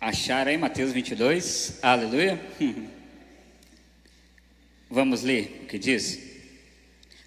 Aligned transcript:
Acharam 0.00 0.52
aí 0.52 0.56
Mateus 0.56 0.92
22? 0.92 1.80
Aleluia. 1.82 2.40
Vamos 4.88 5.24
ler 5.24 5.62
o 5.64 5.66
que 5.66 5.76
diz? 5.76 6.20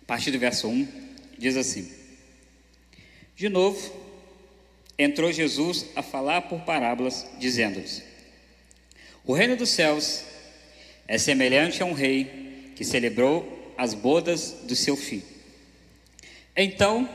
A 0.01 0.05
partir 0.05 0.31
do 0.31 0.39
verso 0.39 0.69
1, 0.69 0.87
diz 1.37 1.57
assim: 1.57 1.91
De 3.35 3.49
novo, 3.49 3.93
entrou 4.97 5.33
Jesus 5.33 5.87
a 5.97 6.01
falar 6.01 6.43
por 6.43 6.61
parábolas, 6.61 7.27
dizendo-lhes: 7.37 8.03
O 9.25 9.33
reino 9.33 9.57
dos 9.57 9.69
céus 9.69 10.23
é 11.09 11.17
semelhante 11.17 11.83
a 11.83 11.85
um 11.85 11.93
rei 11.93 12.71
que 12.77 12.85
celebrou 12.85 13.73
as 13.77 13.93
bodas 13.93 14.59
do 14.63 14.77
seu 14.77 14.95
filho. 14.95 15.25
Então, 16.55 17.09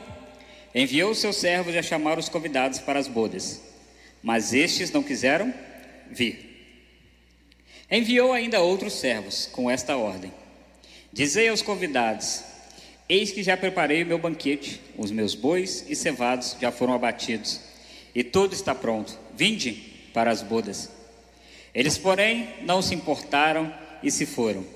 enviou 0.74 1.14
seus 1.14 1.36
servos 1.36 1.74
a 1.74 1.82
chamar 1.82 2.18
os 2.18 2.28
convidados 2.28 2.78
para 2.78 2.98
as 2.98 3.08
bodas, 3.08 3.62
mas 4.26 4.52
estes 4.52 4.90
não 4.90 5.04
quiseram 5.04 5.54
vir. 6.10 6.74
Enviou 7.88 8.32
ainda 8.32 8.60
outros 8.60 8.94
servos 8.94 9.48
com 9.52 9.70
esta 9.70 9.96
ordem: 9.96 10.32
Dizei 11.12 11.48
aos 11.48 11.62
convidados: 11.62 12.42
Eis 13.08 13.30
que 13.30 13.40
já 13.40 13.56
preparei 13.56 14.02
o 14.02 14.06
meu 14.06 14.18
banquete, 14.18 14.80
os 14.98 15.12
meus 15.12 15.36
bois 15.36 15.84
e 15.88 15.94
cevados 15.94 16.56
já 16.60 16.72
foram 16.72 16.92
abatidos, 16.92 17.60
e 18.12 18.24
tudo 18.24 18.52
está 18.52 18.74
pronto. 18.74 19.16
Vinde 19.36 19.74
para 20.12 20.32
as 20.32 20.42
bodas. 20.42 20.90
Eles, 21.72 21.96
porém, 21.96 22.48
não 22.62 22.82
se 22.82 22.96
importaram 22.96 23.72
e 24.02 24.10
se 24.10 24.26
foram, 24.26 24.66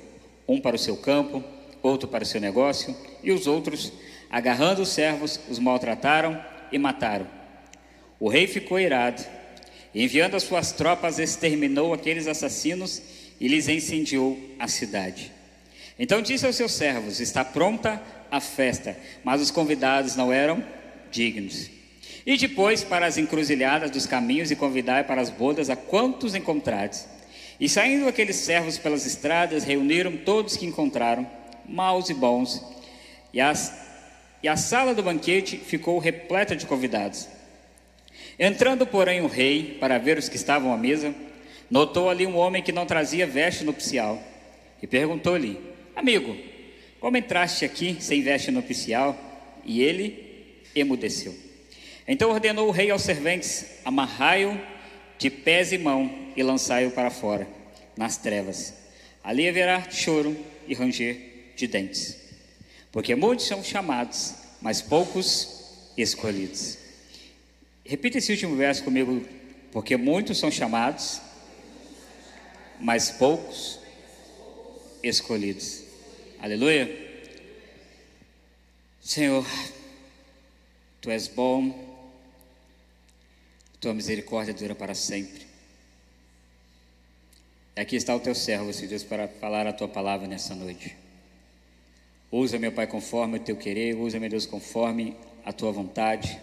um 0.46 0.60
para 0.60 0.76
o 0.76 0.78
seu 0.78 0.96
campo, 0.96 1.42
outro 1.82 2.06
para 2.06 2.22
o 2.22 2.26
seu 2.26 2.40
negócio, 2.40 2.96
e 3.20 3.32
os 3.32 3.48
outros, 3.48 3.92
agarrando 4.30 4.82
os 4.82 4.90
servos, 4.90 5.40
os 5.48 5.58
maltrataram 5.58 6.40
e 6.70 6.78
mataram. 6.78 7.26
O 8.20 8.28
rei 8.28 8.46
ficou 8.46 8.78
irado, 8.78 9.24
enviando 9.94 10.36
as 10.36 10.42
suas 10.42 10.72
tropas, 10.72 11.18
exterminou 11.18 11.92
aqueles 11.92 12.26
assassinos 12.26 13.02
e 13.40 13.48
lhes 13.48 13.68
incendiou 13.68 14.38
a 14.58 14.68
cidade. 14.68 15.32
Então 15.98 16.22
disse 16.22 16.46
aos 16.46 16.56
seus 16.56 16.72
servos: 16.72 17.20
Está 17.20 17.44
pronta 17.44 18.02
a 18.30 18.40
festa, 18.40 18.96
mas 19.24 19.40
os 19.40 19.50
convidados 19.50 20.16
não 20.16 20.32
eram 20.32 20.64
dignos. 21.10 21.70
E 22.24 22.36
depois 22.36 22.84
para 22.84 23.06
as 23.06 23.18
encruzilhadas 23.18 23.90
dos 23.90 24.06
caminhos 24.06 24.50
e 24.50 24.56
convidai 24.56 25.04
para 25.04 25.20
as 25.20 25.30
bodas 25.30 25.70
a 25.70 25.76
quantos 25.76 26.34
encontrares. 26.34 27.08
E 27.58 27.68
saindo 27.68 28.08
aqueles 28.08 28.36
servos 28.36 28.78
pelas 28.78 29.04
estradas, 29.04 29.64
reuniram 29.64 30.16
todos 30.16 30.56
que 30.56 30.64
encontraram, 30.64 31.28
maus 31.68 32.08
e 32.08 32.14
bons, 32.14 32.64
e, 33.32 33.40
as, 33.40 33.74
e 34.42 34.48
a 34.48 34.56
sala 34.56 34.94
do 34.94 35.02
banquete 35.02 35.58
ficou 35.58 35.98
repleta 35.98 36.56
de 36.56 36.66
convidados. 36.66 37.28
Entrando, 38.42 38.86
porém, 38.86 39.20
o 39.20 39.26
rei, 39.26 39.76
para 39.78 39.98
ver 39.98 40.16
os 40.16 40.26
que 40.26 40.36
estavam 40.36 40.72
à 40.72 40.78
mesa, 40.78 41.14
notou 41.70 42.08
ali 42.08 42.26
um 42.26 42.38
homem 42.38 42.62
que 42.62 42.72
não 42.72 42.86
trazia 42.86 43.26
veste 43.26 43.64
nupcial, 43.64 44.18
e 44.82 44.86
perguntou-lhe: 44.86 45.60
Amigo, 45.94 46.34
como 46.98 47.18
entraste 47.18 47.66
aqui 47.66 47.98
sem 48.00 48.22
veste 48.22 48.50
nupcial? 48.50 49.14
E 49.62 49.82
ele 49.82 50.64
emudeceu. 50.74 51.36
Então 52.08 52.30
ordenou 52.30 52.66
o 52.68 52.70
rei 52.70 52.90
aos 52.90 53.02
serventes: 53.02 53.66
Amarrai-o 53.84 54.58
de 55.18 55.28
pés 55.28 55.70
e 55.70 55.76
mão 55.76 56.10
e 56.34 56.42
lançai-o 56.42 56.90
para 56.92 57.10
fora, 57.10 57.46
nas 57.94 58.16
trevas. 58.16 58.72
Ali 59.22 59.46
haverá 59.46 59.90
choro 59.90 60.34
e 60.66 60.72
ranger 60.72 61.52
de 61.54 61.66
dentes. 61.66 62.18
Porque 62.90 63.14
muitos 63.14 63.46
são 63.46 63.62
chamados, 63.62 64.34
mas 64.62 64.80
poucos 64.80 65.92
escolhidos. 65.94 66.79
Repita 67.84 68.18
esse 68.18 68.32
último 68.32 68.56
verso 68.56 68.84
comigo. 68.84 69.24
Porque 69.72 69.96
muitos 69.96 70.38
são 70.38 70.50
chamados, 70.50 71.20
mas 72.78 73.10
poucos 73.10 73.78
escolhidos. 75.02 75.84
Aleluia. 76.40 77.08
Senhor, 79.00 79.46
Tu 81.00 81.10
és 81.10 81.28
bom, 81.28 81.88
Tua 83.80 83.94
misericórdia 83.94 84.52
dura 84.52 84.74
para 84.74 84.94
sempre. 84.94 85.46
Aqui 87.76 87.96
está 87.96 88.14
o 88.14 88.20
Teu 88.20 88.34
servo, 88.34 88.72
Senhor 88.72 88.90
Deus, 88.90 89.04
para 89.04 89.26
falar 89.26 89.66
a 89.66 89.72
Tua 89.72 89.88
palavra 89.88 90.26
nessa 90.26 90.54
noite. 90.54 90.94
Usa, 92.30 92.58
meu 92.58 92.72
Pai, 92.72 92.86
conforme 92.86 93.38
o 93.38 93.40
Teu 93.40 93.56
querer, 93.56 93.94
usa, 93.94 94.20
meu 94.20 94.28
Deus, 94.28 94.44
conforme 94.44 95.16
a 95.44 95.52
Tua 95.52 95.72
vontade. 95.72 96.38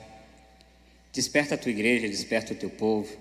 Desperta 1.13 1.55
a 1.55 1.57
Tua 1.57 1.71
igreja, 1.71 2.07
desperta 2.07 2.53
o 2.53 2.55
Teu 2.55 2.69
povo. 2.69 3.15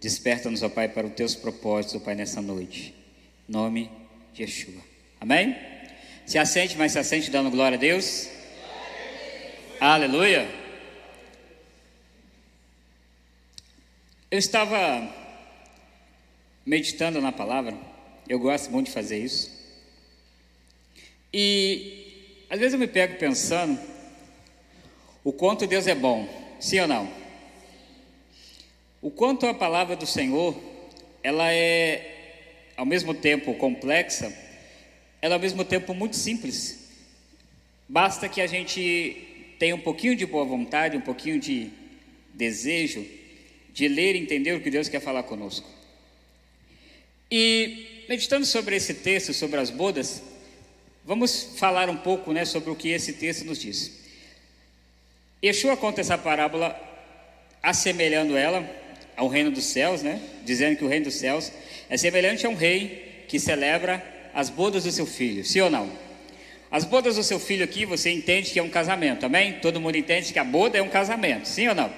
Desperta-nos, 0.00 0.62
ó 0.62 0.68
Pai, 0.68 0.88
para 0.88 1.06
os 1.06 1.14
Teus 1.14 1.34
propósitos, 1.34 1.96
ó 1.96 2.00
Pai, 2.00 2.14
nessa 2.14 2.42
noite. 2.42 2.94
Em 3.48 3.52
nome 3.52 3.90
de 4.34 4.42
Yeshua. 4.42 4.82
Amém? 5.20 5.56
Se 6.26 6.38
assente, 6.38 6.76
mas 6.76 6.92
se 6.92 6.98
assente 6.98 7.30
dando 7.30 7.50
glória 7.50 7.76
a 7.76 7.80
Deus. 7.80 8.28
Aleluia. 9.80 10.48
Eu 14.30 14.38
estava 14.38 15.22
meditando 16.64 17.20
na 17.20 17.32
palavra, 17.32 17.76
eu 18.28 18.38
gosto 18.38 18.70
muito 18.70 18.86
de 18.86 18.92
fazer 18.92 19.18
isso. 19.18 19.50
E 21.32 22.46
às 22.48 22.58
vezes 22.58 22.72
eu 22.72 22.78
me 22.78 22.86
pego 22.86 23.18
pensando 23.18 23.78
o 25.24 25.32
quanto 25.32 25.66
Deus 25.66 25.86
é 25.86 25.94
bom, 25.94 26.28
sim 26.62 26.80
ou 26.80 26.88
não? 26.88 27.12
O 29.00 29.10
quanto 29.10 29.46
a 29.46 29.52
palavra 29.52 29.96
do 29.96 30.06
Senhor, 30.06 30.58
ela 31.22 31.52
é 31.52 32.08
ao 32.76 32.86
mesmo 32.86 33.12
tempo 33.12 33.54
complexa 33.54 34.32
ela 35.22 35.34
é 35.34 35.36
ao 35.36 35.40
mesmo 35.40 35.64
tempo 35.64 35.94
muito 35.94 36.16
simples. 36.16 36.80
Basta 37.88 38.28
que 38.28 38.40
a 38.40 38.46
gente 38.48 39.54
tenha 39.56 39.76
um 39.76 39.80
pouquinho 39.80 40.16
de 40.16 40.26
boa 40.26 40.44
vontade, 40.44 40.96
um 40.96 41.00
pouquinho 41.00 41.38
de 41.38 41.70
desejo 42.34 43.06
de 43.72 43.86
ler 43.86 44.16
e 44.16 44.18
entender 44.18 44.52
o 44.52 44.60
que 44.60 44.68
Deus 44.68 44.88
quer 44.88 45.00
falar 45.00 45.22
conosco. 45.22 45.70
E 47.30 48.04
meditando 48.08 48.44
sobre 48.44 48.74
esse 48.74 48.94
texto, 48.94 49.32
sobre 49.32 49.60
as 49.60 49.70
bodas, 49.70 50.22
vamos 51.04 51.54
falar 51.56 51.88
um 51.88 51.96
pouco 51.96 52.32
né, 52.32 52.44
sobre 52.44 52.70
o 52.70 52.76
que 52.76 52.88
esse 52.88 53.12
texto 53.12 53.44
nos 53.44 53.60
diz. 53.60 54.01
Yeshua 55.44 55.76
conta 55.76 56.00
essa 56.00 56.16
parábola 56.16 56.78
assemelhando 57.62 58.36
ela 58.36 58.64
ao 59.16 59.26
reino 59.28 59.50
dos 59.50 59.64
céus, 59.64 60.02
né? 60.02 60.20
dizendo 60.44 60.76
que 60.76 60.84
o 60.84 60.88
reino 60.88 61.06
dos 61.06 61.14
céus 61.14 61.52
é 61.90 61.96
semelhante 61.96 62.46
a 62.46 62.48
um 62.48 62.54
rei 62.54 63.24
que 63.28 63.40
celebra 63.40 64.04
as 64.32 64.48
bodas 64.48 64.84
do 64.84 64.92
seu 64.92 65.06
filho, 65.06 65.44
sim 65.44 65.60
ou 65.60 65.70
não? 65.70 65.90
As 66.70 66.84
bodas 66.84 67.16
do 67.16 67.22
seu 67.22 67.38
filho 67.38 67.64
aqui, 67.64 67.84
você 67.84 68.10
entende 68.10 68.50
que 68.50 68.58
é 68.58 68.62
um 68.62 68.70
casamento, 68.70 69.26
amém? 69.26 69.54
Todo 69.54 69.80
mundo 69.80 69.96
entende 69.96 70.32
que 70.32 70.38
a 70.38 70.44
boda 70.44 70.78
é 70.78 70.82
um 70.82 70.88
casamento, 70.88 71.46
sim 71.46 71.68
ou 71.68 71.74
não? 71.74 71.92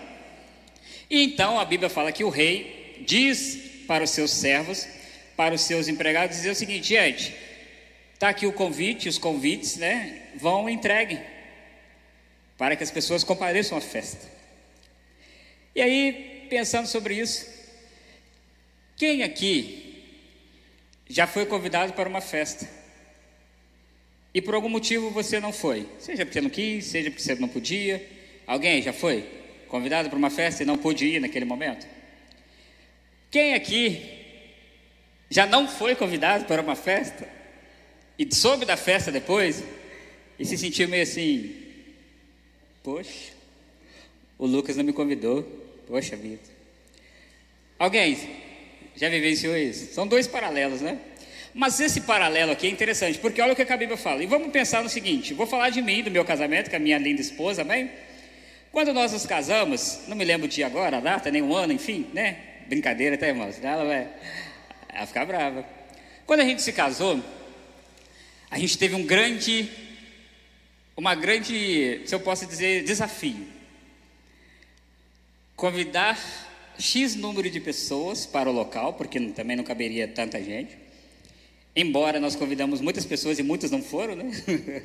E 1.09 1.23
então 1.23 1.61
a 1.61 1.65
Bíblia 1.65 1.89
fala 1.89 2.11
que 2.11 2.25
o 2.25 2.29
rei 2.29 3.03
diz 3.07 3.59
para 3.87 4.03
os 4.03 4.11
seus 4.11 4.33
servos, 4.33 4.89
para 5.37 5.55
os 5.55 5.61
seus 5.61 5.87
empregados, 5.87 6.37
dizer 6.37 6.51
o 6.51 6.55
seguinte, 6.55 6.89
gente, 6.89 7.35
está 8.15 8.31
aqui 8.31 8.47
o 8.47 8.53
convite, 8.53 9.09
os 9.09 9.19
convites, 9.19 9.77
né? 9.77 10.23
Vão 10.35 10.69
entreguem, 10.69 11.21
para 12.57 12.77
que 12.77 12.85
as 12.85 12.91
pessoas 12.91 13.25
compareçam 13.25 13.77
à 13.77 13.81
festa. 13.81 14.27
E 15.75 15.83
aí, 15.83 16.47
pensando 16.49 16.87
sobre 16.87 17.15
isso, 17.15 17.47
quem 18.97 19.23
aqui 19.23 20.03
já 21.09 21.27
foi 21.27 21.47
convidado 21.47 21.93
para 21.93 22.09
uma 22.09 22.21
festa 22.21 22.69
e 24.33 24.41
por 24.41 24.55
algum 24.55 24.69
motivo 24.69 25.11
você 25.11 25.39
não 25.39 25.53
foi, 25.53 25.89
seja 25.99 26.25
porque 26.25 26.41
não 26.41 26.51
quis, 26.51 26.87
seja 26.87 27.11
porque 27.11 27.23
você 27.23 27.35
não 27.37 27.49
podia. 27.49 28.05
Alguém 28.47 28.83
já 28.83 28.93
foi 28.93 29.25
convidado 29.69 30.09
para 30.09 30.19
uma 30.19 30.31
festa 30.31 30.63
e 30.63 30.67
não 30.67 30.77
pôde 30.77 31.07
ir 31.07 31.21
naquele 31.21 31.45
momento? 31.45 31.87
Quem 33.31 33.55
aqui 33.55 34.03
já 35.31 35.47
não 35.47 35.67
foi 35.67 35.95
convidado 35.95 36.45
para 36.45 36.63
uma 36.63 36.77
festa 36.77 37.29
e 38.19 38.33
soube 38.35 38.65
da 38.65 38.77
festa 38.77 39.11
depois 39.11 39.63
e 40.39 40.45
se 40.45 40.57
sentiu 40.57 40.89
meio 40.89 41.03
assim: 41.03 41.64
Poxa, 42.85 43.33
o 44.37 44.45
Lucas 44.47 44.77
não 44.77 44.85
me 44.85 44.93
convidou, 44.93 45.43
poxa 45.89 46.15
vida. 46.17 46.43
Alguém 47.79 48.19
já 48.95 49.09
vivenciou 49.09 49.57
isso? 49.57 49.95
São 49.95 50.07
dois 50.07 50.27
paralelos, 50.27 50.83
né? 50.83 50.99
Mas 51.55 51.81
esse 51.81 52.03
paralelo 52.03 52.53
aqui 52.53 52.67
é 52.67 52.71
interessante, 52.71 53.19
porque 53.19 53.41
olha 53.41 53.55
o 53.55 53.57
que 53.57 53.63
a 53.63 53.77
Bíblia 53.77 53.97
fala. 53.97 54.23
E 54.23 54.27
vamos 54.27 54.53
pensar 54.53 54.83
no 54.83 54.91
seguinte: 54.91 55.33
vou 55.33 55.47
falar 55.47 55.71
de 55.71 55.81
mim, 55.81 56.03
do 56.03 56.11
meu 56.11 56.27
casamento, 56.27 56.69
com 56.69 56.77
a 56.77 56.79
minha 56.79 56.99
linda 56.99 57.23
esposa, 57.23 57.63
amém? 57.63 57.91
Quando 58.71 58.93
nós 58.93 59.13
nos 59.13 59.25
casamos, 59.25 60.01
não 60.07 60.15
me 60.15 60.25
lembro 60.25 60.45
o 60.45 60.49
dia 60.49 60.67
agora, 60.67 60.99
a 60.99 61.01
data, 61.01 61.31
nem 61.31 61.41
o 61.41 61.55
ano, 61.55 61.73
enfim, 61.73 62.07
né? 62.13 62.37
Brincadeira, 62.67 63.17
tá, 63.17 63.27
irmãos? 63.27 63.59
Ela 63.65 63.85
vai, 63.87 64.09
ela 64.91 65.07
ficar 65.07 65.25
brava. 65.25 65.65
Quando 66.27 66.41
a 66.41 66.45
gente 66.45 66.61
se 66.61 66.71
casou, 66.71 67.19
a 68.51 68.59
gente 68.59 68.77
teve 68.77 68.95
um 68.95 69.07
grande, 69.07 69.71
uma 70.97 71.15
grande, 71.15 72.03
se 72.05 72.15
eu 72.15 72.21
posso 72.21 72.47
dizer, 72.47 72.85
desafio. 72.85 73.47
Convidar 75.57 76.19
X 76.79 77.15
número 77.15 77.51
de 77.51 77.61
pessoas 77.61 78.27
para 78.27 78.49
o 78.49 78.53
local, 78.53 78.95
porque 78.95 79.21
também 79.31 79.57
não 79.57 79.65
caberia 79.65 80.07
tanta 80.07 80.43
gente. 80.43 80.77
Embora 81.75 82.21
nós 82.21 82.37
convidamos 82.37 82.81
muitas 82.81 83.05
pessoas 83.05 83.39
e 83.39 83.43
muitas 83.43 83.71
não 83.71 83.83
foram, 83.83 84.15
né? 84.15 84.31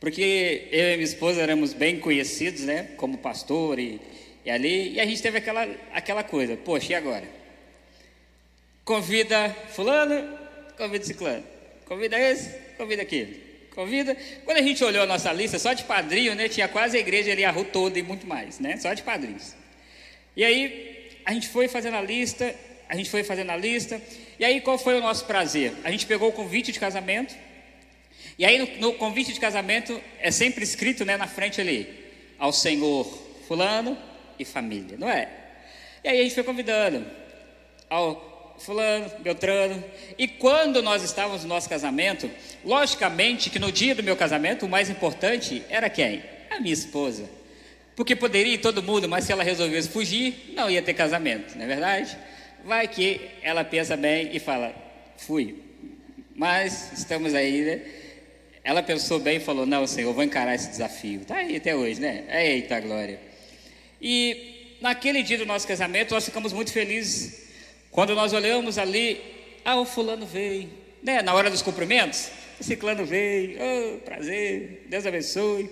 porque 0.00 0.68
eu 0.72 0.92
e 0.92 0.96
minha 0.96 1.04
esposa 1.04 1.40
éramos 1.40 1.72
bem 1.72 2.00
conhecidos, 2.00 2.62
né? 2.62 2.84
Como 2.96 3.18
pastor 3.18 3.78
e, 3.78 4.00
e 4.44 4.50
ali, 4.50 4.94
e 4.94 5.00
a 5.00 5.06
gente 5.06 5.22
teve 5.22 5.38
aquela, 5.38 5.62
aquela 5.92 6.24
coisa, 6.24 6.56
poxa, 6.56 6.92
e 6.92 6.94
agora? 6.96 7.24
Convida 8.84 9.50
fulano, 9.70 10.36
convida 10.76 11.04
ciclano, 11.04 11.44
convida 11.84 12.18
esse, 12.18 12.50
convida 12.76 13.02
aquele, 13.02 13.47
convida. 13.78 14.16
Quando 14.44 14.56
a 14.56 14.62
gente 14.62 14.82
olhou 14.82 15.04
a 15.04 15.06
nossa 15.06 15.32
lista, 15.32 15.56
só 15.56 15.72
de 15.72 15.84
padrinho, 15.84 16.34
né? 16.34 16.48
Tinha 16.48 16.66
quase 16.66 16.96
a 16.96 17.00
igreja 17.00 17.30
ali, 17.30 17.44
a 17.44 17.50
rua 17.52 17.64
toda 17.64 17.96
e 17.96 18.02
muito 18.02 18.26
mais, 18.26 18.58
né? 18.58 18.76
Só 18.76 18.92
de 18.92 19.04
padrinhos. 19.04 19.54
E 20.36 20.44
aí, 20.44 21.12
a 21.24 21.32
gente 21.32 21.46
foi 21.48 21.68
fazendo 21.68 21.96
a 21.96 22.02
lista, 22.02 22.52
a 22.88 22.96
gente 22.96 23.08
foi 23.08 23.22
fazendo 23.22 23.50
a 23.50 23.56
lista, 23.56 24.02
e 24.36 24.44
aí 24.44 24.60
qual 24.60 24.78
foi 24.78 24.98
o 24.98 25.00
nosso 25.00 25.26
prazer? 25.26 25.72
A 25.84 25.92
gente 25.92 26.06
pegou 26.06 26.28
o 26.28 26.32
convite 26.32 26.72
de 26.72 26.80
casamento, 26.80 27.36
e 28.36 28.44
aí 28.44 28.58
no, 28.58 28.66
no 28.80 28.94
convite 28.94 29.32
de 29.32 29.38
casamento 29.38 30.00
é 30.18 30.32
sempre 30.32 30.64
escrito 30.64 31.04
né, 31.04 31.16
na 31.16 31.28
frente 31.28 31.60
ali, 31.60 31.88
ao 32.36 32.52
Senhor 32.52 33.04
fulano 33.46 33.96
e 34.40 34.44
família, 34.44 34.96
não 34.98 35.08
é? 35.08 35.28
E 36.02 36.08
aí 36.08 36.18
a 36.18 36.22
gente 36.24 36.34
foi 36.34 36.42
convidando 36.42 37.06
ao 37.88 38.37
fulano, 38.58 39.10
Beltrano, 39.20 39.82
e 40.18 40.26
quando 40.26 40.82
nós 40.82 41.02
estávamos 41.02 41.42
no 41.42 41.48
nosso 41.48 41.68
casamento, 41.68 42.30
logicamente 42.64 43.50
que 43.50 43.58
no 43.58 43.70
dia 43.70 43.94
do 43.94 44.02
meu 44.02 44.16
casamento 44.16 44.66
o 44.66 44.68
mais 44.68 44.90
importante 44.90 45.62
era 45.68 45.88
quem? 45.88 46.22
A 46.50 46.60
minha 46.60 46.72
esposa. 46.72 47.28
Porque 47.94 48.14
poderia 48.14 48.54
ir 48.54 48.58
todo 48.58 48.82
mundo, 48.82 49.08
mas 49.08 49.24
se 49.24 49.32
ela 49.32 49.42
resolvesse 49.42 49.88
fugir, 49.88 50.52
não 50.54 50.70
ia 50.70 50.82
ter 50.82 50.94
casamento, 50.94 51.56
não 51.56 51.64
é 51.64 51.66
verdade? 51.66 52.16
Vai 52.64 52.86
que 52.86 53.20
ela 53.42 53.64
pensa 53.64 53.96
bem 53.96 54.30
e 54.32 54.38
fala: 54.38 54.74
fui. 55.16 55.62
Mas 56.34 56.92
estamos 56.92 57.34
aí, 57.34 57.62
né? 57.62 57.80
Ela 58.62 58.82
pensou 58.82 59.18
bem 59.18 59.38
e 59.38 59.40
falou: 59.40 59.66
Não, 59.66 59.86
Senhor, 59.86 60.12
vou 60.12 60.22
encarar 60.22 60.54
esse 60.54 60.68
desafio. 60.68 61.22
Está 61.22 61.36
aí 61.36 61.56
até 61.56 61.74
hoje, 61.74 62.00
né? 62.00 62.24
Eita 62.30 62.78
glória. 62.80 63.18
E 64.00 64.76
naquele 64.80 65.22
dia 65.22 65.38
do 65.38 65.46
nosso 65.46 65.66
casamento, 65.66 66.14
nós 66.14 66.24
ficamos 66.24 66.52
muito 66.52 66.72
felizes 66.72 67.47
quando 67.98 68.14
nós 68.14 68.32
olhamos 68.32 68.78
ali: 68.78 69.20
Ah, 69.64 69.80
o 69.80 69.84
fulano 69.84 70.24
veio. 70.24 70.70
Né? 71.02 71.20
Na 71.20 71.34
hora 71.34 71.50
dos 71.50 71.62
cumprimentos, 71.62 72.30
o 72.60 72.62
ciclano 72.62 73.04
veio. 73.04 73.58
Oh, 73.60 73.98
prazer, 74.02 74.86
Deus 74.88 75.04
abençoe. 75.04 75.68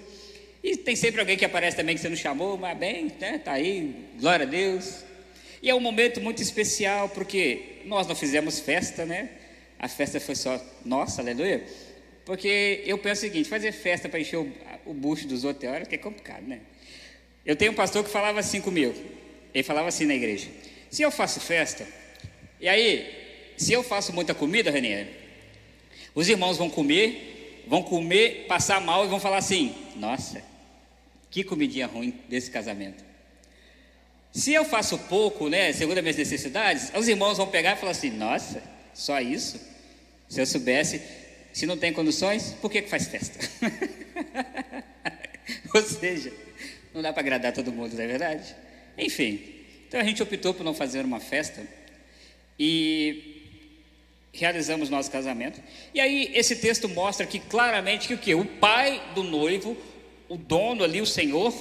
E 0.60 0.76
tem 0.76 0.96
sempre 0.96 1.20
alguém 1.20 1.36
que 1.36 1.44
aparece 1.44 1.76
também 1.76 1.94
que 1.94 2.00
você 2.00 2.08
não 2.08 2.16
chamou, 2.16 2.58
mas 2.58 2.76
bem, 2.76 3.12
né? 3.20 3.38
Tá 3.38 3.52
aí, 3.52 4.08
glória 4.18 4.44
a 4.44 4.48
Deus. 4.48 5.04
E 5.62 5.70
é 5.70 5.74
um 5.76 5.78
momento 5.78 6.20
muito 6.20 6.42
especial 6.42 7.08
porque 7.10 7.82
nós 7.84 8.08
não 8.08 8.16
fizemos 8.16 8.58
festa, 8.58 9.06
né? 9.06 9.30
A 9.78 9.86
festa 9.86 10.18
foi 10.18 10.34
só 10.34 10.60
nossa, 10.84 11.22
aleluia. 11.22 11.64
Porque 12.24 12.82
eu 12.84 12.98
penso 12.98 13.20
o 13.20 13.24
seguinte: 13.28 13.48
fazer 13.48 13.70
festa 13.70 14.08
para 14.08 14.18
encher 14.18 14.38
o, 14.38 14.52
o 14.84 14.92
bucho 14.92 15.28
dos 15.28 15.44
outros 15.44 15.62
é 15.62 15.72
hora 15.72 15.86
que 15.86 15.94
é 15.94 15.98
complicado, 15.98 16.42
né? 16.42 16.58
Eu 17.44 17.54
tenho 17.54 17.70
um 17.70 17.76
pastor 17.76 18.02
que 18.02 18.10
falava 18.10 18.40
assim 18.40 18.60
comigo. 18.60 18.96
Ele 19.54 19.62
falava 19.62 19.86
assim 19.86 20.06
na 20.06 20.14
igreja: 20.16 20.48
se 20.90 21.02
eu 21.02 21.12
faço 21.12 21.38
festa, 21.38 21.86
e 22.60 22.68
aí, 22.68 23.54
se 23.56 23.72
eu 23.72 23.82
faço 23.82 24.12
muita 24.12 24.34
comida, 24.34 24.70
Renier, 24.70 25.08
os 26.14 26.28
irmãos 26.28 26.56
vão 26.56 26.70
comer, 26.70 27.64
vão 27.66 27.82
comer, 27.82 28.46
passar 28.48 28.80
mal 28.80 29.04
e 29.04 29.08
vão 29.08 29.20
falar 29.20 29.38
assim: 29.38 29.74
nossa, 29.96 30.42
que 31.30 31.44
comidinha 31.44 31.86
ruim 31.86 32.18
desse 32.28 32.50
casamento. 32.50 33.04
Se 34.32 34.52
eu 34.52 34.64
faço 34.64 34.98
pouco, 34.98 35.48
né, 35.48 35.72
segundo 35.72 35.98
as 35.98 36.02
minhas 36.02 36.16
necessidades, 36.16 36.90
os 36.94 37.08
irmãos 37.08 37.38
vão 37.38 37.48
pegar 37.48 37.72
e 37.72 37.76
falar 37.76 37.92
assim: 37.92 38.10
nossa, 38.10 38.62
só 38.94 39.20
isso? 39.20 39.60
Se 40.28 40.40
eu 40.40 40.46
soubesse, 40.46 41.00
se 41.52 41.66
não 41.66 41.76
tem 41.76 41.92
condições, 41.92 42.54
por 42.60 42.70
que, 42.70 42.82
que 42.82 42.88
faz 42.88 43.06
festa? 43.08 43.38
Ou 45.74 45.82
seja, 45.82 46.32
não 46.92 47.02
dá 47.02 47.12
para 47.12 47.20
agradar 47.20 47.52
todo 47.52 47.72
mundo, 47.72 47.94
não 47.94 48.02
é 48.02 48.06
verdade? 48.06 48.54
Enfim, 48.98 49.40
então 49.86 50.00
a 50.00 50.04
gente 50.04 50.22
optou 50.22 50.52
por 50.52 50.64
não 50.64 50.74
fazer 50.74 51.04
uma 51.04 51.20
festa 51.20 51.62
e 52.58 53.42
realizamos 54.32 54.90
nosso 54.90 55.10
casamento. 55.10 55.60
E 55.94 56.00
aí 56.00 56.30
esse 56.34 56.56
texto 56.56 56.88
mostra 56.88 57.26
que 57.26 57.38
claramente 57.38 58.08
que 58.08 58.14
o 58.14 58.18
que? 58.18 58.34
O 58.34 58.44
pai 58.44 59.02
do 59.14 59.22
noivo 59.22 59.76
o 60.28 60.36
dono 60.36 60.82
ali, 60.84 61.00
o 61.00 61.06
Senhor, 61.06 61.54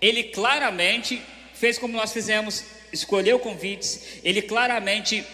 ele 0.00 0.24
claramente 0.24 1.20
fez 1.54 1.78
como 1.78 1.96
nós 1.96 2.12
fizemos, 2.12 2.64
escolheu 2.92 3.38
convites, 3.38 4.20
ele 4.24 4.42
claramente 4.42 5.24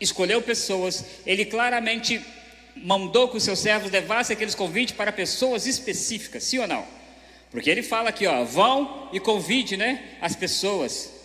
escolheu 0.00 0.42
pessoas, 0.42 1.04
ele 1.26 1.44
claramente 1.44 2.20
mandou 2.76 3.28
que 3.28 3.36
os 3.36 3.42
seus 3.42 3.58
servos 3.58 3.90
levassem 3.90 4.34
aqueles 4.34 4.54
convites 4.54 4.94
para 4.94 5.10
pessoas 5.10 5.66
específicas, 5.66 6.44
sim 6.44 6.58
ou 6.58 6.66
não? 6.66 6.86
Porque 7.50 7.70
ele 7.70 7.82
fala 7.82 8.10
aqui, 8.10 8.26
ó, 8.26 8.44
vão 8.44 9.08
e 9.12 9.18
convide, 9.18 9.76
né, 9.76 10.16
as 10.20 10.36
pessoas. 10.36 11.17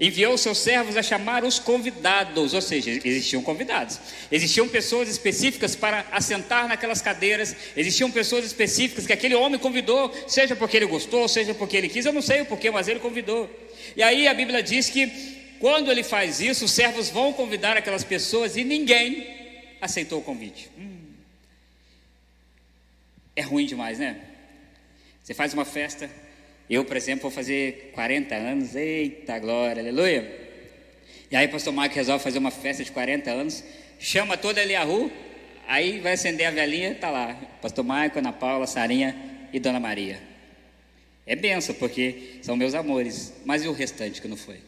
Enviou 0.00 0.38
seus 0.38 0.58
servos 0.58 0.96
a 0.96 1.02
chamar 1.02 1.42
os 1.42 1.58
convidados, 1.58 2.54
ou 2.54 2.60
seja, 2.60 2.90
existiam 2.90 3.42
convidados. 3.42 3.98
Existiam 4.30 4.68
pessoas 4.68 5.08
específicas 5.08 5.74
para 5.74 6.06
assentar 6.12 6.68
naquelas 6.68 7.02
cadeiras, 7.02 7.56
existiam 7.76 8.08
pessoas 8.08 8.44
específicas 8.44 9.08
que 9.08 9.12
aquele 9.12 9.34
homem 9.34 9.58
convidou, 9.58 10.14
seja 10.28 10.54
porque 10.54 10.76
ele 10.76 10.86
gostou, 10.86 11.26
seja 11.26 11.52
porque 11.52 11.76
ele 11.76 11.88
quis, 11.88 12.06
eu 12.06 12.12
não 12.12 12.22
sei 12.22 12.42
o 12.42 12.46
porquê, 12.46 12.70
mas 12.70 12.86
ele 12.86 13.00
convidou. 13.00 13.50
E 13.96 14.02
aí 14.02 14.28
a 14.28 14.34
Bíblia 14.34 14.62
diz 14.62 14.88
que 14.88 15.10
quando 15.58 15.90
ele 15.90 16.04
faz 16.04 16.40
isso, 16.40 16.66
os 16.66 16.70
servos 16.70 17.10
vão 17.10 17.32
convidar 17.32 17.76
aquelas 17.76 18.04
pessoas 18.04 18.56
e 18.56 18.62
ninguém 18.62 19.26
aceitou 19.80 20.20
o 20.20 20.22
convite. 20.22 20.70
Hum. 20.78 20.96
É 23.34 23.42
ruim 23.42 23.66
demais, 23.66 23.98
né? 23.98 24.20
Você 25.24 25.34
faz 25.34 25.52
uma 25.52 25.64
festa, 25.64 26.08
eu, 26.74 26.84
por 26.84 26.96
exemplo, 26.96 27.22
vou 27.22 27.30
fazer 27.30 27.90
40 27.94 28.34
anos, 28.34 28.76
eita 28.76 29.38
glória, 29.38 29.82
aleluia. 29.82 30.48
E 31.30 31.36
aí 31.36 31.46
o 31.46 31.50
pastor 31.50 31.72
Marco 31.72 31.94
resolve 31.94 32.22
fazer 32.22 32.38
uma 32.38 32.50
festa 32.50 32.84
de 32.84 32.92
40 32.92 33.30
anos, 33.30 33.64
chama 33.98 34.36
toda 34.36 34.60
a 34.60 34.84
rua, 34.84 35.10
aí 35.66 36.00
vai 36.00 36.12
acender 36.12 36.46
a 36.46 36.50
velhinha, 36.50 36.94
tá 36.94 37.10
lá, 37.10 37.34
pastor 37.60 37.84
Marco, 37.84 38.18
Ana 38.18 38.32
Paula, 38.32 38.66
Sarinha 38.66 39.16
e 39.52 39.58
Dona 39.58 39.80
Maria. 39.80 40.20
É 41.26 41.36
benção, 41.36 41.74
porque 41.74 42.38
são 42.42 42.56
meus 42.56 42.74
amores, 42.74 43.34
mas 43.44 43.62
e 43.62 43.68
o 43.68 43.72
restante 43.72 44.20
que 44.20 44.28
não 44.28 44.36
foi? 44.36 44.60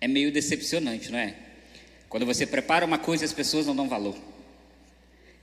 É 0.00 0.08
meio 0.08 0.32
decepcionante, 0.32 1.10
não 1.10 1.18
é? 1.18 1.34
Quando 2.08 2.24
você 2.24 2.46
prepara 2.46 2.84
uma 2.84 2.98
coisa, 2.98 3.24
as 3.24 3.32
pessoas 3.32 3.66
não 3.66 3.76
dão 3.76 3.88
valor. 3.88 4.16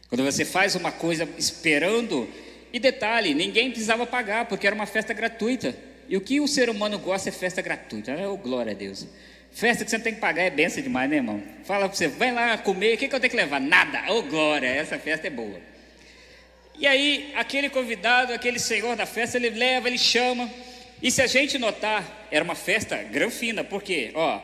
Quando 0.09 0.23
você 0.23 0.43
faz 0.43 0.75
uma 0.75 0.91
coisa 0.91 1.27
esperando 1.37 2.27
e 2.71 2.79
detalhe, 2.79 3.33
ninguém 3.33 3.69
precisava 3.69 4.05
pagar, 4.05 4.45
porque 4.45 4.67
era 4.67 4.75
uma 4.75 4.85
festa 4.85 5.13
gratuita. 5.13 5.75
E 6.09 6.15
o 6.15 6.21
que 6.21 6.39
o 6.39 6.47
ser 6.47 6.69
humano 6.69 6.97
gosta 6.99 7.29
é 7.29 7.31
festa 7.31 7.61
gratuita. 7.61 8.15
Oh, 8.27 8.37
glória 8.37 8.71
a 8.71 8.75
Deus. 8.75 9.07
Festa 9.51 9.83
que 9.83 9.89
você 9.89 9.97
não 9.97 10.03
tem 10.03 10.13
que 10.13 10.19
pagar 10.19 10.43
é 10.43 10.49
benção 10.49 10.83
demais, 10.83 11.09
né, 11.09 11.17
irmão? 11.17 11.41
Fala 11.63 11.87
para 11.87 11.97
você, 11.97 12.07
vai 12.07 12.31
lá 12.31 12.57
comer, 12.57 12.95
o 12.95 12.97
que, 12.97 13.07
que 13.07 13.15
eu 13.15 13.19
tenho 13.19 13.31
que 13.31 13.37
levar? 13.37 13.59
Nada. 13.59 14.03
Oh, 14.13 14.21
glória, 14.21 14.67
essa 14.67 14.99
festa 14.99 15.27
é 15.27 15.29
boa. 15.29 15.59
E 16.79 16.85
aí, 16.85 17.33
aquele 17.35 17.69
convidado, 17.69 18.33
aquele 18.33 18.59
senhor 18.59 18.95
da 18.95 19.05
festa, 19.05 19.37
ele 19.37 19.49
leva, 19.49 19.87
ele 19.87 19.97
chama. 19.97 20.49
E 21.01 21.09
se 21.09 21.21
a 21.21 21.27
gente 21.27 21.57
notar, 21.57 22.27
era 22.29 22.43
uma 22.43 22.55
festa 22.55 22.97
granfina, 22.97 23.63
porque, 23.63 24.11
ó, 24.13 24.39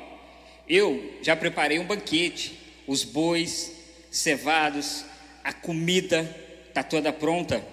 eu 0.68 1.20
já 1.22 1.36
preparei 1.36 1.78
um 1.78 1.86
banquete, 1.86 2.60
os 2.88 3.04
bois 3.04 3.72
cevados, 4.10 5.06
a 5.44 5.54
comida 5.54 6.30
está 6.68 6.82
toda 6.82 7.14
pronta. 7.14 7.64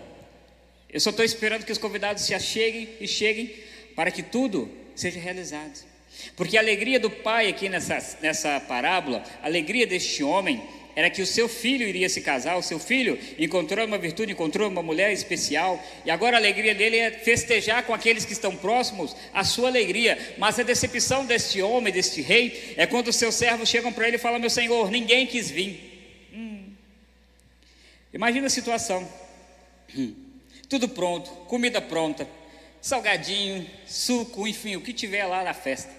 Eu 0.92 1.00
só 1.00 1.10
estou 1.10 1.24
esperando 1.24 1.64
que 1.64 1.72
os 1.72 1.78
convidados 1.78 2.24
se 2.24 2.34
acheguem 2.34 2.88
e 3.00 3.06
cheguem 3.06 3.54
para 3.94 4.10
que 4.10 4.22
tudo 4.22 4.70
seja 4.94 5.20
realizado. 5.20 5.84
Porque 6.36 6.56
a 6.56 6.60
alegria 6.60 6.98
do 6.98 7.10
pai 7.10 7.48
aqui 7.48 7.68
nessa, 7.68 8.18
nessa 8.20 8.60
parábola, 8.60 9.22
a 9.42 9.46
alegria 9.46 9.86
deste 9.86 10.22
homem, 10.22 10.60
era 10.96 11.08
que 11.08 11.22
o 11.22 11.26
seu 11.26 11.48
filho 11.48 11.86
iria 11.86 12.08
se 12.08 12.20
casar, 12.20 12.56
o 12.56 12.62
seu 12.62 12.78
filho 12.78 13.16
encontrou 13.38 13.86
uma 13.86 13.96
virtude, 13.96 14.32
encontrou 14.32 14.68
uma 14.68 14.82
mulher 14.82 15.12
especial, 15.12 15.82
e 16.04 16.10
agora 16.10 16.36
a 16.36 16.40
alegria 16.40 16.74
dele 16.74 16.96
é 16.96 17.10
festejar 17.12 17.84
com 17.84 17.94
aqueles 17.94 18.24
que 18.24 18.32
estão 18.32 18.56
próximos 18.56 19.14
a 19.32 19.44
sua 19.44 19.68
alegria. 19.68 20.18
Mas 20.36 20.58
a 20.58 20.64
decepção 20.64 21.24
deste 21.24 21.62
homem, 21.62 21.92
deste 21.92 22.20
rei, 22.20 22.74
é 22.76 22.86
quando 22.86 23.08
os 23.08 23.16
seus 23.16 23.36
servos 23.36 23.68
chegam 23.68 23.92
para 23.92 24.08
ele 24.08 24.16
e 24.16 24.18
falam: 24.18 24.40
Meu 24.40 24.50
senhor, 24.50 24.90
ninguém 24.90 25.26
quis 25.26 25.48
vir. 25.48 26.28
Hum. 26.34 26.72
Imagina 28.12 28.48
a 28.48 28.50
situação. 28.50 29.08
Hum 29.96 30.14
tudo 30.70 30.88
pronto, 30.88 31.28
comida 31.48 31.82
pronta, 31.82 32.28
salgadinho, 32.80 33.68
suco, 33.88 34.46
enfim, 34.46 34.76
o 34.76 34.80
que 34.80 34.94
tiver 34.94 35.26
lá 35.26 35.42
na 35.42 35.52
festa. 35.52 35.90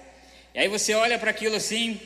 E 0.56 0.60
aí 0.60 0.70
você 0.70 0.94
olha 0.94 1.20
para 1.20 1.30
aquilo 1.30 1.58
assim, 1.58 2.00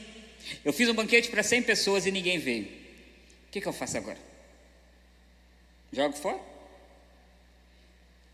eu 0.66 0.74
fiz 0.74 0.90
um 0.90 0.94
banquete 0.96 1.30
para 1.30 1.44
100 1.44 1.62
pessoas 1.62 2.08
e 2.08 2.12
ninguém 2.12 2.40
veio. 2.40 2.66
O 2.66 3.52
que, 3.52 3.62
que 3.62 3.68
eu 3.68 3.72
faço 3.72 3.98
agora? 3.98 4.18
Jogo 5.94 6.18
fora? 6.18 6.40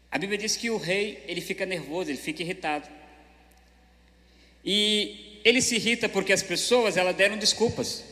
A 0.10 0.18
Bíblia 0.18 0.38
diz 0.38 0.56
que 0.56 0.70
o 0.70 0.78
rei, 0.78 1.22
ele 1.28 1.42
fica 1.42 1.66
nervoso, 1.66 2.10
ele 2.10 2.18
fica 2.18 2.42
irritado. 2.42 2.88
E 4.64 5.42
ele 5.44 5.62
se 5.62 5.76
irrita 5.76 6.08
porque 6.08 6.32
as 6.32 6.42
pessoas 6.42 6.96
elas 6.96 7.16
deram 7.16 7.38
desculpas. 7.38 8.04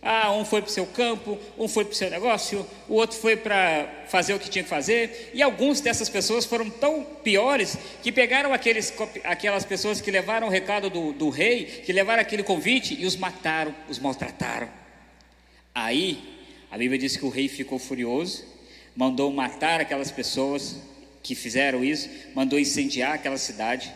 Ah, 0.00 0.32
um 0.32 0.44
foi 0.44 0.62
para 0.62 0.68
o 0.68 0.72
seu 0.72 0.86
campo, 0.86 1.36
um 1.58 1.66
foi 1.66 1.84
para 1.84 1.92
o 1.92 1.96
seu 1.96 2.08
negócio, 2.08 2.64
o 2.88 2.94
outro 2.94 3.18
foi 3.18 3.36
para 3.36 4.04
fazer 4.06 4.32
o 4.32 4.38
que 4.38 4.48
tinha 4.48 4.62
que 4.62 4.70
fazer. 4.70 5.32
E 5.34 5.42
algumas 5.42 5.80
dessas 5.80 6.08
pessoas 6.08 6.44
foram 6.44 6.70
tão 6.70 7.04
piores 7.22 7.76
que 8.02 8.12
pegaram 8.12 8.52
aqueles, 8.52 8.92
aquelas 9.24 9.64
pessoas 9.64 10.00
que 10.00 10.10
levaram 10.10 10.46
o 10.46 10.50
recado 10.50 10.88
do, 10.88 11.12
do 11.12 11.28
rei, 11.30 11.64
que 11.64 11.92
levaram 11.92 12.22
aquele 12.22 12.44
convite 12.44 12.96
e 12.98 13.06
os 13.06 13.16
mataram, 13.16 13.74
os 13.88 13.98
maltrataram. 13.98 14.68
Aí, 15.74 16.22
a 16.70 16.78
Bíblia 16.78 16.98
diz 16.98 17.16
que 17.16 17.24
o 17.24 17.28
rei 17.28 17.48
ficou 17.48 17.78
furioso, 17.78 18.44
mandou 18.94 19.32
matar 19.32 19.80
aquelas 19.80 20.12
pessoas 20.12 20.76
que 21.22 21.34
fizeram 21.34 21.84
isso, 21.84 22.08
mandou 22.34 22.58
incendiar 22.58 23.14
aquela 23.14 23.36
cidade. 23.36 23.92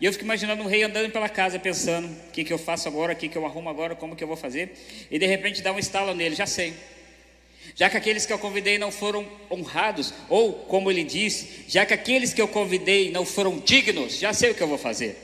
E 0.00 0.04
eu 0.04 0.12
fico 0.12 0.24
imaginando 0.24 0.62
o 0.62 0.66
rei 0.66 0.82
andando 0.82 1.10
pela 1.10 1.28
casa, 1.28 1.58
pensando: 1.58 2.06
o 2.06 2.30
que, 2.32 2.44
que 2.44 2.52
eu 2.52 2.58
faço 2.58 2.88
agora, 2.88 3.12
o 3.12 3.16
que, 3.16 3.28
que 3.28 3.36
eu 3.36 3.46
arrumo 3.46 3.68
agora, 3.68 3.94
como 3.94 4.16
que 4.16 4.24
eu 4.24 4.28
vou 4.28 4.36
fazer? 4.36 4.72
E 5.10 5.18
de 5.18 5.26
repente 5.26 5.62
dá 5.62 5.72
um 5.72 5.78
estalo 5.78 6.14
nele: 6.14 6.34
já 6.34 6.46
sei. 6.46 6.74
Já 7.74 7.88
que 7.88 7.96
aqueles 7.96 8.26
que 8.26 8.32
eu 8.32 8.38
convidei 8.38 8.76
não 8.76 8.90
foram 8.90 9.26
honrados, 9.50 10.12
ou 10.28 10.52
como 10.52 10.90
ele 10.90 11.04
disse, 11.04 11.64
já 11.68 11.86
que 11.86 11.94
aqueles 11.94 12.34
que 12.34 12.42
eu 12.42 12.48
convidei 12.48 13.10
não 13.10 13.24
foram 13.24 13.58
dignos, 13.58 14.18
já 14.18 14.32
sei 14.32 14.50
o 14.50 14.54
que 14.54 14.62
eu 14.62 14.68
vou 14.68 14.76
fazer. 14.76 15.16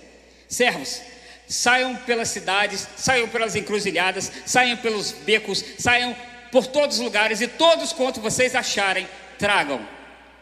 Servos, 0.49 1.03
saiam 1.47 1.97
pelas 1.97 2.29
cidades, 2.29 2.87
saiam 2.97 3.29
pelas 3.29 3.55
encruzilhadas, 3.55 4.31
saiam 4.47 4.77
pelos 4.79 5.13
becos, 5.13 5.65
saiam 5.79 6.17
por 6.51 6.67
todos 6.67 6.99
os 6.99 7.03
lugares 7.03 7.41
e 7.41 7.49
todos 7.49 7.93
quanto 7.93 8.21
vocês 8.21 8.55
acharem, 8.55 9.07
tragam 9.39 9.87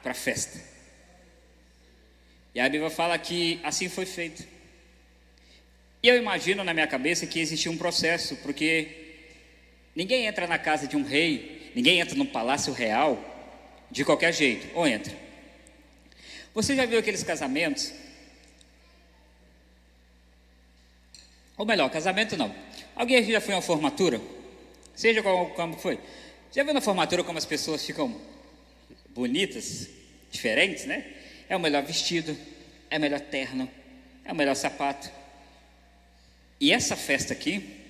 para 0.02 0.12
a 0.12 0.14
festa. 0.14 0.65
E 2.56 2.60
a 2.60 2.70
Bíblia 2.70 2.88
fala 2.88 3.18
que 3.18 3.60
assim 3.62 3.86
foi 3.86 4.06
feito. 4.06 4.42
E 6.02 6.08
eu 6.08 6.16
imagino 6.16 6.64
na 6.64 6.72
minha 6.72 6.86
cabeça 6.86 7.26
que 7.26 7.38
existia 7.38 7.70
um 7.70 7.76
processo, 7.76 8.34
porque 8.36 9.28
ninguém 9.94 10.24
entra 10.24 10.46
na 10.46 10.58
casa 10.58 10.86
de 10.86 10.96
um 10.96 11.02
rei, 11.02 11.70
ninguém 11.74 12.00
entra 12.00 12.16
num 12.16 12.24
palácio 12.24 12.72
real 12.72 13.22
de 13.90 14.06
qualquer 14.06 14.32
jeito, 14.32 14.74
ou 14.74 14.86
entra. 14.86 15.14
Você 16.54 16.74
já 16.74 16.86
viu 16.86 16.98
aqueles 16.98 17.22
casamentos? 17.22 17.92
Ou 21.58 21.66
melhor, 21.66 21.90
casamento 21.90 22.38
não. 22.38 22.54
Alguém 22.94 23.22
já 23.22 23.38
foi 23.38 23.52
a 23.52 23.58
uma 23.58 23.62
formatura? 23.62 24.18
Seja 24.94 25.22
qual, 25.22 25.50
como 25.50 25.76
foi. 25.76 26.00
Já 26.54 26.64
viu 26.64 26.72
na 26.72 26.80
formatura 26.80 27.22
como 27.22 27.36
as 27.36 27.44
pessoas 27.44 27.84
ficam 27.84 28.18
bonitas, 29.10 29.90
diferentes, 30.30 30.86
né? 30.86 31.15
É 31.48 31.56
o 31.56 31.60
melhor 31.60 31.82
vestido, 31.82 32.36
é 32.90 32.98
o 32.98 33.00
melhor 33.00 33.20
terno, 33.20 33.70
é 34.24 34.32
o 34.32 34.34
melhor 34.34 34.54
sapato. 34.54 35.10
E 36.60 36.72
essa 36.72 36.96
festa 36.96 37.32
aqui, 37.32 37.84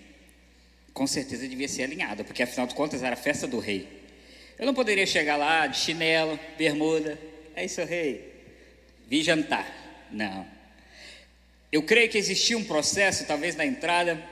com 0.92 1.06
certeza 1.06 1.46
devia 1.48 1.68
ser 1.68 1.84
alinhada, 1.84 2.24
porque 2.24 2.42
afinal 2.42 2.66
de 2.66 2.74
contas 2.74 3.02
era 3.02 3.14
a 3.14 3.18
festa 3.18 3.46
do 3.46 3.58
rei. 3.58 3.88
Eu 4.58 4.66
não 4.66 4.74
poderia 4.74 5.06
chegar 5.06 5.36
lá 5.36 5.66
de 5.66 5.78
chinelo, 5.78 6.38
bermuda, 6.56 7.18
é 7.54 7.64
isso, 7.64 7.82
rei, 7.84 8.32
vi 9.06 9.22
jantar. 9.22 9.66
Não. 10.10 10.46
Eu 11.70 11.82
creio 11.82 12.08
que 12.08 12.16
existia 12.16 12.56
um 12.56 12.64
processo, 12.64 13.26
talvez 13.26 13.54
na 13.56 13.66
entrada, 13.66 14.22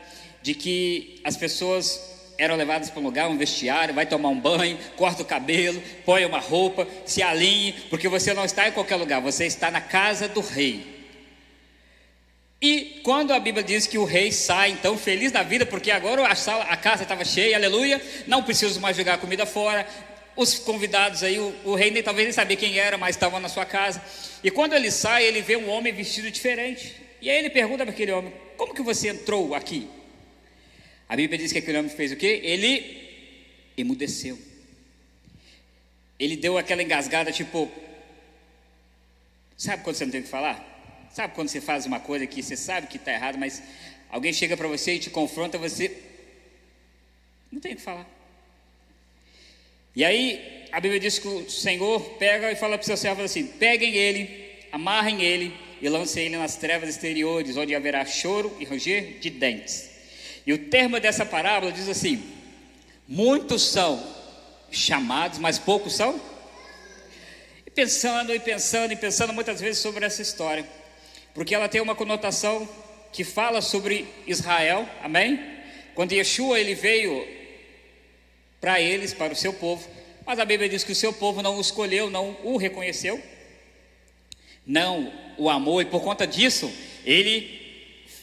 de 0.43 0.55
que 0.55 1.21
as 1.25 1.37
pessoas 1.37 2.14
eram 2.37 2.57
levadas 2.57 2.91
para 2.91 3.01
um 3.01 3.05
lugar, 3.05 3.29
um 3.29 3.37
vestiário, 3.37 3.95
vai 3.95 4.07
tomar 4.07 4.29
um 4.29 4.41
banho, 4.41 4.79
corta 4.97 5.23
o 5.23 5.27
cabelo, 5.27 5.83
põe 6.05 6.25
uma 6.25 6.39
roupa, 6.39 6.87
se 7.05 7.23
alinhe, 7.23 7.73
porque 7.91 8.09
você 8.09 8.35
não 8.35 8.45
está 8.45 8.69
em 8.69 8.73
qualquer 8.73 8.97
lugar, 8.97 9.21
você 9.21 9.47
está 9.47 9.71
na 9.71 9.81
casa 9.81 10.29
do 10.29 10.41
rei. 10.41 10.95
E 12.61 13.01
quando 13.03 13.33
a 13.33 13.39
Bíblia 13.39 13.63
diz 13.63 13.87
que 13.87 13.99
o 13.99 14.05
rei 14.05 14.33
sai, 14.33 14.71
então 14.71 14.97
feliz 14.97 15.31
da 15.31 15.43
vida, 15.43 15.67
porque 15.67 15.91
agora 15.91 16.27
a, 16.27 16.35
sala, 16.35 16.65
a 16.65 16.77
casa 16.77 17.03
estava 17.03 17.25
cheia, 17.25 17.57
aleluia, 17.57 18.01
não 18.27 18.43
preciso 18.43 18.81
mais 18.81 18.97
jogar 18.97 19.19
comida 19.19 19.45
fora. 19.45 19.87
Os 20.37 20.59
convidados 20.59 21.23
aí, 21.23 21.39
o, 21.39 21.55
o 21.65 21.75
rei 21.75 21.91
nem 21.91 22.03
talvez 22.03 22.27
nem 22.27 22.33
sabia 22.33 22.57
quem 22.57 22.79
era, 22.79 22.97
mas 22.97 23.15
estavam 23.17 23.39
na 23.39 23.49
sua 23.49 23.65
casa. 23.65 24.03
E 24.43 24.51
quando 24.51 24.73
ele 24.73 24.91
sai, 24.91 25.25
ele 25.25 25.43
vê 25.43 25.57
um 25.57 25.69
homem 25.69 25.93
vestido 25.93 26.31
diferente. 26.31 26.97
E 27.21 27.31
aí 27.31 27.39
ele 27.39 27.51
pergunta 27.51 27.85
para 27.85 27.93
aquele 27.93 28.13
homem: 28.13 28.33
Como 28.57 28.75
que 28.75 28.83
você 28.83 29.09
entrou 29.09 29.55
aqui? 29.55 29.89
A 31.09 31.17
Bíblia 31.17 31.39
diz 31.39 31.53
que 31.53 31.59
aquele 31.59 31.79
homem 31.79 31.91
fez 31.91 32.13
o 32.13 32.17
quê? 32.17 32.41
Ele 32.43 33.05
emudeceu. 33.77 34.39
Ele 36.19 36.37
deu 36.37 36.57
aquela 36.57 36.83
engasgada, 36.83 37.33
tipo. 37.33 37.71
Sabe 39.57 39.83
quando 39.83 39.97
você 39.97 40.05
não 40.05 40.13
tem 40.13 40.21
o 40.21 40.25
que 40.25 40.31
falar? 40.31 41.09
Sabe 41.13 41.35
quando 41.35 41.49
você 41.49 41.61
faz 41.61 41.87
uma 41.87 42.01
coisa 42.01 42.27
que 42.27 42.43
você 42.43 42.57
sabe 42.57 42.89
que 42.89 42.97
está 42.97 43.13
errado, 43.13 43.39
mas 43.39 43.63
alguém 44.11 44.33
chega 44.33 44.57
para 44.57 44.67
você 44.67 44.95
e 44.95 44.99
te 44.99 45.11
confronta, 45.11 45.57
você 45.59 45.97
não 47.53 47.61
tem 47.61 47.75
o 47.75 47.77
que 47.77 47.83
falar. 47.83 48.09
E 49.95 50.05
aí 50.05 50.67
a 50.73 50.81
Bíblia 50.81 50.99
diz 50.99 51.21
que 51.21 51.29
o 51.29 51.49
Senhor 51.49 52.01
pega 52.19 52.51
e 52.51 52.57
fala 52.57 52.77
para 52.77 52.81
os 52.81 52.87
seus 52.87 52.99
servos 52.99 53.25
assim: 53.25 53.47
peguem 53.47 53.95
ele, 53.95 54.29
amarrem 54.73 55.23
ele 55.23 55.55
e 55.81 55.89
lancem 55.89 56.27
ele 56.27 56.37
nas 56.37 56.57
trevas 56.57 56.89
exteriores, 56.89 57.57
onde 57.57 57.75
haverá 57.75 58.05
choro 58.05 58.57
e 58.59 58.65
ranger 58.65 59.19
de 59.21 59.31
dentes. 59.31 59.94
E 60.47 60.53
o 60.53 60.59
termo 60.59 61.01
dessa 61.01 61.25
parábola 61.25 61.73
diz 61.73 61.89
assim: 61.89 62.23
muitos 63.09 63.63
são 63.63 64.03
chamados, 64.71 65.39
mas 65.39 65.59
poucos 65.59 65.95
são. 65.95 66.21
E 67.67 67.71
pensando 67.71 68.35
e 68.35 68.39
pensando 68.39 68.93
e 68.93 68.97
pensando 68.97 69.33
muitas 69.33 69.61
vezes 69.61 69.81
sobre 69.81 70.05
essa 70.05 70.23
história, 70.23 70.69
porque 71.33 71.55
ela 71.55 71.69
tem 71.69 71.81
uma 71.81 71.95
conotação 71.95 72.69
que 73.13 73.25
fala 73.25 73.61
sobre 73.61 74.07
Israel, 74.27 74.89
amém? 75.03 75.41
Quando 75.95 76.13
Yeshua 76.13 76.59
ele 76.59 76.75
veio 76.75 77.27
para 78.61 78.81
eles, 78.81 79.15
para 79.15 79.33
o 79.33 79.37
seu 79.37 79.53
povo, 79.53 79.89
mas 80.27 80.39
a 80.39 80.45
Bíblia 80.45 80.69
diz 80.69 80.83
que 80.83 80.93
o 80.93 80.97
seu 80.97 81.13
povo 81.13 81.41
não 81.41 81.57
o 81.57 81.61
escolheu, 81.61 82.11
não 82.11 82.37
o 82.43 82.57
reconheceu, 82.57 83.23
não 84.67 85.13
o 85.37 85.49
amou, 85.49 85.81
e 85.81 85.85
por 85.85 86.03
conta 86.03 86.27
disso, 86.27 86.73
ele 87.05 87.63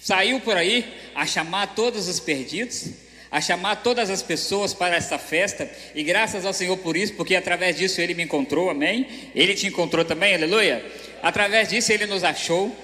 saiu 0.01 0.41
por 0.41 0.57
aí 0.57 1.00
a 1.15 1.25
chamar 1.25 1.75
todos 1.75 2.07
os 2.07 2.19
perdidos, 2.19 2.89
a 3.31 3.39
chamar 3.39 3.77
todas 3.77 4.09
as 4.09 4.21
pessoas 4.21 4.73
para 4.73 4.95
essa 4.95 5.17
festa, 5.17 5.69
e 5.95 6.03
graças 6.03 6.45
ao 6.45 6.53
Senhor 6.53 6.77
por 6.77 6.97
isso, 6.97 7.13
porque 7.13 7.35
através 7.35 7.77
disso 7.77 8.01
ele 8.01 8.13
me 8.13 8.23
encontrou, 8.23 8.69
amém? 8.69 9.07
Ele 9.33 9.53
te 9.53 9.67
encontrou 9.67 10.03
também, 10.03 10.35
aleluia? 10.35 10.85
Através 11.23 11.69
disso 11.69 11.93
ele 11.93 12.05
nos 12.05 12.23
achou. 12.23 12.75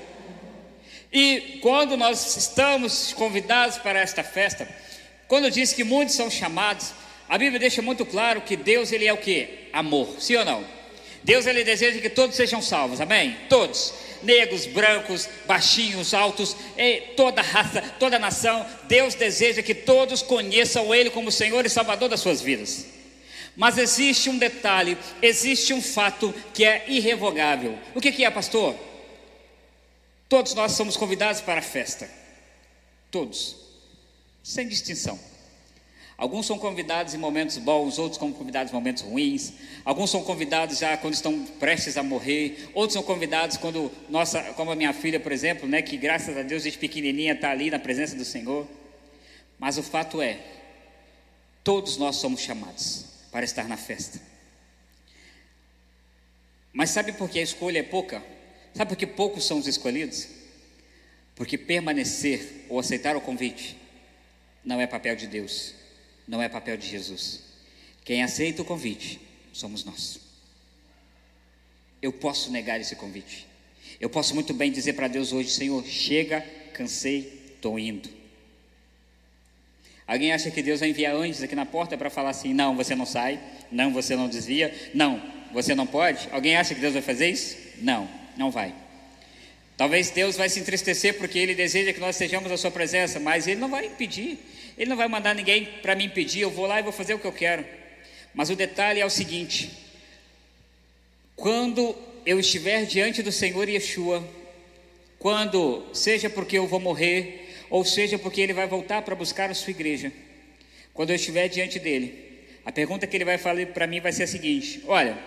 E 1.12 1.60
quando 1.62 1.98
nós 1.98 2.38
estamos 2.38 3.13
convidados 3.13 3.77
para 3.77 4.00
esta 4.00 4.24
festa, 4.24 4.67
quando 5.27 5.51
diz 5.51 5.74
que 5.74 5.84
muitos 5.84 6.15
são 6.15 6.29
chamados, 6.29 6.93
a 7.27 7.38
Bíblia 7.38 7.60
deixa 7.60 7.81
muito 7.81 8.05
claro 8.05 8.41
que 8.41 8.55
Deus 8.55 8.91
ele 8.91 9.05
é 9.05 9.12
o 9.12 9.17
que? 9.17 9.67
Amor, 9.74 10.15
sim 10.19 10.36
ou 10.36 10.46
não? 10.46 10.76
Deus 11.27 11.46
ele 11.46 11.62
deseja 11.65 12.00
que 12.00 12.10
todos 12.10 12.38
sejam 12.38 12.62
salvos, 12.62 13.01
amém? 13.01 13.36
Todos 13.50 13.93
negros, 14.24 14.65
brancos, 14.65 15.27
baixinhos, 15.46 16.13
altos, 16.13 16.55
toda 17.17 17.41
raça, 17.41 17.81
toda 18.00 18.17
nação. 18.17 18.65
Deus 18.88 19.13
deseja 19.13 19.62
que 19.62 19.75
todos 19.75 20.22
conheçam 20.22 20.96
Ele 20.96 21.10
como 21.10 21.29
Senhor 21.29 21.65
e 21.65 21.69
Salvador 21.69 22.07
das 22.07 22.22
suas 22.22 22.39
vidas. 22.39 22.86
Mas 23.57 23.77
existe 23.77 24.29
um 24.29 24.38
detalhe, 24.38 24.98
existe 25.22 25.74
um 25.74 25.81
fato 25.81 26.34
que 26.53 26.63
é 26.63 26.86
irrevogável. 26.88 27.77
O 27.93 28.00
que, 28.00 28.13
que 28.13 28.24
é, 28.24 28.31
pastor? 28.31 28.74
Todos 30.29 30.53
nós 30.53 30.72
somos 30.72 30.96
convidados 30.96 31.41
para 31.41 31.60
a 31.60 31.63
festa. 31.63 32.10
Todos, 33.12 33.57
sem 34.41 34.65
distinção. 34.65 35.19
Alguns 36.17 36.47
são 36.47 36.57
convidados 36.57 37.13
em 37.13 37.17
momentos 37.19 37.59
bons, 37.59 38.00
outros 38.00 38.17
são 38.17 38.33
convidados 38.33 38.74
em 38.74 38.75
momentos 38.75 39.03
ruins. 39.03 39.53
Alguns 39.86 40.09
são 40.09 40.24
convidados 40.24 40.79
já 40.79 40.97
quando 40.97 41.13
estão 41.13 41.45
prestes 41.59 41.95
a 41.95 42.01
morrer. 42.01 42.69
Outros 42.74 42.93
são 42.93 43.03
convidados 43.03 43.55
quando, 43.57 43.91
nossa, 44.09 44.41
como 44.53 44.71
a 44.71 44.75
minha 44.75 44.91
filha, 44.93 45.19
por 45.19 45.31
exemplo, 45.31 45.67
né, 45.67 45.79
que 45.83 45.95
graças 45.95 46.36
a 46.36 46.41
Deus 46.41 46.63
desde 46.63 46.79
pequenininha 46.79 47.33
está 47.33 47.51
ali 47.51 47.69
na 47.69 47.77
presença 47.77 48.15
do 48.15 48.25
Senhor. 48.25 48.67
Mas 49.59 49.77
o 49.77 49.83
fato 49.83 50.19
é, 50.19 50.39
todos 51.63 51.97
nós 51.97 52.15
somos 52.15 52.41
chamados 52.41 53.05
para 53.31 53.45
estar 53.45 53.67
na 53.67 53.77
festa. 53.77 54.19
Mas 56.74 56.89
sabe 56.89 57.13
por 57.13 57.29
que 57.29 57.38
a 57.38 57.43
escolha 57.43 57.79
é 57.79 57.83
pouca? 57.83 58.24
Sabe 58.74 58.89
por 58.89 58.97
que 58.97 59.05
poucos 59.05 59.45
são 59.45 59.59
os 59.59 59.67
escolhidos? 59.67 60.27
Porque 61.36 61.59
permanecer 61.59 62.65
ou 62.69 62.79
aceitar 62.79 63.15
o 63.15 63.21
convite 63.21 63.77
não 64.65 64.81
é 64.81 64.88
papel 64.88 65.15
de 65.15 65.27
Deus 65.27 65.76
não 66.27 66.41
é 66.41 66.50
papel 66.50 66.77
de 66.77 66.88
Jesus. 66.88 67.41
Quem 68.03 68.24
aceita 68.24 68.62
o 68.62 68.65
convite 68.65 69.19
somos 69.53 69.84
nós. 69.84 70.19
Eu 72.01 72.12
posso 72.12 72.51
negar 72.51 72.79
esse 72.79 72.96
convite. 72.96 73.48
Eu 74.00 74.10
posso 74.10 74.36
muito 74.36 74.53
bem 74.53 74.72
dizer 74.72 74.93
para 74.93 75.07
Deus 75.07 75.34
hoje: 75.34 75.50
Senhor, 75.50 75.84
chega, 75.86 76.41
cansei, 76.74 77.53
estou 77.55 77.79
indo. 77.79 78.10
Alguém 80.05 80.31
acha 80.31 80.50
que 80.50 80.62
Deus 80.62 80.79
vai 80.79 80.89
enviar 80.89 81.13
anjos 81.13 81.43
aqui 81.43 81.55
na 81.55 81.65
porta 81.65 81.98
para 81.98 82.10
falar 82.10 82.29
assim: 82.29 82.53
não, 82.53 82.75
você 82.75 82.96
não 82.96 83.05
sai, 83.05 83.39
não, 83.72 83.91
você 83.91 84.15
não 84.15 84.29
desvia, 84.29 84.74
não, 84.93 85.22
você 85.51 85.74
não 85.74 85.88
pode? 85.88 86.29
Alguém 86.31 86.55
acha 86.55 86.75
que 86.75 86.81
Deus 86.81 86.93
vai 86.93 87.01
fazer 87.01 87.29
isso? 87.29 87.57
Não, 87.79 88.10
não 88.38 88.51
vai. 88.51 88.74
Talvez 89.75 90.10
Deus 90.10 90.36
vai 90.36 90.50
se 90.50 90.60
entristecer 90.60 91.17
porque 91.17 91.38
Ele 91.38 91.53
deseja 91.53 91.93
que 91.93 92.00
nós 92.00 92.15
estejamos 92.15 92.50
na 92.50 92.57
Sua 92.57 92.72
presença, 92.72 93.19
mas 93.19 93.48
Ele 93.48 93.60
não 93.60 93.69
vai 93.69 93.86
impedir. 93.86 94.39
Ele 94.77 94.89
não 94.89 94.98
vai 94.98 95.07
mandar 95.07 95.34
ninguém 95.34 95.65
para 95.81 95.96
me 95.96 96.05
impedir. 96.05 96.41
Eu 96.41 96.51
vou 96.51 96.65
lá 96.65 96.79
e 96.79 96.84
vou 96.84 96.91
fazer 96.91 97.13
o 97.13 97.19
que 97.19 97.25
eu 97.25 97.34
quero. 97.34 97.65
Mas 98.34 98.50
o 98.50 98.55
detalhe 98.55 99.00
é 99.00 99.05
o 99.05 99.10
seguinte: 99.10 99.72
quando 101.36 101.96
eu 102.25 102.39
estiver 102.39 102.86
diante 102.86 103.24
do 103.24 103.31
Senhor 103.31 103.67
Yeshua, 103.67 104.27
quando, 105.17 105.86
seja 105.93 106.29
porque 106.29 106.57
eu 106.57 106.67
vou 106.67 106.79
morrer, 106.79 107.50
ou 107.69 107.84
seja 107.84 108.19
porque 108.19 108.41
Ele 108.41 108.53
vai 108.53 108.67
voltar 108.67 109.01
para 109.01 109.15
buscar 109.15 109.50
a 109.50 109.55
sua 109.55 109.72
igreja, 109.72 110.12
quando 110.93 111.10
eu 111.10 111.15
estiver 111.15 111.48
diante 111.48 111.79
dele, 111.79 112.27
a 112.65 112.72
pergunta 112.72 113.07
que 113.07 113.15
ele 113.15 113.24
vai 113.24 113.38
falar 113.38 113.65
para 113.67 113.88
mim 113.88 114.01
vai 114.01 114.12
ser 114.12 114.24
a 114.24 114.27
seguinte: 114.27 114.84
Olha, 114.88 115.17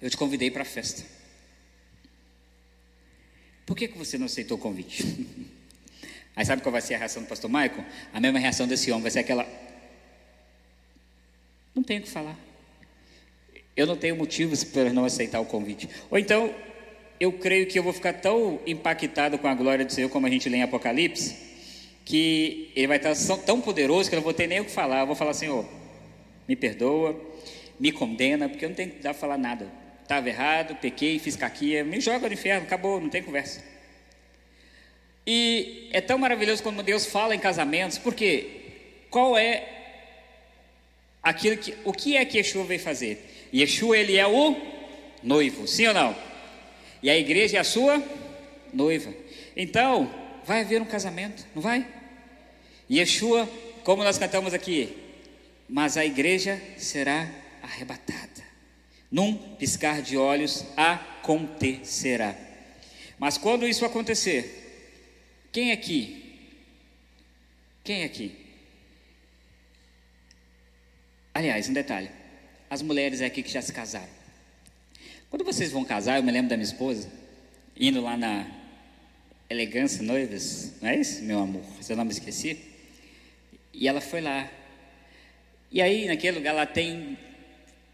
eu 0.00 0.08
te 0.08 0.16
convidei 0.16 0.50
para 0.50 0.62
a 0.62 0.64
festa. 0.64 1.04
Por 3.66 3.76
que, 3.76 3.86
que 3.86 3.98
você 3.98 4.16
não 4.16 4.26
aceitou 4.26 4.56
o 4.56 4.60
convite? 4.60 5.04
Aí 6.34 6.44
sabe 6.44 6.62
qual 6.62 6.72
vai 6.72 6.80
ser 6.80 6.94
a 6.94 6.98
reação 6.98 7.22
do 7.22 7.28
pastor 7.28 7.50
Michael? 7.50 7.84
A 8.12 8.20
mesma 8.20 8.38
reação 8.38 8.66
desse 8.66 8.90
homem 8.90 9.02
vai 9.02 9.10
ser 9.10 9.20
aquela. 9.20 9.46
Não 11.74 11.82
tenho 11.82 12.00
o 12.00 12.02
que 12.02 12.10
falar. 12.10 12.36
Eu 13.76 13.86
não 13.86 13.96
tenho 13.96 14.16
motivos 14.16 14.64
para 14.64 14.92
não 14.92 15.04
aceitar 15.04 15.40
o 15.40 15.46
convite. 15.46 15.88
Ou 16.10 16.18
então, 16.18 16.54
eu 17.18 17.32
creio 17.32 17.66
que 17.66 17.78
eu 17.78 17.82
vou 17.82 17.92
ficar 17.92 18.14
tão 18.14 18.60
impactado 18.66 19.38
com 19.38 19.46
a 19.46 19.54
glória 19.54 19.84
do 19.84 19.92
Senhor, 19.92 20.08
como 20.08 20.26
a 20.26 20.30
gente 20.30 20.48
lê 20.48 20.58
em 20.58 20.62
Apocalipse, 20.62 21.36
que 22.04 22.70
ele 22.74 22.86
vai 22.86 22.96
estar 22.96 23.14
tão 23.38 23.60
poderoso 23.60 24.08
que 24.08 24.14
eu 24.14 24.18
não 24.18 24.24
vou 24.24 24.34
ter 24.34 24.46
nem 24.46 24.60
o 24.60 24.64
que 24.64 24.70
falar. 24.70 25.00
Eu 25.00 25.06
vou 25.06 25.16
falar, 25.16 25.34
Senhor, 25.34 25.66
me 26.48 26.56
perdoa, 26.56 27.18
me 27.78 27.92
condena, 27.92 28.48
porque 28.48 28.64
eu 28.64 28.68
não 28.70 28.76
tenho 28.76 28.90
que 28.90 29.02
dar 29.02 29.14
falar 29.14 29.38
nada. 29.38 29.70
Estava 30.02 30.28
errado, 30.28 30.76
pequei, 30.76 31.18
fiz 31.18 31.36
caquia, 31.36 31.84
me 31.84 32.00
joga 32.00 32.26
no 32.26 32.34
inferno, 32.34 32.66
acabou, 32.66 33.00
não 33.00 33.08
tem 33.08 33.22
conversa. 33.22 33.71
E 35.26 35.88
é 35.92 36.00
tão 36.00 36.18
maravilhoso 36.18 36.62
quando 36.62 36.82
Deus 36.82 37.06
fala 37.06 37.34
em 37.34 37.38
casamentos, 37.38 37.98
porque 37.98 38.62
qual 39.10 39.36
é 39.36 39.68
aquilo 41.22 41.56
que, 41.56 41.74
o 41.84 41.92
que 41.92 42.16
é 42.16 42.24
que 42.24 42.38
Yeshua 42.38 42.64
veio 42.64 42.80
fazer? 42.80 43.48
Yeshua, 43.54 43.96
ele 43.96 44.16
é 44.16 44.26
o 44.26 44.56
noivo, 45.22 45.68
sim 45.68 45.86
ou 45.86 45.94
não? 45.94 46.16
E 47.02 47.10
a 47.10 47.16
igreja 47.16 47.58
é 47.58 47.60
a 47.60 47.64
sua 47.64 48.02
noiva. 48.72 49.12
Então, 49.56 50.12
vai 50.44 50.62
haver 50.62 50.80
um 50.80 50.86
casamento, 50.86 51.46
não 51.54 51.62
vai? 51.62 51.86
Yeshua, 52.90 53.48
como 53.84 54.02
nós 54.02 54.18
cantamos 54.18 54.54
aqui, 54.54 54.96
mas 55.68 55.96
a 55.96 56.04
igreja 56.04 56.60
será 56.76 57.28
arrebatada. 57.62 58.42
Num 59.10 59.36
piscar 59.36 60.02
de 60.02 60.16
olhos 60.16 60.64
acontecerá. 60.76 62.34
Mas 63.18 63.38
quando 63.38 63.68
isso 63.68 63.84
acontecer, 63.84 64.61
quem 65.52 65.70
aqui? 65.70 66.22
Quem 67.84 68.04
aqui? 68.04 68.34
Aliás, 71.34 71.68
um 71.68 71.72
detalhe: 71.72 72.10
as 72.70 72.82
mulheres 72.82 73.20
aqui 73.20 73.42
que 73.42 73.50
já 73.50 73.60
se 73.60 73.72
casaram. 73.72 74.22
Quando 75.28 75.44
vocês 75.44 75.70
vão 75.70 75.84
casar, 75.84 76.18
eu 76.18 76.22
me 76.22 76.32
lembro 76.32 76.50
da 76.50 76.56
minha 76.56 76.66
esposa, 76.66 77.10
indo 77.78 78.00
lá 78.00 78.16
na 78.16 78.46
Elegância 79.48 80.02
Noivas, 80.02 80.72
não 80.80 80.88
é 80.88 80.98
isso, 80.98 81.22
meu 81.22 81.38
amor? 81.38 81.64
Se 81.80 81.92
eu 81.92 81.96
não 81.96 82.04
me 82.04 82.12
esqueci. 82.12 82.58
E 83.72 83.88
ela 83.88 84.00
foi 84.00 84.20
lá. 84.20 84.50
E 85.70 85.80
aí, 85.80 86.06
naquele 86.06 86.38
lugar, 86.38 86.50
ela 86.50 86.66
tem 86.66 87.18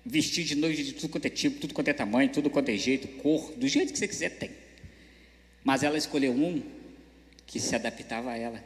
vestido 0.05 0.49
de 0.49 0.55
noiva 0.55 0.83
de 0.83 0.93
tudo 0.93 1.11
quanto 1.11 1.27
é 1.27 1.31
tipo, 1.31 1.61
tudo 1.61 1.75
quanto 1.75 1.89
é 1.89 1.93
tamanho, 1.93 2.29
tudo 2.31 2.51
quanto 2.51 2.71
é 2.71 2.77
jeito, 2.77 3.07
cor, 3.23 3.53
do 3.53 3.69
jeito 3.69 3.93
que 3.93 3.99
você 3.99 4.09
quiser 4.09 4.31
tem. 4.31 4.51
Mas 5.63 5.83
ela 5.83 5.99
escolheu 5.99 6.33
um 6.33 6.63
que 7.49 7.59
se 7.59 7.75
adaptava 7.75 8.31
a 8.31 8.37
ela. 8.37 8.63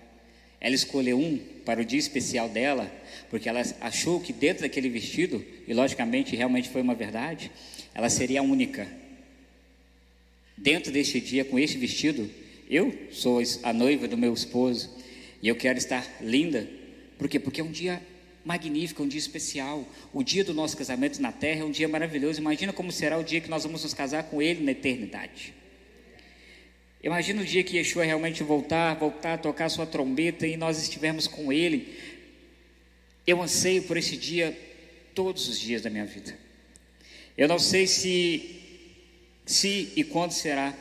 Ela 0.61 0.74
escolheu 0.74 1.18
um 1.18 1.38
para 1.64 1.80
o 1.80 1.85
dia 1.85 1.98
especial 1.98 2.48
dela, 2.48 2.92
porque 3.30 3.48
ela 3.48 3.62
achou 3.80 4.20
que 4.20 4.33
dentro 4.33 4.62
daquele 4.62 4.90
vestido, 4.90 5.44
e 5.66 5.72
logicamente 5.72 6.37
realmente 6.37 6.68
foi 6.68 6.83
uma 6.83 6.94
verdade, 6.94 7.50
ela 7.94 8.11
seria 8.11 8.40
a 8.40 8.42
única. 8.42 8.87
Dentro 10.57 10.92
deste 10.92 11.20
dia, 11.20 11.44
com 11.44 11.59
este 11.59 11.78
vestido, 11.78 12.30
eu 12.68 12.96
sou 13.11 13.40
a 13.62 13.72
noiva 13.72 14.07
do 14.07 14.16
meu 14.16 14.35
esposo 14.35 14.90
e 15.42 15.48
eu 15.48 15.57
quero 15.57 15.78
estar 15.78 16.07
linda. 16.20 16.68
Por 17.18 17.28
quê? 17.28 17.38
Porque 17.38 17.61
é 17.61 17.64
um 17.64 17.70
dia 17.70 18.00
magnífico, 18.44 19.02
é 19.02 19.04
um 19.04 19.09
dia 19.09 19.18
especial. 19.18 19.87
O 20.12 20.22
dia 20.22 20.44
do 20.44 20.54
nosso 20.54 20.76
casamento 20.76 21.20
na 21.20 21.33
terra 21.33 21.62
é 21.62 21.64
um 21.64 21.70
dia 21.70 21.88
maravilhoso. 21.88 22.40
Imagina 22.40 22.72
como 22.72 22.92
será 22.92 23.18
o 23.18 23.24
dia 23.24 23.40
que 23.40 23.50
nós 23.50 23.64
vamos 23.64 23.83
nos 23.83 23.94
casar 23.94 24.24
com 24.24 24.40
Ele 24.40 24.62
na 24.62 24.72
eternidade. 24.72 25.54
Imagina 27.02 27.42
o 27.42 27.44
dia 27.44 27.64
que 27.64 27.76
Yeshua 27.76 28.04
realmente 28.04 28.42
voltar, 28.42 28.94
voltar 28.94 29.34
a 29.34 29.38
tocar 29.38 29.68
sua 29.68 29.86
trombeta 29.86 30.46
e 30.46 30.56
nós 30.56 30.80
estivermos 30.80 31.26
com 31.26 31.52
Ele. 31.52 31.98
Eu 33.26 33.42
anseio 33.42 33.82
por 33.82 33.96
esse 33.96 34.16
dia 34.16 34.56
todos 35.14 35.48
os 35.48 35.58
dias 35.58 35.82
da 35.82 35.90
minha 35.90 36.04
vida. 36.04 36.36
Eu 37.36 37.48
não 37.48 37.58
sei 37.58 37.86
se, 37.86 38.60
se 39.44 39.92
e 39.96 40.04
quando 40.04 40.32
será, 40.32 40.74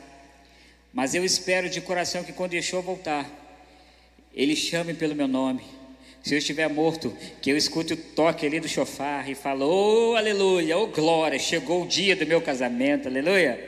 mas 0.92 1.14
eu 1.14 1.24
espero 1.24 1.68
de 1.68 1.80
coração 1.80 2.22
que 2.22 2.32
quando 2.32 2.54
Yeshua 2.54 2.80
voltar, 2.80 3.28
Ele 4.32 4.54
chame 4.54 4.94
pelo 4.94 5.14
meu 5.14 5.26
nome 5.26 5.62
se 6.22 6.34
eu 6.34 6.38
estiver 6.38 6.68
morto, 6.68 7.16
que 7.40 7.50
eu 7.50 7.56
escute 7.56 7.94
o 7.94 7.96
toque 7.96 8.46
ali 8.46 8.60
do 8.60 8.68
chofar 8.68 9.28
e 9.28 9.34
falo, 9.34 9.66
oh 9.66 10.16
aleluia, 10.16 10.78
oh 10.78 10.86
glória, 10.86 11.38
chegou 11.38 11.82
o 11.82 11.88
dia 11.88 12.14
do 12.14 12.24
meu 12.24 12.40
casamento, 12.40 13.08
aleluia. 13.08 13.58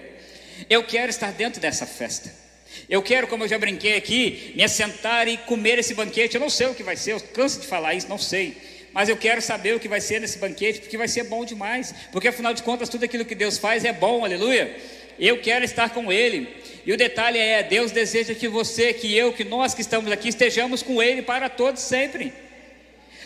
Eu 0.70 0.84
quero 0.84 1.10
estar 1.10 1.32
dentro 1.32 1.60
dessa 1.60 1.84
festa. 1.84 2.43
Eu 2.88 3.02
quero, 3.02 3.26
como 3.26 3.44
eu 3.44 3.48
já 3.48 3.58
brinquei 3.58 3.96
aqui, 3.96 4.52
me 4.54 4.62
assentar 4.62 5.28
e 5.28 5.36
comer 5.36 5.78
esse 5.78 5.94
banquete. 5.94 6.34
Eu 6.34 6.40
não 6.40 6.50
sei 6.50 6.66
o 6.66 6.74
que 6.74 6.82
vai 6.82 6.96
ser, 6.96 7.12
eu 7.12 7.20
canso 7.20 7.60
de 7.60 7.66
falar 7.66 7.94
isso, 7.94 8.08
não 8.08 8.18
sei. 8.18 8.56
Mas 8.92 9.08
eu 9.08 9.16
quero 9.16 9.42
saber 9.42 9.74
o 9.74 9.80
que 9.80 9.88
vai 9.88 10.00
ser 10.00 10.20
nesse 10.20 10.38
banquete, 10.38 10.80
porque 10.80 10.96
vai 10.96 11.08
ser 11.08 11.24
bom 11.24 11.44
demais. 11.44 11.92
Porque 12.12 12.28
afinal 12.28 12.54
de 12.54 12.62
contas, 12.62 12.88
tudo 12.88 13.04
aquilo 13.04 13.24
que 13.24 13.34
Deus 13.34 13.58
faz 13.58 13.84
é 13.84 13.92
bom, 13.92 14.24
aleluia. 14.24 14.76
Eu 15.18 15.40
quero 15.40 15.64
estar 15.64 15.90
com 15.90 16.12
Ele. 16.12 16.48
E 16.86 16.92
o 16.92 16.96
detalhe 16.96 17.38
é: 17.38 17.62
Deus 17.62 17.90
deseja 17.90 18.34
que 18.34 18.46
você, 18.46 18.92
que 18.92 19.12
eu, 19.16 19.32
que 19.32 19.42
nós 19.42 19.74
que 19.74 19.80
estamos 19.80 20.10
aqui 20.12 20.28
estejamos 20.28 20.82
com 20.82 21.02
Ele 21.02 21.22
para 21.22 21.48
todos 21.48 21.82
sempre. 21.82 22.32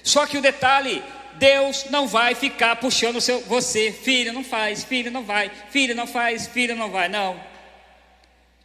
Só 0.02 0.24
que 0.24 0.38
o 0.38 0.42
detalhe, 0.42 1.02
Deus 1.34 1.86
não 1.90 2.06
vai 2.06 2.34
ficar 2.34 2.76
puxando 2.76 3.20
seu, 3.20 3.40
você, 3.40 3.92
filho, 3.92 4.32
não 4.32 4.42
faz, 4.42 4.84
filho, 4.84 5.10
não 5.10 5.22
vai, 5.22 5.50
filho, 5.70 5.94
não 5.94 6.06
faz, 6.06 6.46
filho, 6.46 6.74
não 6.74 6.90
vai, 6.90 7.08
não. 7.08 7.38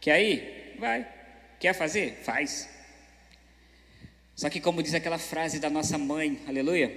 Quer 0.00 0.22
ir? 0.22 0.54
Vai. 0.84 1.08
Quer 1.58 1.72
fazer? 1.72 2.20
Faz. 2.24 2.68
Só 4.36 4.50
que, 4.50 4.60
como 4.60 4.82
diz 4.82 4.92
aquela 4.92 5.16
frase 5.16 5.58
da 5.58 5.70
nossa 5.70 5.96
mãe, 5.96 6.38
aleluia, 6.46 6.90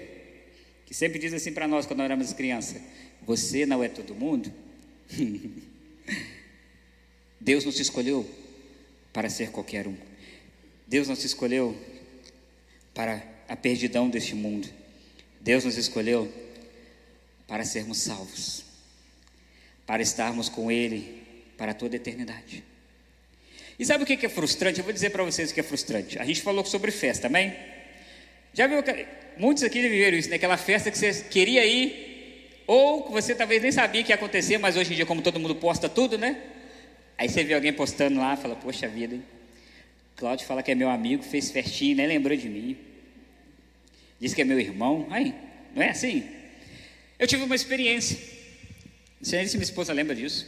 que 0.86 0.94
sempre 0.94 1.18
diz 1.18 1.32
assim 1.32 1.54
para 1.54 1.70
nós 1.70 1.86
quando 1.86 2.04
éramos 2.04 2.34
crianças: 2.34 2.82
Você 3.22 3.66
não 3.66 3.82
é 3.82 3.88
todo 3.88 4.14
mundo. 4.14 4.52
Deus 7.40 7.64
não 7.64 7.72
se 7.72 7.82
escolheu 7.82 8.30
para 9.14 9.30
ser 9.30 9.52
qualquer 9.52 9.88
um. 9.88 9.96
Deus 10.86 11.08
não 11.08 11.16
se 11.16 11.26
escolheu 11.26 11.74
para 12.94 13.24
a 13.48 13.56
perdidão 13.56 14.10
deste 14.10 14.36
mundo. 14.36 14.68
Deus 15.40 15.64
nos 15.64 15.78
escolheu 15.78 16.30
para 17.48 17.64
sermos 17.64 18.00
salvos, 18.00 18.66
para 19.86 20.04
estarmos 20.04 20.50
com 20.50 20.70
Ele 20.70 21.24
para 21.58 21.74
toda 21.74 21.96
a 21.96 21.96
eternidade. 21.96 22.67
E 23.80 23.86
sabe 23.86 24.04
o 24.04 24.08
que 24.08 24.26
é 24.26 24.30
frustrante? 24.30 24.80
Eu 24.80 24.84
vou 24.84 24.94
dizer 24.94 25.12
para 25.12 25.24
vocês 25.24 25.52
o 25.52 25.54
que 25.54 25.60
é 25.60 25.64
frustrante. 25.64 26.18
A 26.20 26.26
gente 26.26 26.42
falou 26.42 26.66
sobre 26.66 26.92
festa, 26.92 27.28
amém? 27.28 27.56
Já 28.54 28.68
viu? 28.68 28.84
Muitos 29.38 29.64
aqui 29.64 29.82
viveram 29.82 30.18
isso, 30.18 30.30
naquela 30.30 30.58
festa 30.58 30.90
que 30.90 30.98
você 30.98 31.14
queria 31.26 31.66
ir, 31.66 32.64
ou 32.66 33.04
que 33.04 33.12
você 33.12 33.36
talvez 33.36 33.62
nem 33.62 33.72
sabia 33.72 34.04
que 34.04 34.12
ia 34.12 34.16
acontecer, 34.16 34.58
mas 34.58 34.76
hoje 34.76 34.94
em 34.94 34.96
dia, 34.96 35.06
como 35.06 35.22
todo 35.22 35.40
mundo 35.40 35.56
posta 35.56 35.88
tudo, 35.88 36.18
né? 36.18 36.42
Aí 37.18 37.30
você 37.30 37.44
vê 37.44 37.54
alguém 37.54 37.72
postando 37.72 38.20
lá, 38.20 38.36
fala, 38.36 38.56
poxa 38.56 38.88
vida, 38.88 39.16
hein? 39.16 39.24
Cláudio 40.16 40.48
fala 40.48 40.64
que 40.64 40.72
é 40.72 40.76
meu 40.76 40.90
amigo, 40.90 41.22
fez 41.24 41.52
festinha, 41.52 41.96
nem 41.96 42.08
lembrou 42.08 42.36
de 42.36 42.50
mim 42.50 42.88
diz 44.20 44.34
que 44.34 44.42
é 44.42 44.46
meu 44.46 44.60
irmão. 44.60 45.08
Ai, 45.10 45.34
não 45.74 45.84
é 45.84 45.90
assim? 45.90 46.28
Eu 47.18 47.28
tive 47.28 47.44
uma 47.44 47.56
experiência. 47.56 48.18
Não 49.20 49.30
sei 49.30 49.46
se 49.48 49.58
minha 49.58 49.64
esposa 49.64 49.94
lembra 49.94 50.16
disso. 50.16 50.48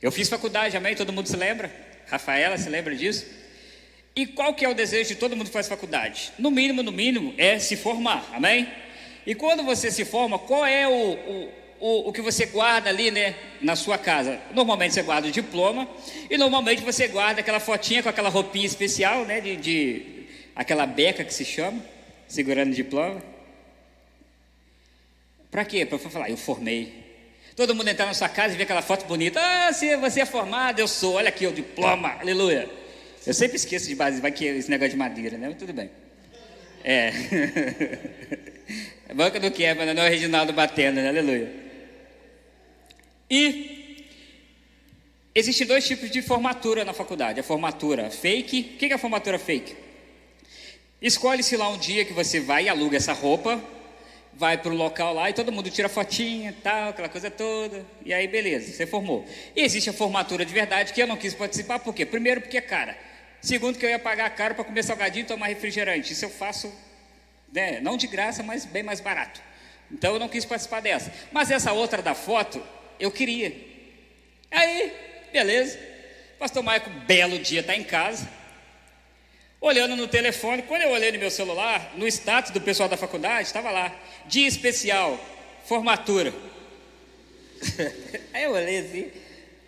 Eu 0.00 0.12
fiz 0.12 0.28
faculdade, 0.28 0.76
amém? 0.76 0.94
Todo 0.94 1.12
mundo 1.12 1.28
se 1.28 1.36
lembra? 1.36 1.70
Rafaela 2.06 2.56
se 2.58 2.68
lembra 2.68 2.94
disso? 2.94 3.26
E 4.16 4.26
qual 4.26 4.54
que 4.54 4.64
é 4.64 4.68
o 4.68 4.74
desejo 4.74 5.08
de 5.08 5.16
todo 5.16 5.36
mundo 5.36 5.46
que 5.46 5.52
faz 5.52 5.66
faculdade? 5.66 6.32
No 6.38 6.50
mínimo, 6.50 6.82
no 6.82 6.92
mínimo, 6.92 7.34
é 7.36 7.58
se 7.58 7.76
formar, 7.76 8.30
amém? 8.32 8.68
E 9.26 9.34
quando 9.34 9.64
você 9.64 9.90
se 9.90 10.04
forma, 10.04 10.38
qual 10.38 10.64
é 10.64 10.86
o, 10.86 10.92
o, 10.92 11.52
o, 11.80 12.08
o 12.08 12.12
que 12.12 12.20
você 12.20 12.46
guarda 12.46 12.88
ali, 12.88 13.10
né, 13.10 13.34
na 13.60 13.74
sua 13.74 13.98
casa? 13.98 14.40
Normalmente 14.52 14.94
você 14.94 15.02
guarda 15.02 15.26
o 15.26 15.32
diploma 15.32 15.88
e 16.30 16.36
normalmente 16.36 16.82
você 16.82 17.08
guarda 17.08 17.40
aquela 17.40 17.58
fotinha 17.58 18.02
com 18.02 18.08
aquela 18.08 18.28
roupinha 18.28 18.66
especial, 18.66 19.24
né, 19.24 19.40
de, 19.40 19.56
de 19.56 20.26
aquela 20.54 20.86
beca 20.86 21.24
que 21.24 21.34
se 21.34 21.44
chama 21.44 21.82
segurando 22.28 22.70
o 22.70 22.74
diploma. 22.74 23.22
Para 25.50 25.64
quê? 25.64 25.86
Para 25.86 25.98
falar, 25.98 26.30
eu 26.30 26.36
formei. 26.36 27.03
Todo 27.56 27.74
mundo 27.74 27.88
entrar 27.88 28.06
na 28.06 28.14
sua 28.14 28.28
casa 28.28 28.54
e 28.54 28.56
ver 28.56 28.64
aquela 28.64 28.82
foto 28.82 29.06
bonita. 29.06 29.40
Ah, 29.40 29.72
se 29.72 29.96
você 29.96 30.22
é 30.22 30.26
formado, 30.26 30.80
eu 30.80 30.88
sou. 30.88 31.14
Olha 31.14 31.28
aqui 31.28 31.46
o 31.46 31.52
diploma, 31.52 32.16
aleluia. 32.20 32.68
Eu 33.24 33.32
sempre 33.32 33.56
esqueço 33.56 33.88
de 33.88 33.94
base, 33.94 34.20
vai 34.20 34.32
que 34.32 34.44
esse 34.44 34.68
negócio 34.68 34.90
de 34.90 34.96
madeira, 34.96 35.38
né? 35.38 35.48
Mas 35.48 35.58
tudo 35.58 35.72
bem. 35.72 35.88
É. 36.82 37.12
Banca 39.14 39.38
do 39.38 39.50
quebra, 39.52 39.94
não 39.94 40.02
é 40.02 40.06
o 40.06 40.10
Reginaldo 40.10 40.52
batendo, 40.52 40.96
né? 40.96 41.08
aleluia. 41.08 41.50
E 43.30 44.04
existem 45.32 45.66
dois 45.66 45.86
tipos 45.86 46.10
de 46.10 46.20
formatura 46.22 46.84
na 46.84 46.92
faculdade: 46.92 47.38
a 47.38 47.44
formatura 47.44 48.10
fake. 48.10 48.72
O 48.74 48.78
que 48.78 48.86
é 48.86 48.94
a 48.94 48.98
formatura 48.98 49.38
fake? 49.38 49.76
Escolhe-se 51.00 51.56
lá 51.56 51.68
um 51.68 51.78
dia 51.78 52.04
que 52.04 52.12
você 52.12 52.40
vai 52.40 52.64
e 52.64 52.68
aluga 52.68 52.96
essa 52.96 53.12
roupa, 53.12 53.62
vai 54.36 54.58
para 54.58 54.72
o 54.72 54.76
local 54.76 55.14
lá 55.14 55.30
e 55.30 55.32
todo 55.32 55.52
mundo 55.52 55.70
tira 55.70 55.88
fotinha, 55.88 56.54
tal, 56.62 56.90
aquela 56.90 57.08
coisa 57.08 57.30
toda, 57.30 57.84
e 58.04 58.12
aí 58.12 58.26
beleza, 58.26 58.72
você 58.72 58.86
formou. 58.86 59.24
E 59.54 59.62
existe 59.62 59.90
a 59.90 59.92
formatura 59.92 60.44
de 60.44 60.52
verdade 60.52 60.92
que 60.92 61.00
eu 61.00 61.06
não 61.06 61.16
quis 61.16 61.34
participar, 61.34 61.78
por 61.78 61.94
quê? 61.94 62.04
Primeiro 62.04 62.40
porque 62.40 62.58
é 62.58 62.60
cara. 62.60 62.96
Segundo 63.40 63.78
que 63.78 63.84
eu 63.84 63.90
ia 63.90 63.98
pagar 63.98 64.30
caro 64.30 64.54
para 64.54 64.64
comer 64.64 64.82
salgadinho 64.82 65.24
e 65.24 65.26
tomar 65.26 65.48
refrigerante. 65.48 66.12
Isso 66.12 66.24
eu 66.24 66.30
faço, 66.30 66.72
né, 67.52 67.78
não 67.80 67.96
de 67.96 68.06
graça, 68.06 68.42
mas 68.42 68.64
bem 68.64 68.82
mais 68.82 69.00
barato. 69.00 69.40
Então 69.90 70.14
eu 70.14 70.18
não 70.18 70.28
quis 70.28 70.44
participar 70.44 70.80
dessa. 70.80 71.12
Mas 71.30 71.50
essa 71.50 71.72
outra 71.72 72.00
da 72.00 72.14
foto, 72.14 72.62
eu 72.98 73.10
queria. 73.10 73.54
Aí, 74.50 74.92
beleza. 75.32 75.78
Pastor 76.38 76.62
Maico, 76.62 76.90
belo 77.06 77.38
dia, 77.38 77.60
está 77.60 77.76
em 77.76 77.84
casa 77.84 78.26
olhando 79.64 79.96
no 79.96 80.06
telefone. 80.06 80.62
Quando 80.62 80.82
eu 80.82 80.90
olhei 80.90 81.10
no 81.10 81.18
meu 81.18 81.30
celular, 81.30 81.92
no 81.96 82.06
status 82.06 82.52
do 82.52 82.60
pessoal 82.60 82.88
da 82.88 82.96
faculdade, 82.96 83.46
estava 83.46 83.70
lá: 83.70 83.94
dia 84.26 84.46
especial, 84.46 85.18
formatura. 85.64 86.32
Aí 88.32 88.44
eu 88.44 88.52
olhei 88.52 88.78
assim, 88.78 89.10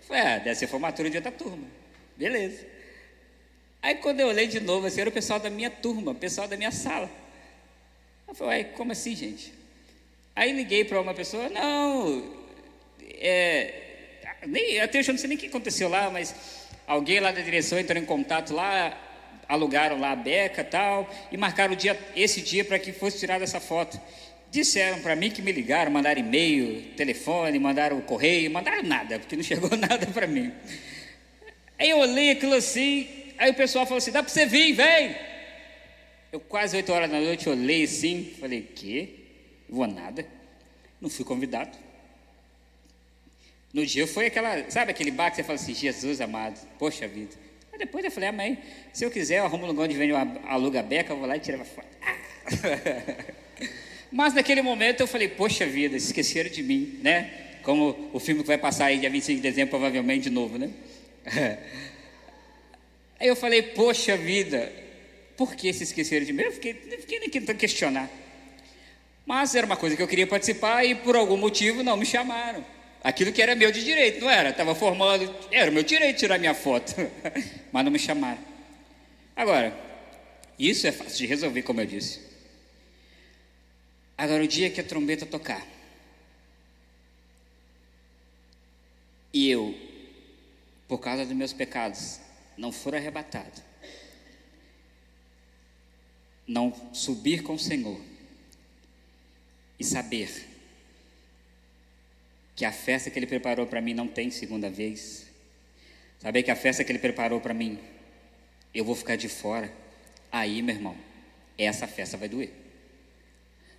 falei: 0.07 0.23
ah, 0.23 0.39
deve 0.39 0.55
ser 0.55 0.67
formatura 0.67 1.09
de 1.09 1.17
outra 1.17 1.33
turma. 1.33 1.67
Beleza. 2.17 2.67
Aí 3.83 3.95
quando 3.97 4.21
eu 4.21 4.29
olhei 4.29 4.47
de 4.47 4.61
novo, 4.61 4.87
assim, 4.87 5.01
era 5.01 5.11
o 5.11 5.13
pessoal 5.13 5.41
da 5.41 5.49
minha 5.49 5.71
turma, 5.71 6.13
o 6.13 6.15
pessoal 6.15 6.47
da 6.47 6.57
minha 6.57 6.71
sala. 6.71 7.11
Eu 8.29 8.35
falei: 8.35 8.65
como 8.65 8.93
assim, 8.93 9.17
gente? 9.17 9.53
Aí 10.35 10.53
liguei 10.53 10.85
para 10.85 11.01
uma 11.01 11.15
pessoa: 11.15 11.49
não, 11.49 12.37
é. 13.01 13.83
Nem, 14.47 14.79
até 14.81 15.01
eu 15.01 15.05
não 15.09 15.19
sei 15.19 15.29
nem 15.29 15.39
o 15.39 15.41
que 15.41 15.47
aconteceu 15.47 15.89
lá, 15.89 16.11
mas 16.11 16.35
alguém 16.87 17.19
lá 17.19 17.33
da 17.33 17.41
direção 17.41 17.79
entrou 17.79 18.01
em 18.01 18.05
contato 18.05 18.55
lá, 18.55 19.06
alugaram 19.49 19.99
lá 19.99 20.13
a 20.13 20.17
beca 20.17 20.65
tal, 20.65 21.09
e 21.31 21.37
marcaram 21.37 21.73
o 21.73 21.77
dia, 21.77 21.99
esse 22.15 22.41
dia 22.41 22.65
para 22.65 22.79
que 22.79 22.93
fosse 22.93 23.19
tirada 23.19 23.45
essa 23.45 23.61
foto. 23.61 24.01
Disseram 24.51 25.01
para 25.01 25.17
mim 25.17 25.31
que 25.31 25.43
me 25.43 25.53
ligaram, 25.53 25.91
mandaram 25.91 26.21
e-mail, 26.21 26.95
telefone, 26.97 27.59
mandaram 27.59 28.01
correio, 28.01 28.51
mandaram 28.51 28.83
nada, 28.83 29.19
porque 29.19 29.37
não 29.37 29.43
chegou 29.43 29.71
nada 29.77 30.07
para 30.07 30.27
mim. 30.27 30.53
Aí 31.79 31.91
eu 31.91 31.99
olhei 31.99 32.31
aquilo 32.31 32.55
assim, 32.55 33.07
aí 33.37 33.51
o 33.51 33.55
pessoal 33.55 33.85
falou 33.85 33.99
assim: 33.99 34.13
dá 34.13 34.23
para 34.23 34.33
você 34.33 34.47
vir, 34.47 34.73
vem. 34.73 35.17
Eu 36.33 36.41
quase 36.41 36.77
8 36.77 36.93
horas 36.93 37.11
da 37.11 37.21
noite 37.21 37.49
olhei 37.49 37.85
assim, 37.85 38.35
falei: 38.41 38.63
que? 38.63 39.27
Vou 39.69 39.87
nada. 39.87 40.27
Não 41.01 41.11
fui 41.11 41.25
convidado. 41.25 41.77
No 43.73 43.85
dia 43.85 44.07
foi 44.07 44.27
aquela, 44.27 44.71
sabe 44.71 44.91
aquele 44.91 45.11
bar 45.11 45.31
que 45.31 45.37
você 45.37 45.43
fala 45.43 45.57
assim: 45.57 45.75
Jesus 45.75 46.21
amado, 46.21 46.59
poxa 46.79 47.07
vida. 47.07 47.46
Aí 47.77 47.81
depois 47.81 48.03
eu 48.03 48.11
falei, 48.11 48.31
amém. 48.31 48.59
Se 48.91 49.05
eu 49.05 49.11
quiser, 49.11 49.41
eu 49.41 49.45
arrumo 49.45 49.65
um 49.65 49.67
lugar 49.67 49.85
onde 49.85 49.95
vende 49.95 50.11
uma 50.11 50.41
aluga 50.49 50.83
beca, 50.83 51.13
eu 51.13 51.19
vou 51.19 51.27
lá 51.27 51.37
e 51.37 51.41
tiro 51.41 51.61
a 51.61 51.65
foto. 51.65 51.87
Mas 54.11 54.33
naquele 54.33 54.63
momento 54.63 55.03
eu 55.03 55.07
falei, 55.07 55.29
poxa 55.29 55.67
vida, 55.67 55.95
esqueceram 55.95 56.49
de 56.49 56.63
mim, 56.63 56.99
né? 57.03 57.59
Como 57.63 58.11
o 58.15 58.19
filme 58.19 58.41
que 58.41 58.47
vai 58.47 58.57
passar 58.57 58.87
aí 58.87 58.99
dia 58.99 59.11
25 59.11 59.37
de 59.37 59.43
dezembro, 59.43 59.71
provavelmente 59.71 60.23
de 60.23 60.31
novo, 60.31 60.57
né? 60.57 60.71
Aí 63.19 63.29
eu 63.29 63.37
falei, 63.37 63.63
poxa 63.63 64.17
vida, 64.17 64.71
por 65.37 65.55
que 65.55 65.73
se 65.73 65.83
esqueceram 65.85 66.25
de 66.25 66.33
mim? 66.33 66.43
Eu 66.43 66.53
fiquei, 66.53 66.75
fiquei 66.75 67.19
nem 67.19 67.31
tentando 67.31 67.57
questionar. 67.57 68.11
Mas 69.25 69.55
era 69.55 69.67
uma 69.67 69.77
coisa 69.77 69.97
que 69.97 70.03
eu 70.03 70.09
queria 70.09 70.27
participar 70.27 70.85
e 70.85 70.95
por 70.95 71.17
algum 71.17 71.37
motivo 71.37 71.83
não 71.83 71.97
me 71.97 72.07
chamaram. 72.07 72.65
Aquilo 73.07 73.33
que 73.33 73.41
era 73.41 73.55
meu 73.55 73.71
de 73.71 73.85
direito, 73.85 74.21
não 74.21 74.29
era? 74.29 74.51
Estava 74.51 74.75
formando, 74.75 75.33
era 75.53 75.71
meu 75.71 75.85
direito 75.85 76.19
tirar 76.19 76.41
minha 76.41 76.55
foto, 76.55 76.93
mas 77.71 77.85
não 77.85 77.93
me 77.93 78.01
chamaram. 78.01 78.43
Agora, 79.37 79.73
isso 80.59 80.89
é 80.89 80.91
fácil 80.91 81.19
de 81.19 81.27
resolver, 81.27 81.63
como 81.63 81.81
eu 81.81 81.87
disse. 81.87 82.21
Agora, 84.19 84.43
o 84.43 84.49
dia 84.49 84.71
que 84.71 84.81
a 84.81 84.85
trombeta 84.85 85.25
tocar, 85.25 85.65
e 89.33 89.49
eu, 89.49 89.73
por 90.89 90.99
causa 90.99 91.25
dos 91.25 91.37
meus 91.37 91.53
pecados, 91.53 92.19
não 92.59 92.73
for 92.73 92.93
arrebatado, 92.93 93.63
não 96.45 96.75
subir 96.93 97.45
com 97.45 97.55
o 97.55 97.59
Senhor 97.59 98.01
e 99.79 99.85
saber 99.85 100.56
que 102.57 102.65
a 102.65 102.73
festa 102.73 103.11
que 103.11 103.19
Ele 103.19 103.27
preparou 103.27 103.67
para 103.67 103.83
mim 103.83 103.93
não 103.93 104.09
tem 104.09 104.31
segunda 104.31 104.71
vez. 104.71 105.27
Saber 106.19 106.43
que 106.43 106.51
a 106.51 106.57
festa 106.57 106.83
que 106.83 106.91
Ele 106.91 106.99
preparou 106.99 107.39
para 107.39 107.53
mim, 107.53 107.79
eu 108.75 108.83
vou 108.83 108.95
ficar 108.95 109.17
de 109.17 109.29
fora. 109.29 109.71
Aí, 110.33 110.63
meu 110.63 110.75
irmão, 110.75 110.97
essa 111.59 111.87
festa 111.87 112.17
vai 112.17 112.31
doer. 112.31 112.51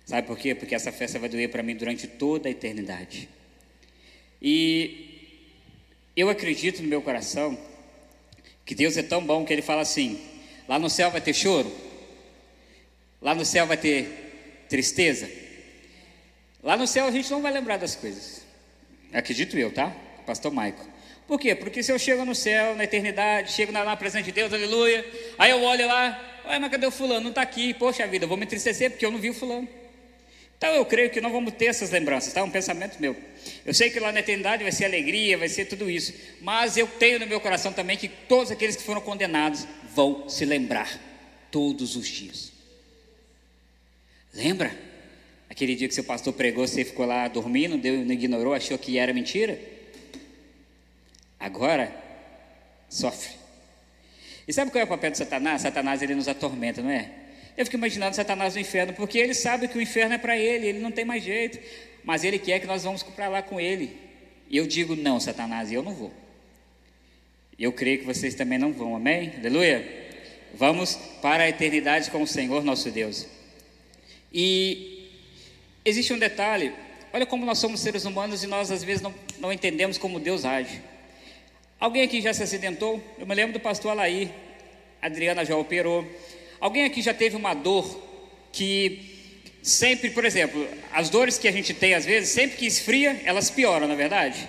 Sabe 0.06 0.26
por 0.26 0.38
quê? 0.38 0.54
Porque 0.54 0.76
essa 0.76 0.92
festa 0.92 1.18
vai 1.18 1.28
doer 1.28 1.50
para 1.50 1.62
mim 1.62 1.74
durante 1.74 2.06
toda 2.06 2.48
a 2.48 2.52
eternidade. 2.52 3.28
E 4.40 5.52
eu 6.16 6.30
acredito 6.30 6.80
no 6.80 6.88
meu 6.88 7.02
coração 7.02 7.58
que 8.64 8.74
Deus 8.76 8.96
é 8.96 9.02
tão 9.02 9.24
bom 9.24 9.44
que 9.44 9.52
Ele 9.52 9.60
fala 9.60 9.82
assim: 9.82 10.20
lá 10.68 10.78
no 10.78 10.88
céu 10.88 11.10
vai 11.10 11.20
ter 11.20 11.34
choro, 11.34 11.70
lá 13.20 13.34
no 13.34 13.44
céu 13.44 13.66
vai 13.66 13.76
ter 13.76 14.64
tristeza, 14.68 15.28
lá 16.62 16.76
no 16.76 16.86
céu 16.86 17.06
a 17.06 17.10
gente 17.10 17.28
não 17.30 17.42
vai 17.42 17.52
lembrar 17.52 17.76
das 17.76 17.96
coisas. 17.96 18.47
Acredito 19.12 19.58
eu, 19.58 19.72
tá? 19.72 19.94
Pastor 20.26 20.52
Maico. 20.52 20.86
Por 21.26 21.38
quê? 21.38 21.54
Porque 21.54 21.82
se 21.82 21.92
eu 21.92 21.98
chego 21.98 22.24
no 22.24 22.34
céu, 22.34 22.74
na 22.74 22.84
eternidade, 22.84 23.52
chego 23.52 23.70
lá 23.72 23.84
na 23.84 23.96
presença 23.96 24.24
de 24.24 24.32
Deus, 24.32 24.52
aleluia, 24.52 25.04
aí 25.38 25.50
eu 25.50 25.62
olho 25.62 25.86
lá, 25.86 26.40
ué, 26.46 26.58
mas 26.58 26.70
cadê 26.70 26.86
o 26.86 26.90
fulano? 26.90 27.20
Não 27.20 27.28
está 27.28 27.42
aqui, 27.42 27.74
poxa 27.74 28.06
vida, 28.06 28.24
eu 28.24 28.28
vou 28.28 28.36
me 28.36 28.44
entristecer 28.44 28.90
porque 28.90 29.04
eu 29.04 29.10
não 29.10 29.18
vi 29.18 29.30
o 29.30 29.34
fulano. 29.34 29.68
Então 30.56 30.74
eu 30.74 30.84
creio 30.84 31.10
que 31.10 31.20
não 31.20 31.30
vamos 31.30 31.52
ter 31.52 31.66
essas 31.66 31.90
lembranças, 31.90 32.32
tá? 32.32 32.42
Um 32.42 32.50
pensamento 32.50 32.98
meu. 32.98 33.14
Eu 33.64 33.72
sei 33.72 33.90
que 33.90 34.00
lá 34.00 34.10
na 34.10 34.20
eternidade 34.20 34.62
vai 34.62 34.72
ser 34.72 34.86
alegria, 34.86 35.38
vai 35.38 35.48
ser 35.48 35.66
tudo 35.66 35.90
isso, 35.90 36.12
mas 36.40 36.76
eu 36.76 36.86
tenho 36.86 37.20
no 37.20 37.26
meu 37.26 37.40
coração 37.40 37.72
também 37.72 37.96
que 37.96 38.08
todos 38.08 38.50
aqueles 38.50 38.74
que 38.74 38.82
foram 38.82 39.00
condenados 39.00 39.66
vão 39.94 40.28
se 40.28 40.44
lembrar 40.44 40.98
todos 41.50 41.94
os 41.94 42.08
dias. 42.08 42.52
Lembra? 44.34 44.87
Aquele 45.58 45.74
dia 45.74 45.88
que 45.88 45.94
seu 45.94 46.04
pastor 46.04 46.32
pregou, 46.34 46.64
você 46.64 46.84
ficou 46.84 47.04
lá 47.04 47.26
dormindo, 47.26 47.76
deu, 47.76 48.04
não 48.04 48.12
ignorou, 48.12 48.54
achou 48.54 48.78
que 48.78 48.96
era 48.96 49.12
mentira? 49.12 49.58
Agora, 51.36 51.92
sofre. 52.88 53.32
E 54.46 54.52
sabe 54.52 54.70
qual 54.70 54.82
é 54.82 54.84
o 54.84 54.86
papel 54.86 55.10
de 55.10 55.18
Satanás? 55.18 55.62
Satanás 55.62 56.00
ele 56.00 56.14
nos 56.14 56.28
atormenta, 56.28 56.80
não 56.80 56.90
é? 56.90 57.10
Eu 57.56 57.64
fico 57.64 57.76
imaginando 57.76 58.14
Satanás 58.14 58.54
no 58.54 58.60
inferno, 58.60 58.92
porque 58.92 59.18
ele 59.18 59.34
sabe 59.34 59.66
que 59.66 59.76
o 59.76 59.82
inferno 59.82 60.14
é 60.14 60.18
para 60.18 60.38
ele, 60.38 60.68
ele 60.68 60.78
não 60.78 60.92
tem 60.92 61.04
mais 61.04 61.24
jeito, 61.24 61.58
mas 62.04 62.22
ele 62.22 62.38
quer 62.38 62.60
que 62.60 62.66
nós 62.68 62.84
vamos 62.84 63.02
para 63.02 63.26
lá 63.26 63.42
com 63.42 63.58
ele. 63.58 63.96
E 64.48 64.56
eu 64.56 64.64
digo, 64.64 64.94
não, 64.94 65.18
Satanás, 65.18 65.72
eu 65.72 65.82
não 65.82 65.92
vou. 65.92 66.12
Eu 67.58 67.72
creio 67.72 67.98
que 67.98 68.04
vocês 68.04 68.36
também 68.36 68.58
não 68.58 68.72
vão, 68.72 68.94
amém? 68.94 69.32
Aleluia? 69.36 69.84
Vamos 70.54 70.94
para 71.20 71.42
a 71.42 71.48
eternidade 71.48 72.12
com 72.12 72.22
o 72.22 72.28
Senhor 72.28 72.62
nosso 72.62 72.92
Deus. 72.92 73.26
E 74.32 74.97
existe 75.88 76.12
um 76.12 76.18
detalhe: 76.18 76.72
olha 77.12 77.26
como 77.26 77.44
nós 77.44 77.58
somos 77.58 77.80
seres 77.80 78.04
humanos 78.04 78.42
e 78.42 78.46
nós 78.46 78.70
às 78.70 78.84
vezes 78.84 79.02
não, 79.02 79.14
não 79.38 79.52
entendemos 79.52 79.98
como 79.98 80.20
Deus 80.20 80.44
age. 80.44 80.80
Alguém 81.80 82.02
aqui 82.02 82.20
já 82.20 82.32
se 82.32 82.42
acidentou? 82.42 83.02
Eu 83.18 83.26
me 83.26 83.34
lembro 83.34 83.52
do 83.52 83.60
pastor 83.60 83.92
Alaí, 83.92 84.30
Adriana 85.00 85.44
já 85.44 85.56
operou. 85.56 86.04
Alguém 86.60 86.84
aqui 86.84 87.00
já 87.00 87.14
teve 87.14 87.36
uma 87.36 87.54
dor 87.54 88.02
que 88.52 89.18
sempre, 89.62 90.10
por 90.10 90.24
exemplo, 90.24 90.66
as 90.92 91.08
dores 91.08 91.38
que 91.38 91.46
a 91.46 91.52
gente 91.52 91.72
tem 91.72 91.94
às 91.94 92.04
vezes, 92.04 92.30
sempre 92.30 92.56
que 92.56 92.66
esfria, 92.66 93.20
elas 93.24 93.50
pioram, 93.50 93.86
na 93.86 93.94
é 93.94 93.96
verdade? 93.96 94.48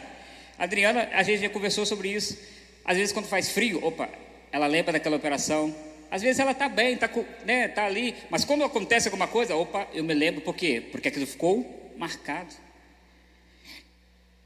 Adriana, 0.58 1.10
a 1.14 1.24
gente 1.24 1.42
já 1.42 1.50
conversou 1.50 1.86
sobre 1.86 2.10
isso. 2.10 2.38
Às 2.84 2.98
vezes, 2.98 3.14
quando 3.14 3.28
faz 3.28 3.50
frio, 3.50 3.80
opa, 3.84 4.10
ela 4.52 4.66
lembra 4.66 4.94
daquela 4.94 5.16
operação, 5.16 5.76
às 6.12 6.22
vezes 6.22 6.40
ela 6.40 6.52
está 6.52 6.68
bem, 6.68 6.94
está 6.96 7.10
né, 7.46 7.68
tá 7.68 7.86
ali, 7.86 8.16
mas 8.30 8.44
quando 8.44 8.64
acontece 8.64 9.08
alguma 9.08 9.28
coisa, 9.28 9.56
opa, 9.56 9.88
eu 9.94 10.04
me 10.04 10.14
lembro, 10.14 10.42
por 10.42 10.56
quê? 10.56 10.82
Porque 10.92 11.08
aquilo 11.08 11.28
ficou 11.28 11.94
marcado. 11.98 12.54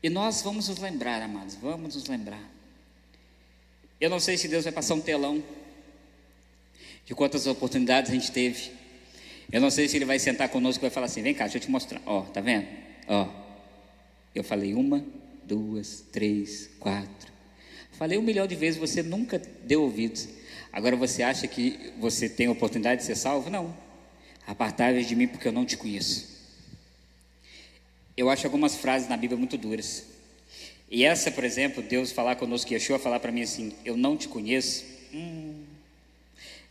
E 0.02 0.10
nós 0.10 0.42
vamos 0.42 0.68
nos 0.68 0.80
lembrar, 0.80 1.22
amados, 1.22 1.56
vamos 1.56 1.96
nos 1.96 2.08
lembrar. 2.08 2.44
Eu 4.02 4.10
não 4.10 4.20
sei 4.20 4.38
se 4.38 4.50
Deus 4.50 4.66
vai 4.66 4.74
passar 4.74 4.96
um 4.96 5.02
telão 5.02 5.42
de 7.06 7.16
quantas 7.16 7.48
oportunidades 7.48 8.12
a 8.12 8.14
gente 8.14 8.32
teve. 8.32 8.72
Eu 9.50 9.62
não 9.62 9.70
sei 9.70 9.88
se 9.88 9.96
Ele 9.96 10.04
vai 10.04 10.20
sentar 10.20 10.50
conosco 10.50 10.82
e 10.82 10.88
vai 10.88 10.90
falar 10.90 11.06
assim: 11.06 11.22
vem 11.22 11.34
cá, 11.34 11.46
deixa 11.46 11.58
eu 11.58 11.62
te 11.62 11.72
mostrar. 11.72 12.02
Ó, 12.06 12.24
tá 12.24 12.42
vendo? 12.42 12.68
Ó, 13.08 13.30
Eu 14.36 14.44
falei 14.44 14.74
uma, 14.74 15.06
duas, 15.46 16.04
três, 16.12 16.70
quatro. 16.80 17.32
Falei 17.92 18.18
um 18.18 18.22
milhão 18.22 18.48
de 18.48 18.56
vezes, 18.56 18.80
você 18.80 19.02
nunca 19.02 19.40
deu 19.40 19.84
ouvidos. 19.84 20.28
Agora 20.74 20.96
você 20.96 21.22
acha 21.22 21.48
que 21.48 21.94
você 22.00 22.28
tem 22.28 22.48
oportunidade 22.50 23.02
de 23.02 23.06
ser 23.06 23.16
salvo? 23.16 23.48
Não. 23.48 23.78
Apartai 24.48 25.04
de 25.04 25.16
mim 25.16 25.28
porque 25.28 25.48
eu 25.48 25.52
não 25.52 25.66
te 25.66 25.78
conheço. 25.78 26.34
Eu 28.18 28.28
acho 28.28 28.48
algumas 28.48 28.76
frases 28.76 29.08
na 29.08 29.16
Bíblia 29.16 29.38
muito 29.38 29.56
duras. 29.56 30.04
E 30.90 31.06
essa, 31.06 31.30
por 31.30 31.44
exemplo, 31.44 31.84
Deus 31.84 32.12
falar 32.12 32.36
conosco, 32.38 32.74
Yeshua 32.74 32.98
falar 32.98 33.20
para 33.20 33.32
mim 33.32 33.44
assim, 33.44 33.74
eu 33.86 33.96
não 33.96 34.18
te 34.18 34.28
conheço. 34.28 34.84
Hum. 35.14 35.64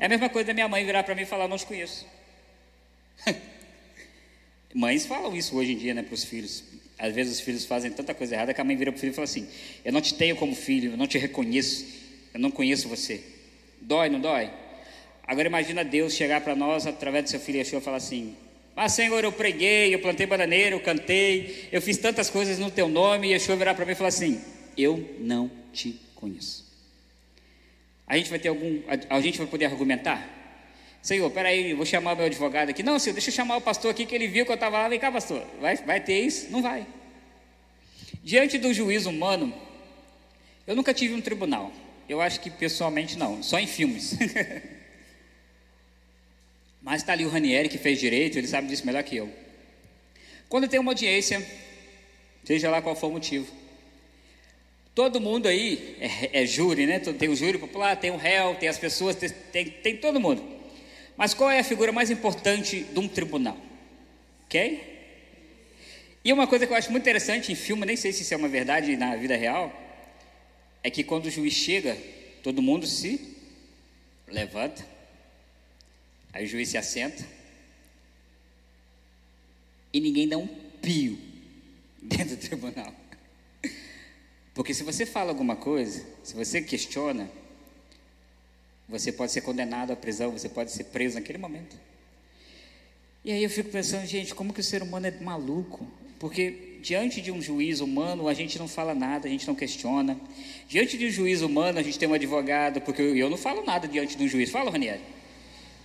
É 0.00 0.06
a 0.06 0.08
mesma 0.08 0.28
coisa 0.28 0.48
da 0.48 0.54
minha 0.54 0.68
mãe 0.68 0.84
virar 0.84 1.04
para 1.04 1.14
mim 1.14 1.22
e 1.22 1.26
falar, 1.26 1.46
não 1.46 1.56
te 1.56 1.66
conheço. 1.66 2.04
Mães 4.74 5.06
falam 5.06 5.36
isso 5.36 5.56
hoje 5.56 5.72
em 5.72 5.78
dia, 5.78 5.94
né, 5.94 6.02
para 6.02 6.14
os 6.14 6.24
filhos. 6.24 6.64
Às 6.98 7.14
vezes 7.14 7.34
os 7.34 7.40
filhos 7.40 7.64
fazem 7.64 7.90
tanta 7.90 8.14
coisa 8.14 8.34
errada 8.34 8.54
que 8.54 8.60
a 8.60 8.64
mãe 8.64 8.76
vira 8.76 8.90
para 8.90 8.98
o 8.98 9.00
filho 9.00 9.12
e 9.12 9.14
fala 9.14 9.24
assim: 9.24 9.46
Eu 9.84 9.92
não 9.92 10.00
te 10.00 10.14
tenho 10.14 10.34
como 10.34 10.54
filho, 10.54 10.92
eu 10.92 10.96
não 10.96 11.06
te 11.06 11.18
reconheço, 11.18 11.86
eu 12.32 12.40
não 12.40 12.50
conheço 12.50 12.88
você. 12.88 13.22
Dói, 13.82 14.08
não 14.08 14.20
dói? 14.20 14.50
Agora 15.26 15.48
imagina 15.48 15.84
Deus 15.84 16.14
chegar 16.14 16.40
para 16.40 16.54
nós 16.54 16.86
através 16.86 17.24
do 17.24 17.30
seu 17.30 17.40
filho 17.40 17.58
Yeshua 17.58 17.78
e 17.78 17.82
falar 17.82 17.96
assim: 17.96 18.36
Mas 18.74 18.92
Senhor, 18.92 19.22
eu 19.22 19.32
preguei, 19.32 19.94
eu 19.94 19.98
plantei 19.98 20.26
bananeira, 20.26 20.74
eu 20.74 20.80
cantei, 20.80 21.68
eu 21.72 21.82
fiz 21.82 21.98
tantas 21.98 22.30
coisas 22.30 22.58
no 22.58 22.70
teu 22.70 22.88
nome, 22.88 23.28
e 23.28 23.32
Yeshua 23.32 23.56
virar 23.56 23.74
para 23.74 23.84
mim 23.84 23.92
e 23.92 23.94
falar 23.96 24.08
assim: 24.08 24.40
Eu 24.76 25.16
não 25.18 25.50
te 25.72 26.00
conheço. 26.14 26.70
A 28.06 28.16
gente 28.16 28.30
vai 28.30 28.38
ter 28.38 28.48
algum. 28.48 28.80
A, 28.88 29.16
a 29.16 29.20
gente 29.20 29.38
vai 29.38 29.46
poder 29.46 29.66
argumentar? 29.66 30.28
Senhor, 31.02 31.28
peraí, 31.30 31.74
vou 31.74 31.84
chamar 31.84 32.14
meu 32.14 32.26
advogado 32.26 32.68
aqui. 32.68 32.82
Não, 32.82 32.96
senhor, 32.98 33.14
deixa 33.14 33.30
eu 33.30 33.34
chamar 33.34 33.56
o 33.56 33.60
pastor 33.60 33.90
aqui 33.90 34.06
que 34.06 34.14
ele 34.14 34.28
viu 34.28 34.44
que 34.44 34.52
eu 34.52 34.54
estava 34.54 34.78
lá. 34.78 34.88
Vem 34.88 35.00
cá, 35.00 35.10
pastor. 35.10 35.44
Vai, 35.60 35.76
vai 35.76 36.00
ter 36.00 36.20
isso? 36.20 36.48
Não 36.50 36.62
vai. 36.62 36.86
Diante 38.22 38.56
do 38.56 38.72
juízo 38.72 39.10
humano, 39.10 39.52
eu 40.64 40.76
nunca 40.76 40.94
tive 40.94 41.14
um 41.14 41.20
tribunal. 41.20 41.72
Eu 42.12 42.20
acho 42.20 42.40
que 42.40 42.50
pessoalmente 42.50 43.16
não, 43.16 43.42
só 43.42 43.58
em 43.58 43.66
filmes. 43.66 44.14
Mas 46.82 47.00
está 47.00 47.14
ali 47.14 47.24
o 47.24 47.30
Ranieri 47.30 47.70
que 47.70 47.78
fez 47.78 47.98
direito, 47.98 48.36
ele 48.36 48.46
sabe 48.46 48.68
disso 48.68 48.84
melhor 48.84 49.02
que 49.02 49.16
eu. 49.16 49.32
Quando 50.46 50.68
tem 50.68 50.78
uma 50.78 50.90
audiência, 50.90 51.42
seja 52.44 52.68
lá 52.68 52.82
qual 52.82 52.94
for 52.94 53.06
o 53.06 53.12
motivo, 53.12 53.50
todo 54.94 55.22
mundo 55.22 55.48
aí 55.48 55.96
é, 56.00 56.42
é 56.42 56.46
júri, 56.46 56.84
né? 56.84 56.98
Tem 56.98 57.30
o 57.30 57.34
júri 57.34 57.56
popular, 57.56 57.96
tem 57.96 58.10
o 58.10 58.18
réu, 58.18 58.56
tem 58.56 58.68
as 58.68 58.76
pessoas, 58.76 59.16
tem, 59.16 59.30
tem, 59.30 59.70
tem 59.70 59.96
todo 59.96 60.20
mundo. 60.20 60.44
Mas 61.16 61.32
qual 61.32 61.50
é 61.50 61.60
a 61.60 61.64
figura 61.64 61.92
mais 61.92 62.10
importante 62.10 62.80
de 62.80 62.98
um 62.98 63.08
tribunal? 63.08 63.56
Ok? 64.44 64.84
E 66.22 66.30
uma 66.30 66.46
coisa 66.46 66.66
que 66.66 66.72
eu 66.74 66.76
acho 66.76 66.90
muito 66.90 67.04
interessante 67.04 67.50
em 67.50 67.54
filme, 67.54 67.86
nem 67.86 67.96
sei 67.96 68.12
se 68.12 68.20
isso 68.20 68.34
é 68.34 68.36
uma 68.36 68.48
verdade 68.48 68.98
na 68.98 69.16
vida 69.16 69.34
real, 69.34 69.81
é 70.82 70.90
que 70.90 71.04
quando 71.04 71.26
o 71.26 71.30
juiz 71.30 71.54
chega, 71.54 71.96
todo 72.42 72.60
mundo 72.60 72.86
se 72.86 73.36
levanta, 74.26 74.86
aí 76.32 76.44
o 76.44 76.48
juiz 76.48 76.68
se 76.68 76.78
assenta, 76.78 77.24
e 79.92 80.00
ninguém 80.00 80.28
dá 80.28 80.38
um 80.38 80.46
pio 80.46 81.18
dentro 82.02 82.36
do 82.36 82.36
tribunal. 82.36 82.94
Porque 84.54 84.74
se 84.74 84.82
você 84.82 85.06
fala 85.06 85.30
alguma 85.30 85.56
coisa, 85.56 86.04
se 86.22 86.34
você 86.34 86.60
questiona, 86.60 87.30
você 88.88 89.10
pode 89.12 89.32
ser 89.32 89.40
condenado 89.40 89.92
à 89.92 89.96
prisão, 89.96 90.32
você 90.32 90.48
pode 90.48 90.72
ser 90.72 90.84
preso 90.84 91.14
naquele 91.14 91.38
momento. 91.38 91.76
E 93.24 93.30
aí 93.30 93.42
eu 93.42 93.48
fico 93.48 93.70
pensando, 93.70 94.04
gente, 94.04 94.34
como 94.34 94.52
que 94.52 94.60
o 94.60 94.64
ser 94.64 94.82
humano 94.82 95.06
é 95.06 95.10
maluco? 95.10 95.86
Porque 96.18 96.71
diante 96.82 97.20
de 97.20 97.30
um 97.30 97.40
juiz 97.40 97.80
humano, 97.80 98.26
a 98.26 98.34
gente 98.34 98.58
não 98.58 98.66
fala 98.66 98.94
nada, 98.94 99.28
a 99.28 99.30
gente 99.30 99.46
não 99.46 99.54
questiona. 99.54 100.18
Diante 100.68 100.98
de 100.98 101.06
um 101.06 101.10
juiz 101.10 101.40
humano, 101.40 101.78
a 101.78 101.82
gente 101.82 101.98
tem 101.98 102.08
um 102.08 102.12
advogado, 102.14 102.80
porque 102.80 103.00
eu, 103.00 103.30
não 103.30 103.38
falo 103.38 103.64
nada 103.64 103.86
diante 103.86 104.16
de 104.16 104.24
um 104.24 104.28
juiz. 104.28 104.50
Fala, 104.50 104.70
Ranieri. 104.70 105.00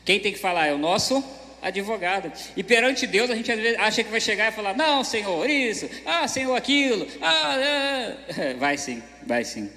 Quem 0.03 0.19
tem 0.19 0.33
que 0.33 0.39
falar 0.39 0.65
é 0.67 0.73
o 0.73 0.77
nosso 0.77 1.23
advogado. 1.62 2.31
E 2.55 2.63
perante 2.63 3.05
Deus, 3.05 3.29
a 3.29 3.36
gente 3.36 3.51
às 3.51 3.60
vezes 3.60 3.79
acha 3.79 4.03
que 4.03 4.10
vai 4.10 4.19
chegar 4.19 4.51
e 4.51 4.55
falar: 4.55 4.75
Não, 4.75 5.03
Senhor, 5.03 5.47
isso, 5.47 5.88
ah, 6.05 6.27
Senhor, 6.27 6.55
aquilo, 6.55 7.07
ah, 7.21 7.55
ah. 7.55 8.53
Vai 8.57 8.77
sim, 8.77 9.01
vai 9.25 9.43
sim. 9.43 9.69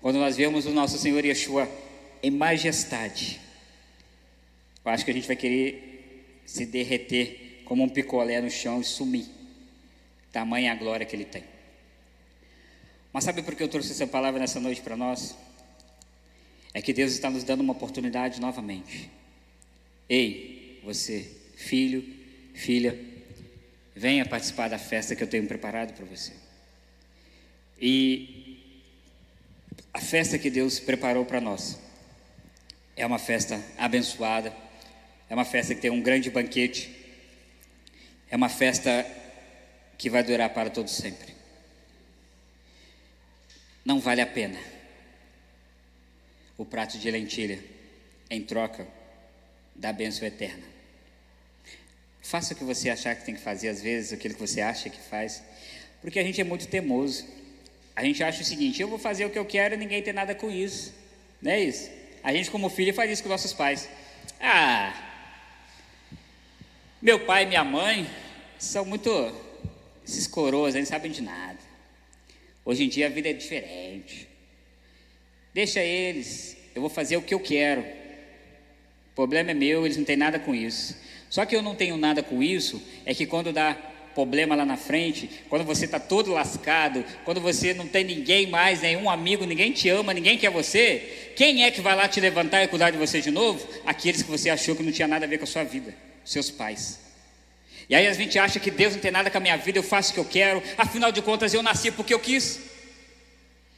Quando 0.00 0.18
nós 0.18 0.36
vemos 0.36 0.66
o 0.66 0.70
nosso 0.70 0.98
Senhor 0.98 1.24
Yeshua 1.24 1.68
em 2.22 2.30
majestade. 2.30 3.40
Eu 4.84 4.90
acho 4.90 5.04
que 5.04 5.10
a 5.10 5.14
gente 5.14 5.26
vai 5.26 5.36
querer 5.36 6.42
se 6.44 6.66
derreter 6.66 7.62
como 7.64 7.84
um 7.84 7.88
picolé 7.88 8.40
no 8.40 8.50
chão 8.50 8.80
e 8.80 8.84
sumir. 8.84 9.41
Tamanha 10.32 10.72
a 10.72 10.74
glória 10.74 11.04
que 11.04 11.14
ele 11.14 11.26
tem. 11.26 11.44
Mas 13.12 13.24
sabe 13.24 13.42
por 13.42 13.54
que 13.54 13.62
eu 13.62 13.68
trouxe 13.68 13.92
essa 13.92 14.06
palavra 14.06 14.40
nessa 14.40 14.58
noite 14.58 14.80
para 14.80 14.96
nós? 14.96 15.36
É 16.72 16.80
que 16.80 16.92
Deus 16.92 17.12
está 17.12 17.28
nos 17.28 17.44
dando 17.44 17.60
uma 17.60 17.74
oportunidade 17.74 18.40
novamente. 18.40 19.10
Ei, 20.08 20.80
você, 20.82 21.30
filho, 21.54 22.02
filha, 22.54 22.98
venha 23.94 24.24
participar 24.24 24.68
da 24.68 24.78
festa 24.78 25.14
que 25.14 25.22
eu 25.22 25.28
tenho 25.28 25.46
preparado 25.46 25.92
para 25.92 26.06
você. 26.06 26.32
E 27.78 28.58
a 29.92 30.00
festa 30.00 30.38
que 30.38 30.48
Deus 30.48 30.80
preparou 30.80 31.26
para 31.26 31.40
nós 31.40 31.78
é 32.96 33.04
uma 33.04 33.18
festa 33.18 33.62
abençoada, 33.76 34.54
é 35.28 35.34
uma 35.34 35.44
festa 35.44 35.74
que 35.74 35.80
tem 35.80 35.90
um 35.90 36.00
grande 36.00 36.30
banquete, 36.30 36.90
é 38.30 38.36
uma 38.36 38.48
festa 38.48 39.04
que 40.02 40.10
vai 40.10 40.24
durar 40.24 40.50
para 40.50 40.68
todo 40.68 40.88
sempre. 40.88 41.32
Não 43.84 44.00
vale 44.00 44.20
a 44.20 44.26
pena 44.26 44.58
o 46.58 46.64
prato 46.64 46.98
de 46.98 47.08
lentilha 47.08 47.62
em 48.28 48.42
troca 48.42 48.84
da 49.76 49.92
bênção 49.92 50.26
eterna. 50.26 50.64
Faça 52.20 52.52
o 52.52 52.56
que 52.56 52.64
você 52.64 52.90
achar 52.90 53.14
que 53.14 53.24
tem 53.24 53.36
que 53.36 53.40
fazer, 53.40 53.68
às 53.68 53.80
vezes, 53.80 54.12
aquilo 54.12 54.34
que 54.34 54.40
você 54.40 54.60
acha 54.60 54.90
que 54.90 55.00
faz, 55.00 55.40
porque 56.00 56.18
a 56.18 56.24
gente 56.24 56.40
é 56.40 56.44
muito 56.44 56.66
teimoso. 56.66 57.24
A 57.94 58.02
gente 58.02 58.24
acha 58.24 58.42
o 58.42 58.44
seguinte: 58.44 58.82
eu 58.82 58.88
vou 58.88 58.98
fazer 58.98 59.24
o 59.24 59.30
que 59.30 59.38
eu 59.38 59.46
quero 59.46 59.74
e 59.74 59.78
ninguém 59.78 60.02
tem 60.02 60.12
nada 60.12 60.34
com 60.34 60.50
isso. 60.50 60.92
Não 61.40 61.52
é 61.52 61.60
isso? 61.60 61.88
A 62.24 62.32
gente, 62.32 62.50
como 62.50 62.68
filho, 62.68 62.92
faz 62.92 63.08
isso 63.08 63.22
com 63.22 63.28
nossos 63.28 63.52
pais. 63.52 63.88
Ah, 64.40 65.00
meu 67.00 67.20
pai 67.24 67.44
e 67.44 67.46
minha 67.46 67.62
mãe 67.62 68.10
são 68.58 68.84
muito. 68.84 69.51
Esses 70.12 70.26
coroas, 70.26 70.74
eles 70.74 70.90
sabem 70.90 71.10
de 71.10 71.22
nada. 71.22 71.58
Hoje 72.66 72.84
em 72.84 72.88
dia 72.88 73.06
a 73.06 73.08
vida 73.08 73.30
é 73.30 73.32
diferente. 73.32 74.28
Deixa 75.54 75.80
eles, 75.80 76.54
eu 76.74 76.82
vou 76.82 76.90
fazer 76.90 77.16
o 77.16 77.22
que 77.22 77.32
eu 77.32 77.40
quero. 77.40 77.80
O 77.80 79.14
problema 79.14 79.52
é 79.52 79.54
meu, 79.54 79.86
eles 79.86 79.96
não 79.96 80.04
têm 80.04 80.16
nada 80.16 80.38
com 80.38 80.54
isso. 80.54 80.94
Só 81.30 81.46
que 81.46 81.56
eu 81.56 81.62
não 81.62 81.74
tenho 81.74 81.96
nada 81.96 82.22
com 82.22 82.42
isso, 82.42 82.82
é 83.06 83.14
que 83.14 83.24
quando 83.24 83.54
dá 83.54 83.72
problema 84.14 84.54
lá 84.54 84.66
na 84.66 84.76
frente, 84.76 85.30
quando 85.48 85.64
você 85.64 85.86
está 85.86 85.98
todo 85.98 86.30
lascado, 86.30 87.02
quando 87.24 87.40
você 87.40 87.72
não 87.72 87.88
tem 87.88 88.04
ninguém 88.04 88.46
mais, 88.46 88.82
nenhum 88.82 89.08
amigo, 89.08 89.46
ninguém 89.46 89.72
te 89.72 89.88
ama, 89.88 90.12
ninguém 90.12 90.36
quer 90.36 90.50
você, 90.50 91.32
quem 91.34 91.64
é 91.64 91.70
que 91.70 91.80
vai 91.80 91.96
lá 91.96 92.06
te 92.06 92.20
levantar 92.20 92.62
e 92.62 92.68
cuidar 92.68 92.90
de 92.90 92.98
você 92.98 93.22
de 93.22 93.30
novo? 93.30 93.66
Aqueles 93.86 94.22
que 94.22 94.30
você 94.30 94.50
achou 94.50 94.76
que 94.76 94.82
não 94.82 94.92
tinha 94.92 95.08
nada 95.08 95.24
a 95.24 95.28
ver 95.28 95.38
com 95.38 95.44
a 95.44 95.46
sua 95.46 95.64
vida, 95.64 95.94
seus 96.22 96.50
pais. 96.50 97.11
E 97.92 97.94
aí 97.94 98.06
a 98.06 98.12
gente 98.14 98.38
acha 98.38 98.58
que 98.58 98.70
Deus 98.70 98.94
não 98.94 99.02
tem 99.02 99.10
nada 99.10 99.30
com 99.30 99.36
a 99.36 99.40
minha 99.40 99.54
vida, 99.58 99.78
eu 99.78 99.82
faço 99.82 100.12
o 100.12 100.14
que 100.14 100.20
eu 100.20 100.24
quero, 100.24 100.62
afinal 100.78 101.12
de 101.12 101.20
contas 101.20 101.52
eu 101.52 101.62
nasci 101.62 101.90
porque 101.90 102.14
eu 102.14 102.18
quis. 102.18 102.58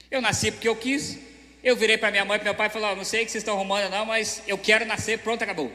Eu 0.09 0.20
nasci 0.20 0.53
porque 0.53 0.68
eu 0.68 0.77
quis. 0.77 1.18
Eu 1.64 1.74
virei 1.74 1.98
para 1.98 2.12
minha 2.12 2.24
mãe 2.24 2.37
e 2.37 2.38
para 2.38 2.44
meu 2.44 2.55
pai 2.55 2.68
e 2.68 2.70
falei: 2.70 2.90
oh, 2.92 2.94
não 2.94 3.05
sei 3.05 3.22
o 3.22 3.27
que 3.27 3.33
vocês 3.33 3.42
estão 3.42 3.57
arrumando, 3.57 3.90
não, 3.90 4.07
mas 4.07 4.40
eu 4.46 4.57
quero 4.57 4.85
nascer, 4.85 5.18
pronto, 5.18 5.42
acabou. 5.42 5.72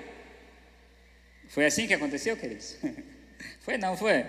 Foi 1.49 1.65
assim 1.65 1.86
que 1.86 1.93
aconteceu, 1.93 2.38
queridos? 2.38 2.78
foi 3.60 3.78
não, 3.78 3.97
foi? 3.97 4.25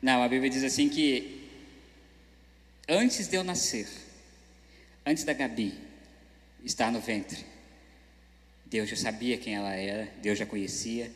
Não, 0.00 0.22
a 0.22 0.28
Bíblia 0.28 0.48
diz 0.48 0.64
assim 0.64 0.88
que 0.88 1.46
antes 2.88 3.28
de 3.28 3.36
eu 3.36 3.44
nascer, 3.44 3.86
antes 5.04 5.24
da 5.24 5.34
Gabi 5.34 5.74
estar 6.64 6.90
no 6.90 7.00
ventre, 7.00 7.44
Deus 8.64 8.88
já 8.88 8.96
sabia 8.96 9.36
quem 9.36 9.56
ela 9.56 9.74
era, 9.74 10.08
Deus 10.22 10.38
já 10.38 10.46
conhecia, 10.46 11.12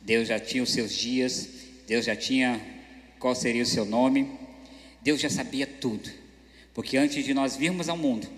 Deus 0.00 0.28
já 0.28 0.38
tinha 0.38 0.62
os 0.62 0.72
seus 0.72 0.94
dias, 0.94 1.48
Deus 1.86 2.04
já 2.04 2.16
tinha 2.16 2.60
qual 3.18 3.34
seria 3.34 3.62
o 3.62 3.66
seu 3.66 3.84
nome, 3.84 4.30
Deus 5.02 5.20
já 5.20 5.30
sabia 5.30 5.66
tudo, 5.66 6.10
porque 6.74 6.96
antes 6.96 7.24
de 7.24 7.34
nós 7.34 7.56
virmos 7.56 7.88
ao 7.88 7.96
mundo, 7.96 8.28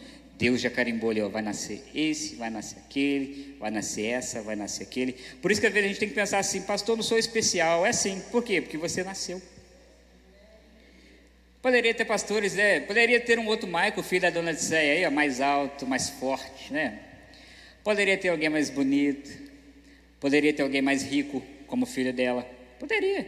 Deus 0.41 0.59
já 0.59 0.71
carimbou 0.71 1.11
ali, 1.11 1.21
ó, 1.21 1.29
vai 1.29 1.43
nascer 1.43 1.85
esse, 1.95 2.35
vai 2.37 2.49
nascer 2.49 2.79
aquele, 2.79 3.57
vai 3.61 3.71
nascer 3.71 4.07
essa, 4.07 4.41
vai 4.41 4.57
nascer 4.57 4.85
aquele. 4.85 5.13
Por 5.43 5.53
isso 5.53 5.61
que 5.61 5.67
às 5.67 5.73
vezes 5.73 5.85
a 5.85 5.89
gente 5.89 6.01
tem 6.01 6.09
que 6.09 6.15
pensar 6.15 6.39
assim, 6.39 6.63
pastor, 6.63 6.97
não 6.97 7.03
sou 7.03 7.19
especial. 7.19 7.85
É 7.85 7.93
sim. 7.93 8.23
Por 8.31 8.43
quê? 8.43 8.63
Porque 8.63 8.79
você 8.79 9.05
nasceu. 9.05 9.43
Poderia 11.61 11.93
ter 11.93 12.07
pastores, 12.07 12.55
né? 12.55 12.81
Poderia 12.81 13.21
ter 13.21 13.39
um 13.39 13.47
outro 13.49 13.67
Michael, 13.67 14.03
filho 14.03 14.23
da 14.23 14.31
dona 14.31 14.53
Odisseia 14.53 14.95
aí, 14.95 15.05
ó, 15.05 15.11
mais 15.11 15.43
alto, 15.43 15.87
mais 15.87 16.09
forte, 16.09 16.73
né? 16.73 16.99
Poderia 17.85 18.17
ter 18.17 18.31
alguém 18.31 18.49
mais 18.49 18.71
bonito. 18.71 19.50
Poderia 20.21 20.53
ter 20.53 20.63
alguém 20.63 20.83
mais 20.83 21.03
rico, 21.03 21.43
como 21.67 21.87
filho 21.87 22.13
dela. 22.13 22.43
Poderia. 22.79 23.27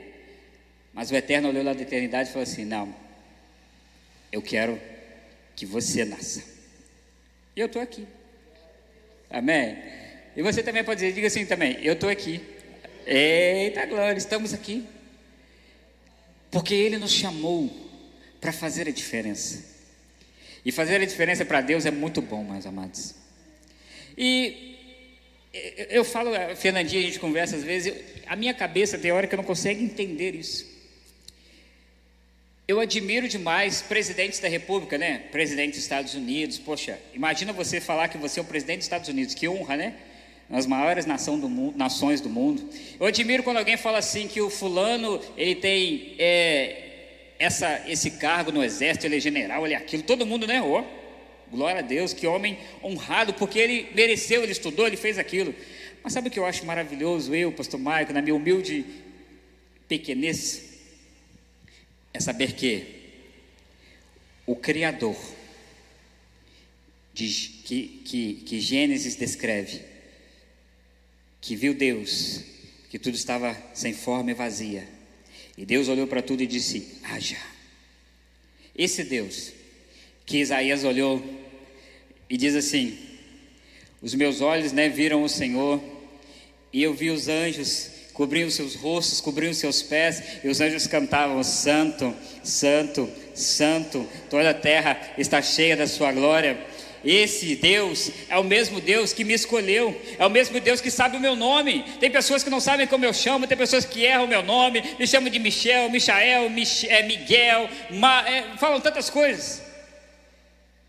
Mas 0.93 1.11
o 1.11 1.17
Eterno 1.17 1.49
olhou 1.49 1.65
lá 1.65 1.73
da 1.73 1.83
eternidade 1.83 2.29
e 2.29 2.33
falou 2.33 2.43
assim: 2.43 2.67
Não, 2.67 2.95
eu 4.31 4.43
quero 4.43 4.79
que 5.57 5.65
você 5.65 6.05
nasça. 6.05 6.45
E 7.57 7.61
eu 7.61 7.67
estou 7.67 7.81
aqui. 7.81 8.07
Amém? 9.31 9.77
E 10.37 10.43
você 10.43 10.63
também 10.63 10.85
pode 10.85 11.01
dizer, 11.01 11.15
diga 11.15 11.27
assim 11.27 11.47
também: 11.47 11.79
Eu 11.83 11.95
estou 11.95 12.11
aqui. 12.11 12.41
Eita 13.07 13.87
glória, 13.87 14.19
estamos 14.19 14.53
aqui. 14.53 14.87
Porque 16.51 16.75
Ele 16.75 16.99
nos 16.99 17.13
chamou 17.13 17.71
para 18.41 18.53
fazer 18.53 18.87
a 18.87 18.93
diferença. 18.93 19.65
E 20.65 20.71
fazer 20.71 20.97
a 20.97 21.07
diferença 21.07 21.45
para 21.45 21.61
Deus 21.61 21.87
é 21.87 21.91
muito 21.91 22.21
bom, 22.21 22.45
meus 22.45 22.67
amados. 22.67 23.15
E 24.17 24.72
eu 25.53 26.05
falo, 26.05 26.31
Fernandinha, 26.57 27.03
a 27.03 27.05
gente 27.05 27.19
conversa 27.19 27.57
às 27.57 27.63
vezes, 27.63 27.95
a 28.27 28.35
minha 28.35 28.55
cabeça 28.55 28.99
tem 28.99 29.13
hora 29.13 29.27
que 29.27 29.35
eu 29.35 29.37
não 29.37 29.45
consigo 29.45 29.83
entender 29.83 30.35
isso. 30.35 30.73
Eu 32.67 32.81
admiro 32.81 33.29
demais 33.29 33.83
presidentes 33.83 34.39
da 34.39 34.49
República, 34.49 34.97
né? 34.97 35.25
Presidente 35.31 35.73
dos 35.73 35.81
Estados 35.81 36.15
Unidos. 36.15 36.59
Poxa, 36.59 36.99
imagina 37.13 37.53
você 37.53 37.81
falar 37.81 38.09
que 38.09 38.17
você 38.17 38.41
é 38.41 38.43
o 38.43 38.47
presidente 38.47 38.79
dos 38.79 38.87
Estados 38.87 39.09
Unidos, 39.09 39.35
que 39.35 39.47
honra, 39.49 39.77
né? 39.77 39.95
Nas 40.49 40.65
maiores 40.65 41.05
nação 41.05 41.39
do 41.39 41.49
mundo, 41.49 41.77
nações 41.77 42.21
do 42.21 42.31
mundo. 42.31 42.67
Eu 42.99 43.07
admiro 43.07 43.43
quando 43.43 43.59
alguém 43.59 43.77
fala 43.77 43.99
assim 43.99 44.29
que 44.29 44.41
o 44.41 44.49
fulano 44.49 45.21
ele 45.37 45.57
tem 45.57 46.15
é, 46.19 47.35
essa, 47.39 47.83
esse 47.89 48.13
cargo 48.13 48.53
no 48.53 48.65
exército, 48.65 49.07
ele 49.07 49.17
é 49.17 49.21
general, 49.21 49.67
ele 49.67 49.75
é 49.75 49.77
aquilo. 49.77 50.03
Todo 50.05 50.25
mundo, 50.25 50.47
né? 50.47 50.63
Oh, 50.63 50.85
glória 51.53 51.79
a 51.79 51.83
Deus, 51.83 52.13
que 52.13 52.27
homem 52.27 52.59
honrado, 52.83 53.35
porque 53.35 53.59
ele 53.61 53.89
mereceu, 53.95 54.43
ele 54.43 54.51
estudou, 54.53 54.87
ele 54.87 54.97
fez 54.97 55.19
aquilo. 55.19 55.55
Mas 56.03 56.13
sabe 56.13 56.27
o 56.27 56.31
que 56.31 56.39
eu 56.39 56.45
acho 56.45 56.67
maravilhoso, 56.67 57.33
eu, 57.33 57.53
pastor 57.53 57.79
Maico, 57.79 58.13
na 58.13 58.21
minha 58.21 58.35
humilde 58.35 58.85
pequenez? 59.87 60.73
é 62.13 62.21
saber 62.21 62.53
que 62.53 62.85
o 64.47 64.55
Criador, 64.55 65.17
de, 67.15 67.29
que, 67.65 68.03
que, 68.05 68.35
que 68.35 68.61
Gênesis 68.61 69.17
descreve, 69.17 69.83
que 71.41 71.57
viu 71.57 71.75
Deus, 71.75 72.43
que 72.91 72.99
tudo 72.99 73.15
estava 73.15 73.57
sem 73.75 73.93
forma 73.93 74.31
e 74.31 74.35
vazia, 74.35 74.87
e 75.57 75.65
Deus 75.65 75.89
olhou 75.89 76.07
para 76.07 76.23
tudo 76.23 76.43
e 76.43 76.47
disse: 76.47 76.99
haja. 77.03 77.39
Esse 78.75 79.05
Deus, 79.05 79.53
que 80.25 80.39
Isaías 80.39 80.83
olhou 80.83 81.23
e 82.33 82.37
diz 82.39 82.57
assim: 82.57 82.97
Os 84.01 84.15
meus 84.15 84.41
olhos 84.41 84.73
né, 84.73 84.89
viram 84.89 85.23
o 85.23 85.29
Senhor, 85.29 85.79
e 86.73 86.83
eu 86.83 86.95
vi 86.95 87.11
os 87.11 87.29
anjos 87.29 87.91
cobriam 88.15 88.51
seus 88.51 88.75
rostos, 88.75 89.21
cobriam 89.21 89.53
seus 89.53 89.83
pés, 89.83 90.23
e 90.43 90.49
os 90.49 90.59
anjos 90.59 90.87
cantavam: 90.87 91.43
Santo, 91.45 92.15
Santo, 92.43 93.07
Santo, 93.35 94.09
toda 94.31 94.49
a 94.49 94.55
terra 94.55 94.99
está 95.19 95.43
cheia 95.43 95.77
da 95.77 95.87
Sua 95.87 96.11
glória. 96.11 96.59
Esse 97.05 97.57
Deus 97.57 98.11
é 98.31 98.39
o 98.39 98.45
mesmo 98.45 98.81
Deus 98.81 99.13
que 99.13 99.25
me 99.25 99.35
escolheu, 99.35 99.95
é 100.19 100.25
o 100.25 100.31
mesmo 100.31 100.59
Deus 100.59 100.81
que 100.81 100.91
sabe 100.91 101.19
o 101.19 101.21
meu 101.21 101.37
nome. 101.37 101.85
Tem 102.01 102.11
pessoas 102.11 102.43
que 102.43 102.49
não 102.49 102.61
sabem 102.61 102.87
como 102.87 103.05
eu 103.05 103.13
chamo, 103.13 103.47
tem 103.47 103.59
pessoas 103.59 103.85
que 103.85 104.05
erram 104.05 104.25
o 104.25 104.29
meu 104.29 104.43
nome, 104.43 104.83
me 104.99 105.07
chamam 105.07 105.29
de 105.29 105.39
Michel, 105.39 105.91
Michael, 105.91 106.49
Mich 106.49 106.89
é, 106.89 107.03
Miguel, 107.03 107.69
Ma, 107.91 108.27
é, 108.27 108.57
falam 108.57 108.81
tantas 108.81 109.11
coisas. 109.11 109.72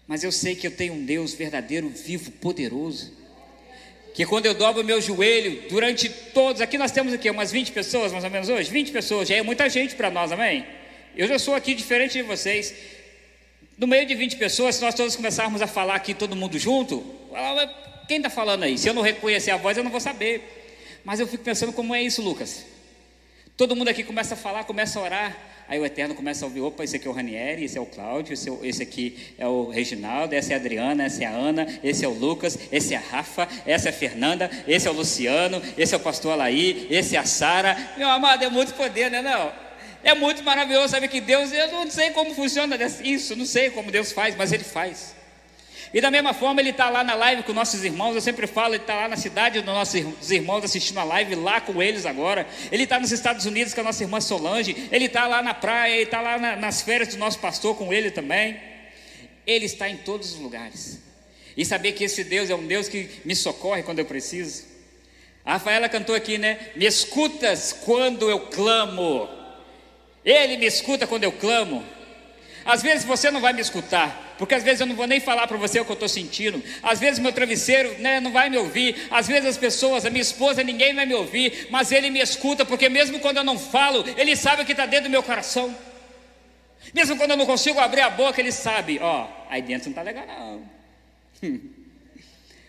Mas 0.07 0.23
eu 0.23 0.31
sei 0.31 0.55
que 0.55 0.67
eu 0.67 0.71
tenho 0.71 0.93
um 0.93 1.05
Deus 1.05 1.33
verdadeiro, 1.33 1.89
vivo, 1.89 2.31
poderoso 2.31 3.23
que 4.13 4.25
quando 4.25 4.45
eu 4.45 4.53
dobro 4.53 4.83
meu 4.83 5.01
joelho, 5.01 5.63
durante 5.67 6.07
todos, 6.07 6.61
aqui 6.61 6.77
nós 6.77 6.91
temos 6.91 7.13
aqui 7.13 7.29
umas 7.29 7.51
20 7.51 7.71
pessoas 7.71 8.11
mais 8.11 8.23
ou 8.23 8.29
menos 8.29 8.47
hoje, 8.47 8.69
20 8.69 8.91
pessoas, 8.91 9.27
já 9.27 9.35
é 9.35 9.41
muita 9.41 9.67
gente 9.67 9.95
para 9.95 10.11
nós, 10.11 10.31
amém? 10.31 10.65
Eu 11.17 11.27
já 11.27 11.39
sou 11.39 11.55
aqui 11.55 11.73
diferente 11.73 12.13
de 12.13 12.21
vocês. 12.21 12.73
No 13.75 13.87
meio 13.87 14.05
de 14.05 14.13
20 14.13 14.37
pessoas, 14.37 14.75
se 14.75 14.81
nós 14.81 14.93
todos 14.93 15.15
começarmos 15.15 15.63
a 15.63 15.67
falar 15.67 15.95
aqui 15.95 16.13
todo 16.13 16.35
mundo 16.35 16.59
junto, 16.59 17.03
quem 18.07 18.17
está 18.17 18.29
falando 18.29 18.63
aí? 18.63 18.77
Se 18.77 18.87
eu 18.87 18.93
não 18.93 19.01
reconhecer 19.01 19.49
a 19.49 19.57
voz, 19.57 19.77
eu 19.77 19.83
não 19.83 19.89
vou 19.89 19.99
saber. 19.99 21.01
Mas 21.03 21.19
eu 21.19 21.27
fico 21.27 21.43
pensando 21.43 21.73
como 21.73 21.95
é 21.95 22.01
isso, 22.01 22.21
Lucas. 22.21 22.65
Todo 23.57 23.75
mundo 23.75 23.87
aqui 23.87 24.03
começa 24.03 24.35
a 24.35 24.37
falar, 24.37 24.63
começa 24.63 24.99
a 24.99 25.01
orar. 25.01 25.37
Aí 25.67 25.79
o 25.79 25.85
Eterno 25.85 26.13
começa 26.13 26.43
a 26.43 26.47
ouvir: 26.47 26.61
opa, 26.61 26.83
esse 26.83 26.95
aqui 26.95 27.07
é 27.07 27.09
o 27.11 27.13
Ranieri, 27.13 27.63
esse 27.63 27.77
é 27.77 27.81
o 27.81 27.85
Cláudio, 27.85 28.33
esse, 28.33 28.49
é 28.49 28.53
esse 28.63 28.83
aqui 28.83 29.17
é 29.37 29.47
o 29.47 29.69
Reginaldo, 29.69 30.35
essa 30.35 30.53
é 30.53 30.55
a 30.55 30.59
Adriana, 30.59 31.05
essa 31.05 31.23
é 31.23 31.27
a 31.27 31.31
Ana, 31.31 31.67
esse 31.83 32.03
é 32.03 32.07
o 32.07 32.13
Lucas, 32.13 32.57
esse 32.71 32.93
é 32.93 32.97
a 32.97 32.99
Rafa, 32.99 33.47
essa 33.65 33.89
é 33.89 33.91
a 33.91 33.93
Fernanda, 33.93 34.49
esse 34.67 34.87
é 34.87 34.91
o 34.91 34.93
Luciano, 34.93 35.61
esse 35.77 35.93
é 35.93 35.97
o 35.97 35.99
pastor 35.99 36.33
Alaí, 36.33 36.87
esse 36.89 37.15
é 37.15 37.19
a 37.19 37.25
Sara. 37.25 37.77
Meu 37.97 38.09
amado, 38.09 38.43
é 38.43 38.49
muito 38.49 38.73
poder, 38.73 39.09
né? 39.09 39.21
Não? 39.21 39.51
É 40.03 40.13
muito 40.13 40.43
maravilhoso 40.43 40.89
saber 40.89 41.07
que 41.07 41.21
Deus, 41.21 41.53
eu 41.53 41.71
não 41.71 41.89
sei 41.89 42.11
como 42.11 42.35
funciona 42.35 42.77
isso, 43.03 43.35
não 43.35 43.45
sei 43.45 43.69
como 43.69 43.89
Deus 43.89 44.11
faz, 44.11 44.35
mas 44.35 44.51
Ele 44.51 44.63
faz. 44.63 45.15
E 45.93 46.01
da 46.01 46.09
mesma 46.09 46.33
forma, 46.33 46.59
ele 46.59 46.71
está 46.71 46.89
lá 46.89 47.03
na 47.03 47.13
live 47.13 47.43
com 47.43 47.53
nossos 47.53 47.83
irmãos. 47.83 48.15
Eu 48.15 48.21
sempre 48.21 48.47
falo, 48.47 48.73
ele 48.73 48.81
está 48.81 48.95
lá 48.95 49.07
na 49.07 49.15
cidade 49.15 49.61
dos 49.61 49.65
nossos 49.65 50.31
irmãos 50.31 50.63
assistindo 50.63 50.97
a 50.97 51.03
live, 51.03 51.35
lá 51.35 51.61
com 51.61 51.83
eles 51.83 52.07
agora. 52.07 52.47
Ele 52.71 52.83
está 52.83 52.99
nos 52.99 53.11
Estados 53.11 53.45
Unidos 53.45 53.75
com 53.75 53.81
a 53.81 53.83
nossa 53.83 54.01
irmã 54.03 54.19
Solange. 54.19 54.89
Ele 54.91 55.05
está 55.05 55.27
lá 55.27 55.43
na 55.43 55.53
praia, 55.53 55.93
ele 55.93 56.03
está 56.03 56.19
lá 56.19 56.39
na, 56.39 56.55
nas 56.55 56.81
férias 56.81 57.09
do 57.09 57.17
nosso 57.17 57.37
pastor 57.37 57.77
com 57.77 57.93
ele 57.93 58.09
também. 58.09 58.59
Ele 59.45 59.65
está 59.65 59.87
em 59.87 59.97
todos 59.97 60.33
os 60.33 60.39
lugares. 60.39 60.99
E 61.55 61.63
saber 61.63 61.91
que 61.91 62.05
esse 62.05 62.23
Deus 62.23 62.49
é 62.49 62.55
um 62.55 62.65
Deus 62.65 62.87
que 62.87 63.07
me 63.23 63.35
socorre 63.35 63.83
quando 63.83 63.99
eu 63.99 64.05
preciso. 64.05 64.63
A 65.45 65.53
Rafaela 65.53 65.87
cantou 65.87 66.15
aqui, 66.15 66.39
né? 66.39 66.57
Me 66.75 66.87
escutas 66.87 67.71
quando 67.71 68.31
eu 68.31 68.47
clamo. 68.47 69.29
Ele 70.25 70.57
me 70.57 70.65
escuta 70.65 71.05
quando 71.05 71.25
eu 71.25 71.31
clamo. 71.31 71.83
Às 72.65 72.81
vezes 72.81 73.05
você 73.05 73.29
não 73.29 73.41
vai 73.41 73.53
me 73.53 73.61
escutar, 73.61 74.35
porque 74.37 74.55
às 74.55 74.63
vezes 74.63 74.81
eu 74.81 74.87
não 74.87 74.95
vou 74.95 75.07
nem 75.07 75.19
falar 75.19 75.47
para 75.47 75.57
você 75.57 75.79
o 75.79 75.85
que 75.85 75.91
eu 75.91 75.95
estou 75.95 76.09
sentindo. 76.09 76.63
Às 76.81 76.99
vezes 76.99 77.19
meu 77.19 77.33
travesseiro 77.33 77.97
né, 77.99 78.19
não 78.19 78.31
vai 78.31 78.49
me 78.49 78.57
ouvir. 78.57 79.07
Às 79.11 79.27
vezes 79.27 79.49
as 79.49 79.57
pessoas, 79.57 80.05
a 80.05 80.09
minha 80.09 80.21
esposa, 80.21 80.63
ninguém 80.63 80.93
vai 80.93 81.05
me 81.05 81.13
ouvir. 81.13 81.67
Mas 81.69 81.91
ele 81.91 82.09
me 82.09 82.19
escuta, 82.19 82.65
porque 82.65 82.89
mesmo 82.89 83.19
quando 83.19 83.37
eu 83.37 83.43
não 83.43 83.59
falo, 83.59 84.05
ele 84.17 84.35
sabe 84.35 84.61
o 84.61 84.65
que 84.65 84.71
está 84.71 84.85
dentro 84.85 85.05
do 85.05 85.11
meu 85.11 85.23
coração. 85.23 85.75
Mesmo 86.93 87.17
quando 87.17 87.31
eu 87.31 87.37
não 87.37 87.45
consigo 87.45 87.79
abrir 87.79 88.01
a 88.01 88.09
boca, 88.09 88.39
ele 88.39 88.51
sabe: 88.51 88.99
ó, 89.01 89.27
aí 89.49 89.61
dentro 89.61 89.89
não 89.89 89.91
está 89.91 90.01
legal, 90.01 90.25
não. 90.27 90.63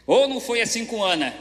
Ou 0.07 0.29
não 0.29 0.41
foi 0.41 0.61
assim 0.61 0.85
com 0.85 1.03
Ana? 1.03 1.35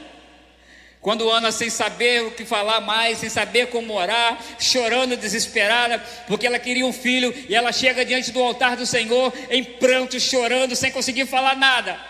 Quando 1.04 1.30
Ana, 1.30 1.52
sem 1.52 1.68
saber 1.68 2.22
o 2.24 2.30
que 2.30 2.46
falar 2.46 2.80
mais, 2.80 3.18
sem 3.18 3.28
saber 3.28 3.66
como 3.66 3.92
orar, 3.92 4.42
chorando 4.58 5.18
desesperada, 5.18 5.98
porque 6.26 6.46
ela 6.46 6.58
queria 6.58 6.86
um 6.86 6.94
filho, 6.94 7.30
e 7.46 7.54
ela 7.54 7.72
chega 7.72 8.06
diante 8.06 8.32
do 8.32 8.42
altar 8.42 8.74
do 8.74 8.86
Senhor, 8.86 9.30
em 9.50 9.62
pranto, 9.62 10.18
chorando, 10.18 10.74
sem 10.74 10.90
conseguir 10.90 11.26
falar 11.26 11.56
nada. 11.56 12.00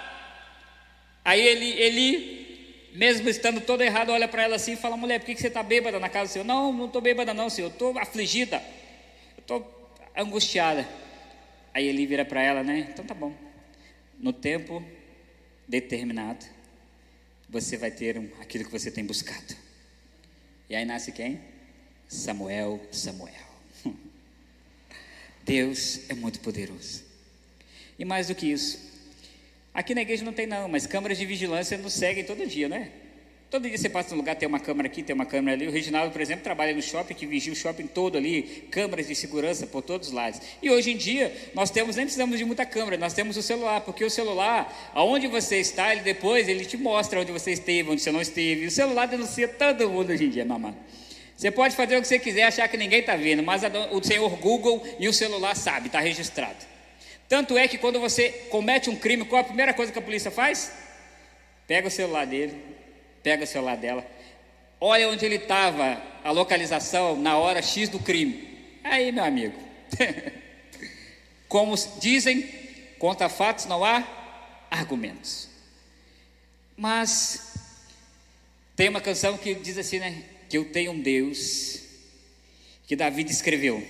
Aí 1.25 1.41
ele, 1.41 1.71
ele 1.71 2.91
mesmo 2.95 3.29
estando 3.29 3.61
todo 3.61 3.83
errado, 3.83 4.11
olha 4.11 4.29
para 4.29 4.45
ela 4.45 4.55
assim 4.55 4.75
e 4.75 4.77
fala: 4.77 4.97
mulher, 4.97 5.19
por 5.19 5.27
que 5.27 5.37
você 5.41 5.49
está 5.49 5.65
bêbada 5.65 5.99
na 5.99 6.09
casa 6.09 6.31
do 6.31 6.33
Senhor? 6.35 6.45
Não, 6.45 6.73
não 6.73 6.87
estou 6.87 7.03
bêbada, 7.03 7.35
não, 7.35 7.51
Senhor, 7.51 7.73
estou 7.73 7.99
afligida, 7.99 8.63
estou 9.37 9.91
angustiada. 10.17 10.89
Aí 11.75 11.85
ele 11.85 12.07
vira 12.07 12.25
para 12.25 12.41
ela, 12.41 12.63
né? 12.63 12.87
Então 12.93 13.05
tá 13.05 13.13
bom. 13.13 13.35
No 14.21 14.33
tempo 14.33 14.81
determinado, 15.67 16.47
você 17.49 17.77
vai 17.77 17.91
ter 17.91 18.19
aquilo 18.41 18.65
que 18.65 18.71
você 18.71 18.91
tem 18.91 19.05
buscado. 19.05 19.55
E 20.69 20.75
aí 20.75 20.85
nasce 20.85 21.13
quem? 21.13 21.41
Samuel, 22.09 22.81
Samuel. 22.91 23.33
Deus 25.45 26.01
é 26.09 26.15
muito 26.15 26.41
poderoso. 26.41 27.05
E 27.99 28.05
mais 28.05 28.29
do 28.29 28.35
que 28.35 28.47
isso, 28.47 28.79
aqui 29.73 29.95
na 29.95 30.03
igreja 30.03 30.25
não 30.25 30.33
tem 30.33 30.47
não, 30.47 30.69
mas 30.69 30.87
câmeras 30.87 31.19
de 31.19 31.27
vigilância 31.27 31.79
nos 31.79 31.93
seguem 31.93 32.25
todo 32.25 32.47
dia, 32.47 32.69
não 32.69 32.77
é? 32.77 32.91
Todo 33.51 33.69
dia 33.69 33.79
você 33.79 33.89
passa 33.89 34.11
num 34.11 34.17
lugar, 34.17 34.35
tem 34.35 34.49
uma 34.49 34.59
câmera 34.59 34.89
aqui, 34.89 35.03
tem 35.03 35.15
uma 35.15 35.25
câmera 35.25 35.57
ali. 35.57 35.69
O 35.69 35.71
Reginaldo, 35.71 36.11
por 36.11 36.21
exemplo, 36.21 36.43
trabalha 36.43 36.75
no 36.75 36.83
shopping, 36.83 37.15
que 37.15 37.25
vigia 37.25 37.53
o 37.53 37.57
shopping 37.57 37.87
todo 37.87 38.19
ali, 38.19 38.67
câmeras 38.71 39.07
de 39.07 39.15
segurança 39.15 39.67
por 39.67 39.81
todos 39.83 40.09
os 40.09 40.15
lados. 40.15 40.41
E 40.61 40.69
hoje 40.71 40.91
em 40.91 40.97
dia, 40.97 41.33
nós 41.55 41.71
temos, 41.71 41.95
nem 41.95 42.05
precisamos 42.05 42.37
de 42.37 42.45
muita 42.45 42.67
câmera, 42.67 42.97
nós 42.97 43.15
temos 43.15 43.37
o 43.37 43.43
celular, 43.43 43.81
porque 43.83 44.05
o 44.05 44.11
celular, 44.11 44.93
aonde 44.93 45.29
você 45.29 45.59
está, 45.59 45.93
ele 45.93 46.03
depois, 46.03 46.49
ele 46.49 46.65
te 46.65 46.77
mostra 46.77 47.21
onde 47.21 47.31
você 47.31 47.53
esteve, 47.53 47.89
onde 47.91 48.03
você 48.03 48.11
não 48.11 48.21
esteve. 48.21 48.67
O 48.67 48.71
celular 48.71 49.07
denuncia 49.07 49.47
todo 49.47 49.89
mundo 49.89 50.11
hoje 50.11 50.25
em 50.25 50.31
dia, 50.31 50.45
mamãe. 50.45 50.75
Você 51.37 51.51
pode 51.51 51.77
fazer 51.77 51.97
o 51.97 52.01
que 52.01 52.09
você 52.09 52.19
quiser, 52.19 52.45
achar 52.45 52.67
que 52.69 52.77
ninguém 52.77 53.01
está 53.01 53.15
vendo, 53.17 53.43
mas 53.43 53.63
o 53.93 54.03
senhor 54.03 54.31
Google 54.37 54.85
e 54.99 55.09
o 55.09 55.13
celular 55.13 55.55
sabe, 55.55 55.87
está 55.87 56.01
registrado. 56.01 56.59
Tanto 57.29 57.57
é 57.57 57.67
que 57.67 57.79
quando 57.79 57.99
você 57.99 58.31
comete 58.51 58.91
um 58.91 58.97
crime, 58.97 59.25
qual 59.25 59.41
a 59.41 59.45
primeira 59.45 59.73
coisa 59.73 59.91
que 59.91 59.99
a 59.99 60.03
polícia 60.03 60.31
faz? 60.31 60.73
Pega 61.67 61.89
o 61.89 61.91
celular 61.91 62.27
dele, 62.27 62.74
pega 63.25 63.43
o 63.43 63.47
celular 63.47 63.77
dela, 63.77 64.07
olha 64.79 65.09
onde 65.09 65.25
ele 65.25 65.37
estava, 65.37 66.01
a 66.23 66.31
localização 66.31 67.17
na 67.17 67.39
hora 67.39 67.63
X 67.63 67.89
do 67.89 67.99
crime. 67.99 68.79
Aí, 68.85 69.11
meu 69.11 69.25
amigo, 69.25 69.59
como 71.49 71.75
dizem, 71.99 72.47
contra 72.99 73.31
fatos 73.31 73.65
não 73.65 73.83
há 73.83 74.07
argumentos. 74.71 75.49
Mas 76.77 77.55
tem 78.77 78.91
uma 78.91 79.01
canção 79.01 79.39
que 79.39 79.55
diz 79.55 79.79
assim, 79.79 79.99
né? 79.99 80.23
Que 80.51 80.59
eu 80.59 80.71
tenho 80.71 80.93
um 80.93 81.01
Deus 81.01 81.81
que 82.87 82.95
Davi 82.95 83.25
descreveu. 83.25 83.83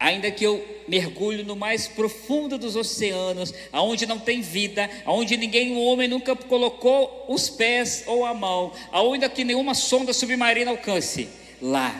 Ainda 0.00 0.30
que 0.30 0.44
eu 0.44 0.64
mergulhe 0.86 1.42
no 1.42 1.56
mais 1.56 1.88
profundo 1.88 2.56
dos 2.56 2.76
oceanos, 2.76 3.52
aonde 3.72 4.06
não 4.06 4.18
tem 4.18 4.40
vida, 4.40 4.88
aonde 5.04 5.36
ninguém, 5.36 5.72
o 5.72 5.80
homem 5.80 6.06
nunca 6.06 6.36
colocou 6.36 7.26
os 7.28 7.50
pés 7.50 8.04
ou 8.06 8.24
a 8.24 8.32
mão, 8.32 8.72
aonde 8.92 9.28
que 9.28 9.42
nenhuma 9.42 9.74
sonda 9.74 10.12
submarina 10.12 10.70
alcance, 10.70 11.28
lá 11.60 11.92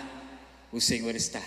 o 0.73 0.81
Senhor 0.81 1.15
está. 1.17 1.43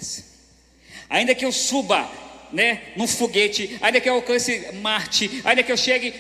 Ainda 1.10 1.34
que 1.34 1.46
eu 1.46 1.54
suba, 1.54 2.10
né, 2.52 2.82
num 2.98 3.08
foguete, 3.08 3.78
ainda 3.82 4.02
que 4.02 4.10
eu 4.10 4.16
alcance 4.16 4.74
Marte, 4.82 5.42
ainda 5.46 5.64
que 5.64 5.72
eu 5.72 5.78
chegue 5.78 6.14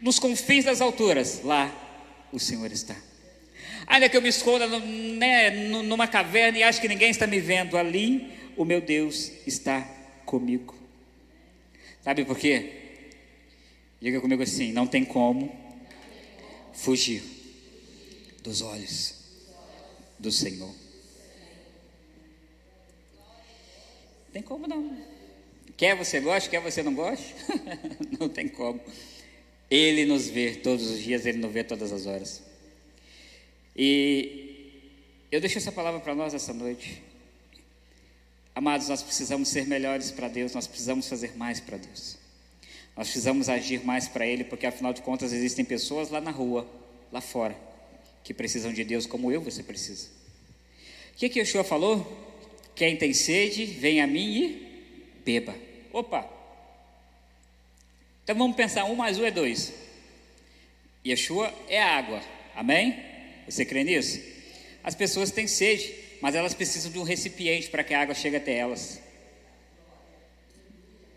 nos 0.00 0.18
confins 0.18 0.64
das 0.64 0.82
alturas, 0.82 1.40
lá 1.42 1.72
o 2.32 2.38
Senhor 2.38 2.70
está. 2.70 2.96
Ainda 3.86 4.10
que 4.10 4.16
eu 4.16 4.20
me 4.20 4.28
esconda 4.28 4.66
né, 4.66 5.50
numa 5.50 6.06
caverna 6.06 6.58
e 6.58 6.62
acho 6.62 6.80
que 6.80 6.88
ninguém 6.88 7.10
está 7.10 7.26
me 7.26 7.40
vendo 7.40 7.78
ali, 7.78 8.37
o 8.58 8.64
meu 8.64 8.80
Deus 8.80 9.30
está 9.46 9.82
comigo. 10.26 10.74
Sabe 12.02 12.24
por 12.24 12.36
quê? 12.36 12.72
Diga 14.00 14.20
comigo 14.20 14.42
assim: 14.42 14.72
não 14.72 14.86
tem 14.86 15.04
como 15.04 15.56
fugir 16.74 17.22
dos 18.42 18.60
olhos 18.60 19.14
do 20.18 20.30
Senhor. 20.32 20.74
Tem 24.32 24.42
como 24.42 24.66
não. 24.66 24.98
Quer 25.76 25.96
você 25.96 26.18
goste, 26.18 26.50
quer 26.50 26.60
você 26.60 26.82
não 26.82 26.92
goste, 26.92 27.34
não 28.18 28.28
tem 28.28 28.48
como. 28.48 28.80
Ele 29.70 30.04
nos 30.04 30.28
vê 30.28 30.56
todos 30.56 30.90
os 30.90 31.00
dias, 31.00 31.24
ele 31.24 31.38
nos 31.38 31.52
vê 31.52 31.62
todas 31.62 31.92
as 31.92 32.06
horas. 32.06 32.42
E 33.76 34.82
eu 35.30 35.40
deixo 35.40 35.58
essa 35.58 35.70
palavra 35.70 36.00
para 36.00 36.14
nós 36.16 36.34
essa 36.34 36.52
noite. 36.52 37.07
Amados, 38.58 38.88
nós 38.88 39.04
precisamos 39.04 39.50
ser 39.50 39.68
melhores 39.68 40.10
para 40.10 40.26
Deus, 40.26 40.52
nós 40.52 40.66
precisamos 40.66 41.08
fazer 41.08 41.36
mais 41.36 41.60
para 41.60 41.76
Deus. 41.76 42.18
Nós 42.96 43.06
precisamos 43.06 43.48
agir 43.48 43.84
mais 43.84 44.08
para 44.08 44.26
Ele, 44.26 44.42
porque 44.42 44.66
afinal 44.66 44.92
de 44.92 45.00
contas 45.00 45.32
existem 45.32 45.64
pessoas 45.64 46.10
lá 46.10 46.20
na 46.20 46.32
rua, 46.32 46.68
lá 47.12 47.20
fora, 47.20 47.56
que 48.24 48.34
precisam 48.34 48.72
de 48.72 48.82
Deus 48.82 49.06
como 49.06 49.30
eu, 49.30 49.40
você 49.40 49.62
precisa. 49.62 50.08
O 51.12 51.18
que 51.18 51.28
que 51.28 51.38
Yeshua 51.38 51.62
falou? 51.62 52.04
Quem 52.74 52.96
tem 52.96 53.12
sede, 53.12 53.64
vem 53.64 54.00
a 54.00 54.08
mim 54.08 54.42
e 54.42 55.22
beba. 55.24 55.54
Opa! 55.92 56.28
Então 58.24 58.34
vamos 58.34 58.56
pensar, 58.56 58.86
um 58.86 58.96
mais 58.96 59.20
um 59.20 59.24
é 59.24 59.30
dois. 59.30 59.72
Yeshua 61.06 61.54
é 61.68 61.80
água, 61.80 62.20
amém? 62.56 62.98
Você 63.48 63.64
crê 63.64 63.84
nisso? 63.84 64.20
As 64.82 64.96
pessoas 64.96 65.30
têm 65.30 65.46
sede 65.46 66.07
mas 66.20 66.34
elas 66.34 66.54
precisam 66.54 66.90
de 66.90 66.98
um 66.98 67.02
recipiente 67.02 67.68
para 67.68 67.84
que 67.84 67.94
a 67.94 68.00
água 68.00 68.14
chegue 68.14 68.36
até 68.36 68.56
elas. 68.56 69.00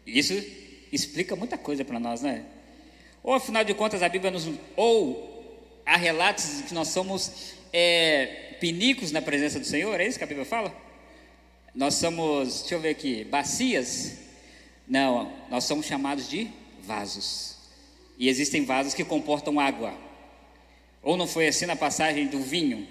Isso 0.06 0.34
explica 0.92 1.36
muita 1.36 1.58
coisa 1.58 1.86
para 1.86 2.00
nós, 2.00 2.22
né? 2.22 2.46
Ou 3.24 3.34
afinal 3.34 3.64
de 3.64 3.74
contas 3.74 4.02
a 4.02 4.10
Bíblia 4.10 4.32
nos. 4.32 4.50
Ou 4.76 5.32
há 5.86 5.96
relatos 5.96 6.58
de 6.58 6.64
que 6.64 6.74
nós 6.74 6.90
somos 6.90 7.54
é, 7.72 8.56
pinicos 8.60 9.12
na 9.12 9.22
presença 9.22 9.60
do 9.60 9.66
Senhor, 9.66 10.00
é 10.00 10.08
isso 10.08 10.18
que 10.18 10.24
a 10.24 10.28
Bíblia 10.28 10.46
fala? 10.46 10.76
Nós 11.74 11.96
somos, 11.96 12.62
deixa 12.62 12.76
eu 12.76 12.82
ver 12.82 12.90
aqui, 12.90 13.24
bacias? 13.24 14.18
Não, 14.88 15.32
nós 15.50 15.64
somos 15.64 15.86
chamados 15.86 16.30
de 16.30 16.50
vasos. 16.84 17.56
E 18.18 18.28
existem 18.28 18.66
vasos 18.66 18.94
que 18.94 19.06
comportam 19.06 19.60
água. 19.60 19.94
Ou 21.02 21.16
não 21.16 21.26
foi 21.26 21.48
assim 21.48 21.66
na 21.66 21.76
passagem 21.76 22.28
do 22.28 22.40
vinho? 22.40 22.88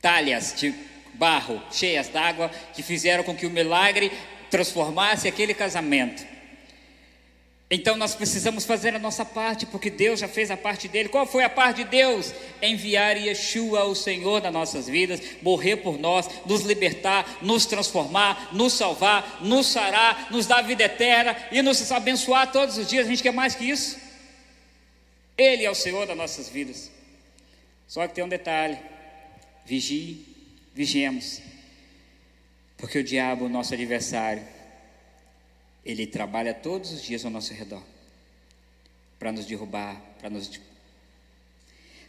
Talhas 0.00 0.54
de 0.56 0.74
barro, 1.14 1.62
cheias 1.70 2.08
d'água, 2.08 2.50
que 2.74 2.82
fizeram 2.82 3.24
com 3.24 3.34
que 3.34 3.46
o 3.46 3.50
milagre 3.50 4.12
transformasse 4.50 5.26
aquele 5.26 5.54
casamento. 5.54 6.34
Então 7.70 7.96
nós 7.96 8.14
precisamos 8.14 8.64
fazer 8.64 8.94
a 8.94 8.98
nossa 8.98 9.24
parte, 9.24 9.66
porque 9.66 9.90
Deus 9.90 10.20
já 10.20 10.28
fez 10.28 10.50
a 10.50 10.56
parte 10.56 10.86
dele. 10.86 11.08
Qual 11.08 11.26
foi 11.26 11.42
a 11.42 11.50
parte 11.50 11.82
de 11.82 11.90
Deus? 11.90 12.32
Enviar 12.62 13.16
Yeshua, 13.16 13.84
o 13.84 13.94
Senhor, 13.94 14.42
nas 14.42 14.52
nossas 14.52 14.86
vidas, 14.86 15.20
morrer 15.42 15.78
por 15.78 15.98
nós, 15.98 16.28
nos 16.46 16.62
libertar, 16.62 17.38
nos 17.42 17.66
transformar, 17.66 18.50
nos 18.52 18.74
salvar, 18.74 19.38
nos 19.40 19.66
sarar, 19.66 20.28
nos 20.30 20.46
dar 20.46 20.62
vida 20.62 20.84
eterna 20.84 21.36
e 21.50 21.62
nos 21.62 21.90
abençoar 21.90 22.52
todos 22.52 22.78
os 22.78 22.86
dias. 22.86 23.06
A 23.06 23.08
gente 23.08 23.22
quer 23.22 23.32
mais 23.32 23.54
que 23.54 23.68
isso? 23.68 23.98
Ele 25.36 25.64
é 25.64 25.70
o 25.70 25.74
Senhor 25.74 26.06
das 26.06 26.16
nossas 26.16 26.48
vidas. 26.48 26.92
Só 27.88 28.06
que 28.06 28.14
tem 28.14 28.22
um 28.22 28.28
detalhe: 28.28 28.78
vigie 29.64 30.33
vigiemos, 30.74 31.40
porque 32.76 32.98
o 32.98 33.04
diabo, 33.04 33.48
nosso 33.48 33.72
adversário, 33.72 34.44
ele 35.84 36.06
trabalha 36.06 36.52
todos 36.52 36.90
os 36.92 37.02
dias 37.02 37.24
ao 37.24 37.30
nosso 37.30 37.54
redor 37.54 37.82
para 39.18 39.30
nos 39.30 39.46
derrubar, 39.46 40.00
para 40.18 40.28
nos 40.28 40.50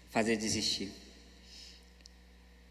fazer 0.10 0.36
desistir. 0.36 0.92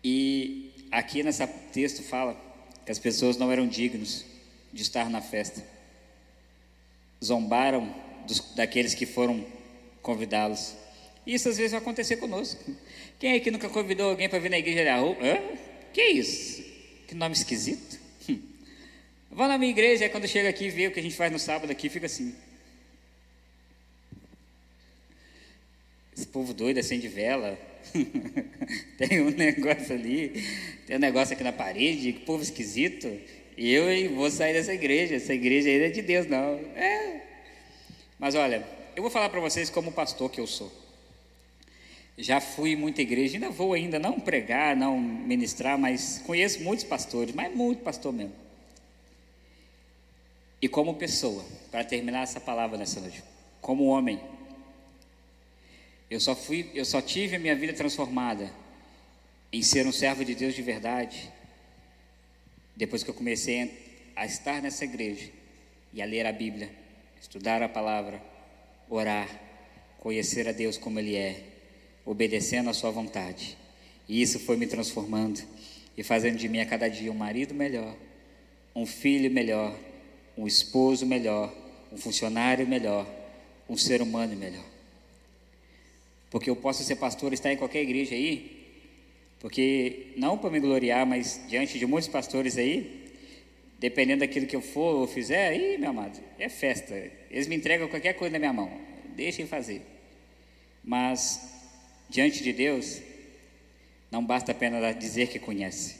E 0.02 0.72
aqui 0.90 1.22
nesse 1.22 1.46
texto 1.72 2.02
fala 2.02 2.36
que 2.84 2.90
as 2.90 2.98
pessoas 2.98 3.36
não 3.36 3.50
eram 3.50 3.66
dignos 3.66 4.24
de 4.72 4.82
estar 4.82 5.08
na 5.08 5.20
festa, 5.20 5.64
zombaram 7.22 7.94
dos, 8.26 8.40
daqueles 8.54 8.94
que 8.94 9.06
foram 9.06 9.46
convidá-los. 10.02 10.74
Isso 11.26 11.48
às 11.48 11.56
vezes 11.56 11.72
vai 11.72 11.80
acontecer 11.80 12.16
conosco. 12.16 12.62
Quem 13.18 13.32
é 13.32 13.40
que 13.40 13.50
nunca 13.50 13.68
convidou 13.68 14.10
alguém 14.10 14.28
para 14.28 14.38
vir 14.38 14.50
na 14.50 14.58
igreja? 14.58 14.96
Hã? 14.96 15.73
Que 15.94 16.02
isso? 16.02 16.64
Que 17.06 17.14
nome 17.14 17.36
esquisito. 17.36 18.00
Hum. 18.28 18.42
Vou 19.30 19.46
na 19.46 19.56
minha 19.56 19.70
igreja, 19.70 20.04
aí 20.04 20.10
quando 20.10 20.26
chega 20.26 20.48
aqui 20.48 20.64
e 20.64 20.70
vê 20.70 20.88
o 20.88 20.90
que 20.90 20.98
a 20.98 21.02
gente 21.02 21.14
faz 21.14 21.30
no 21.30 21.38
sábado 21.38 21.70
aqui, 21.70 21.88
fica 21.88 22.06
assim. 22.06 22.34
Esse 26.16 26.26
povo 26.26 26.52
doido 26.52 26.80
acende 26.80 27.06
vela. 27.06 27.56
tem 28.98 29.20
um 29.20 29.30
negócio 29.30 29.94
ali, 29.94 30.44
tem 30.84 30.96
um 30.96 31.00
negócio 31.00 31.32
aqui 31.32 31.44
na 31.44 31.52
parede, 31.52 32.12
que 32.12 32.20
povo 32.26 32.42
esquisito. 32.42 33.08
Eu 33.56 34.16
vou 34.16 34.28
sair 34.32 34.52
dessa 34.52 34.74
igreja. 34.74 35.14
Essa 35.14 35.32
igreja 35.32 35.68
aí 35.68 35.78
não 35.78 35.86
é 35.86 35.90
de 35.90 36.02
Deus, 36.02 36.26
não. 36.26 36.56
É. 36.74 37.22
Mas 38.18 38.34
olha, 38.34 38.66
eu 38.96 39.02
vou 39.02 39.12
falar 39.12 39.28
para 39.28 39.38
vocês 39.38 39.70
como 39.70 39.92
pastor 39.92 40.28
que 40.28 40.40
eu 40.40 40.46
sou. 40.48 40.83
Já 42.16 42.40
fui 42.40 42.76
muita 42.76 43.02
igreja, 43.02 43.34
ainda 43.34 43.50
vou 43.50 43.72
ainda, 43.72 43.98
não 43.98 44.20
pregar, 44.20 44.76
não 44.76 45.00
ministrar, 45.00 45.76
mas 45.76 46.22
conheço 46.24 46.62
muitos 46.62 46.84
pastores, 46.84 47.34
mas 47.34 47.54
muito 47.54 47.82
pastor 47.82 48.12
mesmo. 48.12 48.34
E 50.62 50.68
como 50.68 50.94
pessoa, 50.94 51.44
para 51.70 51.84
terminar 51.84 52.22
essa 52.22 52.40
palavra 52.40 52.78
nessa 52.78 53.00
noite, 53.00 53.22
como 53.60 53.84
homem, 53.86 54.20
eu 56.08 56.20
só 56.20 56.36
fui, 56.36 56.70
eu 56.74 56.84
só 56.84 57.02
tive 57.02 57.36
a 57.36 57.38
minha 57.38 57.56
vida 57.56 57.72
transformada 57.72 58.50
em 59.52 59.62
ser 59.62 59.86
um 59.86 59.92
servo 59.92 60.24
de 60.24 60.34
Deus 60.34 60.54
de 60.54 60.62
verdade 60.62 61.32
depois 62.76 63.02
que 63.02 63.10
eu 63.10 63.14
comecei 63.14 64.10
a 64.16 64.26
estar 64.26 64.60
nessa 64.60 64.84
igreja 64.84 65.30
e 65.92 66.02
a 66.02 66.04
ler 66.04 66.26
a 66.26 66.32
Bíblia, 66.32 66.70
estudar 67.20 67.62
a 67.62 67.68
palavra, 67.68 68.20
orar, 68.88 69.28
conhecer 69.98 70.48
a 70.48 70.52
Deus 70.52 70.76
como 70.76 70.98
Ele 70.98 71.14
é 71.14 71.53
obedecendo 72.04 72.70
a 72.70 72.72
Sua 72.72 72.90
vontade. 72.90 73.56
E 74.08 74.20
isso 74.20 74.38
foi 74.38 74.56
me 74.56 74.66
transformando 74.66 75.40
e 75.96 76.02
fazendo 76.02 76.36
de 76.36 76.48
mim 76.48 76.60
a 76.60 76.66
cada 76.66 76.88
dia 76.88 77.10
um 77.10 77.14
marido 77.14 77.54
melhor, 77.54 77.96
um 78.74 78.84
filho 78.84 79.30
melhor, 79.30 79.74
um 80.36 80.46
esposo 80.46 81.06
melhor, 81.06 81.54
um 81.92 81.96
funcionário 81.96 82.66
melhor, 82.66 83.06
um 83.68 83.76
ser 83.76 84.02
humano 84.02 84.36
melhor. 84.36 84.64
Porque 86.30 86.50
eu 86.50 86.56
posso 86.56 86.82
ser 86.82 86.96
pastor 86.96 87.32
e 87.32 87.34
estar 87.34 87.52
em 87.52 87.56
qualquer 87.56 87.82
igreja 87.82 88.14
aí, 88.14 88.64
porque 89.38 90.08
não 90.16 90.36
para 90.36 90.50
me 90.50 90.58
gloriar, 90.58 91.06
mas 91.06 91.40
diante 91.48 91.78
de 91.78 91.86
muitos 91.86 92.08
pastores 92.08 92.58
aí, 92.58 93.12
dependendo 93.78 94.20
daquilo 94.20 94.46
que 94.46 94.56
eu 94.56 94.62
for 94.62 94.96
ou 94.96 95.06
fizer, 95.06 95.48
aí, 95.48 95.78
meu 95.78 95.90
amado, 95.90 96.18
é 96.38 96.48
festa. 96.48 96.94
Eles 97.30 97.46
me 97.46 97.54
entregam 97.54 97.88
qualquer 97.88 98.14
coisa 98.14 98.32
na 98.32 98.38
minha 98.38 98.52
mão, 98.52 98.70
deixem 99.14 99.46
fazer. 99.46 99.82
Mas 100.82 101.53
Diante 102.14 102.44
de 102.44 102.52
Deus, 102.52 103.02
não 104.08 104.24
basta 104.24 104.52
apenas 104.52 104.96
dizer 104.96 105.26
que 105.26 105.40
conhece. 105.40 105.96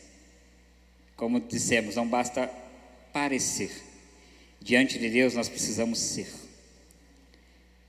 Como 1.16 1.40
dissemos, 1.40 1.96
não 1.96 2.06
basta 2.06 2.48
parecer. 3.12 3.72
Diante 4.60 4.96
de 4.96 5.10
Deus, 5.10 5.34
nós 5.34 5.48
precisamos 5.48 5.98
ser. 5.98 6.28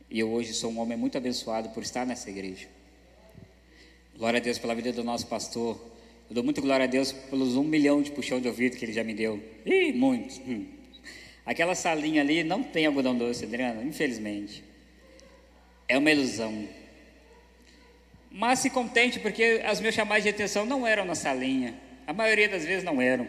E 0.09 0.19
eu 0.19 0.31
hoje 0.31 0.55
sou 0.55 0.71
um 0.71 0.79
homem 0.79 0.97
muito 0.97 1.15
abençoado 1.15 1.69
por 1.69 1.83
estar 1.83 2.03
nessa 2.03 2.27
igreja. 2.31 2.67
Glória 4.17 4.39
a 4.39 4.41
Deus 4.41 4.57
pela 4.57 4.73
vida 4.73 4.91
do 4.91 5.03
nosso 5.03 5.27
pastor. 5.27 5.79
Eu 6.27 6.33
dou 6.33 6.43
muito 6.43 6.63
glória 6.63 6.85
a 6.85 6.87
Deus 6.87 7.11
pelos 7.11 7.55
um 7.55 7.63
milhão 7.63 8.01
de 8.01 8.09
puxão 8.09 8.41
de 8.41 8.47
ouvido 8.47 8.75
que 8.75 8.85
ele 8.85 8.93
já 8.93 9.03
me 9.03 9.13
deu. 9.13 9.39
Ih, 9.63 9.93
muito. 9.93 10.41
Hum. 10.49 10.65
Aquela 11.45 11.75
salinha 11.75 12.23
ali 12.23 12.43
não 12.43 12.63
tem 12.63 12.87
algodão 12.87 13.15
doce, 13.15 13.45
Adriana, 13.45 13.83
infelizmente. 13.83 14.63
É 15.87 15.95
uma 15.95 16.09
ilusão. 16.09 16.67
Mas 18.37 18.59
se 18.59 18.69
contente, 18.69 19.17
porque 19.17 19.61
os 19.71 19.79
meus 19.79 19.95
chamados 19.95 20.23
de 20.23 20.29
atenção 20.29 20.65
não 20.65 20.85
eram 20.85 21.05
na 21.05 21.15
salinha, 21.15 21.73
A 22.05 22.11
maioria 22.11 22.49
das 22.49 22.65
vezes 22.65 22.83
não 22.83 23.01
eram. 23.01 23.25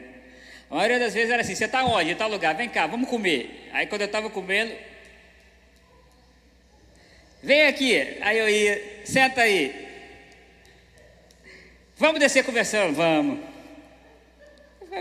A 0.69 0.75
maioria 0.75 0.99
das 0.99 1.15
vezes 1.15 1.31
era 1.31 1.43
assim: 1.43 1.55
você 1.55 1.67
está 1.67 1.85
onde? 1.85 2.11
Em 2.11 2.17
tal 2.17 2.29
lugar, 2.29 2.57
vem 2.57 2.69
cá, 2.69 2.89
vamos 2.89 3.09
comer. 3.09 3.71
Aí 3.73 3.87
quando 3.87 4.01
eu 4.01 4.07
estava 4.07 4.29
comendo, 4.29 4.75
vem 7.41 7.69
aqui. 7.69 8.19
Aí 8.21 8.37
eu 8.37 8.49
ia, 8.49 9.03
senta 9.05 9.43
aí. 9.43 9.87
Vamos 11.97 12.19
descer 12.19 12.45
conversando, 12.45 12.97
vamos. 12.97 13.39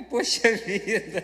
Poxa 0.07 0.55
vida. 0.55 1.23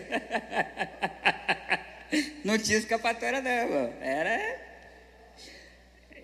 Não 2.44 2.58
tinha 2.58 2.78
escapatória, 2.78 3.40
não, 3.40 3.50
irmão. 3.50 3.94
Era. 4.00 4.60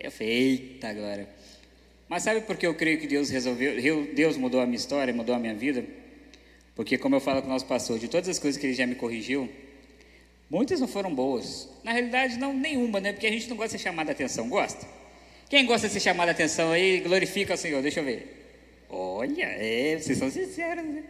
Eu 0.01 0.11
falei, 0.11 0.33
eita 0.33 0.89
agora. 0.89 1.38
Mas 2.09 2.23
sabe 2.23 2.41
por 2.41 2.57
que 2.57 2.67
eu 2.67 2.75
creio 2.75 2.99
que 2.99 3.07
Deus 3.07 3.29
resolveu, 3.29 4.09
Deus 4.15 4.37
mudou 4.37 4.61
a 4.61 4.67
minha 4.67 4.77
história, 4.77 5.13
mudou 5.13 5.35
a 5.35 5.39
minha 5.39 5.55
vida? 5.55 5.85
Porque, 6.75 6.97
como 6.97 7.17
eu 7.17 7.21
falo 7.21 7.43
com 7.43 7.49
o 7.49 7.51
nosso 7.51 7.67
pastor, 7.67 7.99
de 7.99 8.09
todas 8.09 8.29
as 8.29 8.39
coisas 8.39 8.59
que 8.59 8.67
ele 8.67 8.75
já 8.75 8.87
me 8.87 8.95
corrigiu, 8.95 9.49
muitas 10.49 10.81
não 10.81 10.89
foram 10.89 11.15
boas. 11.15 11.69
Na 11.85 11.93
realidade, 11.93 12.39
não 12.39 12.55
nenhuma, 12.55 13.01
né? 13.01 13.13
Porque 13.13 13.27
a 13.27 13.31
gente 13.31 13.49
não 13.49 13.57
gosta 13.57 13.77
de 13.77 13.83
ser 13.83 13.89
chamado 13.89 14.09
a 14.09 14.13
atenção, 14.13 14.49
gosta? 14.49 14.87
Quem 15.51 15.67
gosta 15.67 15.89
de 15.89 15.93
ser 15.93 16.01
chamado 16.01 16.29
a 16.29 16.33
atenção 16.33 16.71
aí, 16.71 17.01
glorifica 17.01 17.55
o 17.55 17.57
Senhor, 17.57 17.83
deixa 17.83 18.01
eu 18.01 18.05
ver. 18.05 18.87
Olha, 18.89 19.45
é, 19.45 19.99
vocês 19.99 20.17
são 20.17 20.31
sinceros, 20.31 20.85
né? 20.85 21.03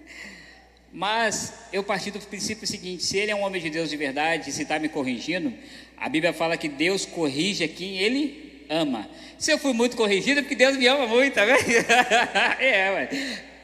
Mas 0.92 1.52
eu 1.72 1.84
parti 1.84 2.10
do 2.10 2.18
princípio 2.18 2.66
seguinte: 2.66 3.04
se 3.04 3.18
ele 3.18 3.30
é 3.30 3.36
um 3.36 3.42
homem 3.42 3.60
de 3.60 3.68
Deus 3.68 3.90
de 3.90 3.96
verdade, 3.96 4.50
se 4.50 4.62
está 4.62 4.78
me 4.78 4.88
corrigindo, 4.88 5.52
a 5.96 6.08
Bíblia 6.08 6.32
fala 6.32 6.56
que 6.56 6.68
Deus 6.68 7.04
corrige 7.04 7.68
quem 7.68 7.98
ele 7.98 8.47
ama. 8.68 9.08
Se 9.38 9.52
eu 9.52 9.58
fui 9.58 9.72
muito 9.72 9.96
corrigido, 9.96 10.40
é 10.40 10.42
porque 10.42 10.56
Deus 10.56 10.76
me 10.76 10.86
ama 10.86 11.06
muito, 11.06 11.34
tá 11.34 11.44
vendo? 11.44 11.58
é, 12.60 12.90
ué. 12.92 13.08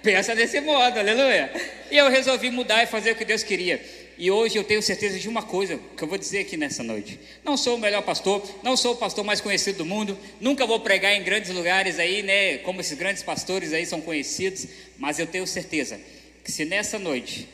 Pensa 0.02 0.34
desse 0.34 0.60
modo, 0.60 0.98
aleluia. 0.98 1.50
E 1.90 1.96
eu 1.96 2.10
resolvi 2.10 2.50
mudar 2.50 2.82
e 2.82 2.86
fazer 2.86 3.12
o 3.12 3.16
que 3.16 3.24
Deus 3.24 3.42
queria. 3.42 3.80
E 4.16 4.30
hoje 4.30 4.56
eu 4.56 4.62
tenho 4.62 4.80
certeza 4.80 5.18
de 5.18 5.28
uma 5.28 5.42
coisa 5.42 5.80
que 5.96 6.04
eu 6.04 6.06
vou 6.06 6.16
dizer 6.16 6.40
aqui 6.40 6.56
nessa 6.56 6.82
noite. 6.82 7.18
Não 7.42 7.56
sou 7.56 7.76
o 7.76 7.80
melhor 7.80 8.02
pastor, 8.02 8.46
não 8.62 8.76
sou 8.76 8.92
o 8.92 8.96
pastor 8.96 9.24
mais 9.24 9.40
conhecido 9.40 9.78
do 9.78 9.86
mundo, 9.86 10.16
nunca 10.40 10.66
vou 10.66 10.78
pregar 10.78 11.14
em 11.14 11.22
grandes 11.22 11.50
lugares 11.50 11.98
aí, 11.98 12.22
né, 12.22 12.58
como 12.58 12.80
esses 12.80 12.96
grandes 12.96 13.22
pastores 13.22 13.72
aí 13.72 13.84
são 13.84 14.00
conhecidos, 14.00 14.68
mas 14.98 15.18
eu 15.18 15.26
tenho 15.26 15.46
certeza 15.46 16.00
que 16.44 16.52
se 16.52 16.64
nessa 16.64 16.98
noite 16.98 17.48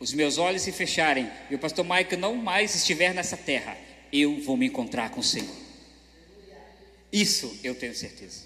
os 0.00 0.12
meus 0.12 0.38
olhos 0.38 0.62
se 0.62 0.72
fecharem 0.72 1.30
e 1.48 1.54
o 1.54 1.58
pastor 1.58 1.84
Mike 1.84 2.16
não 2.16 2.34
mais 2.34 2.74
estiver 2.74 3.14
nessa 3.14 3.36
terra, 3.36 3.76
eu 4.12 4.40
vou 4.40 4.56
me 4.56 4.66
encontrar 4.66 5.10
com 5.10 5.20
o 5.20 5.24
Senhor. 5.24 5.69
Isso 7.12 7.58
eu 7.64 7.74
tenho 7.74 7.94
certeza. 7.94 8.42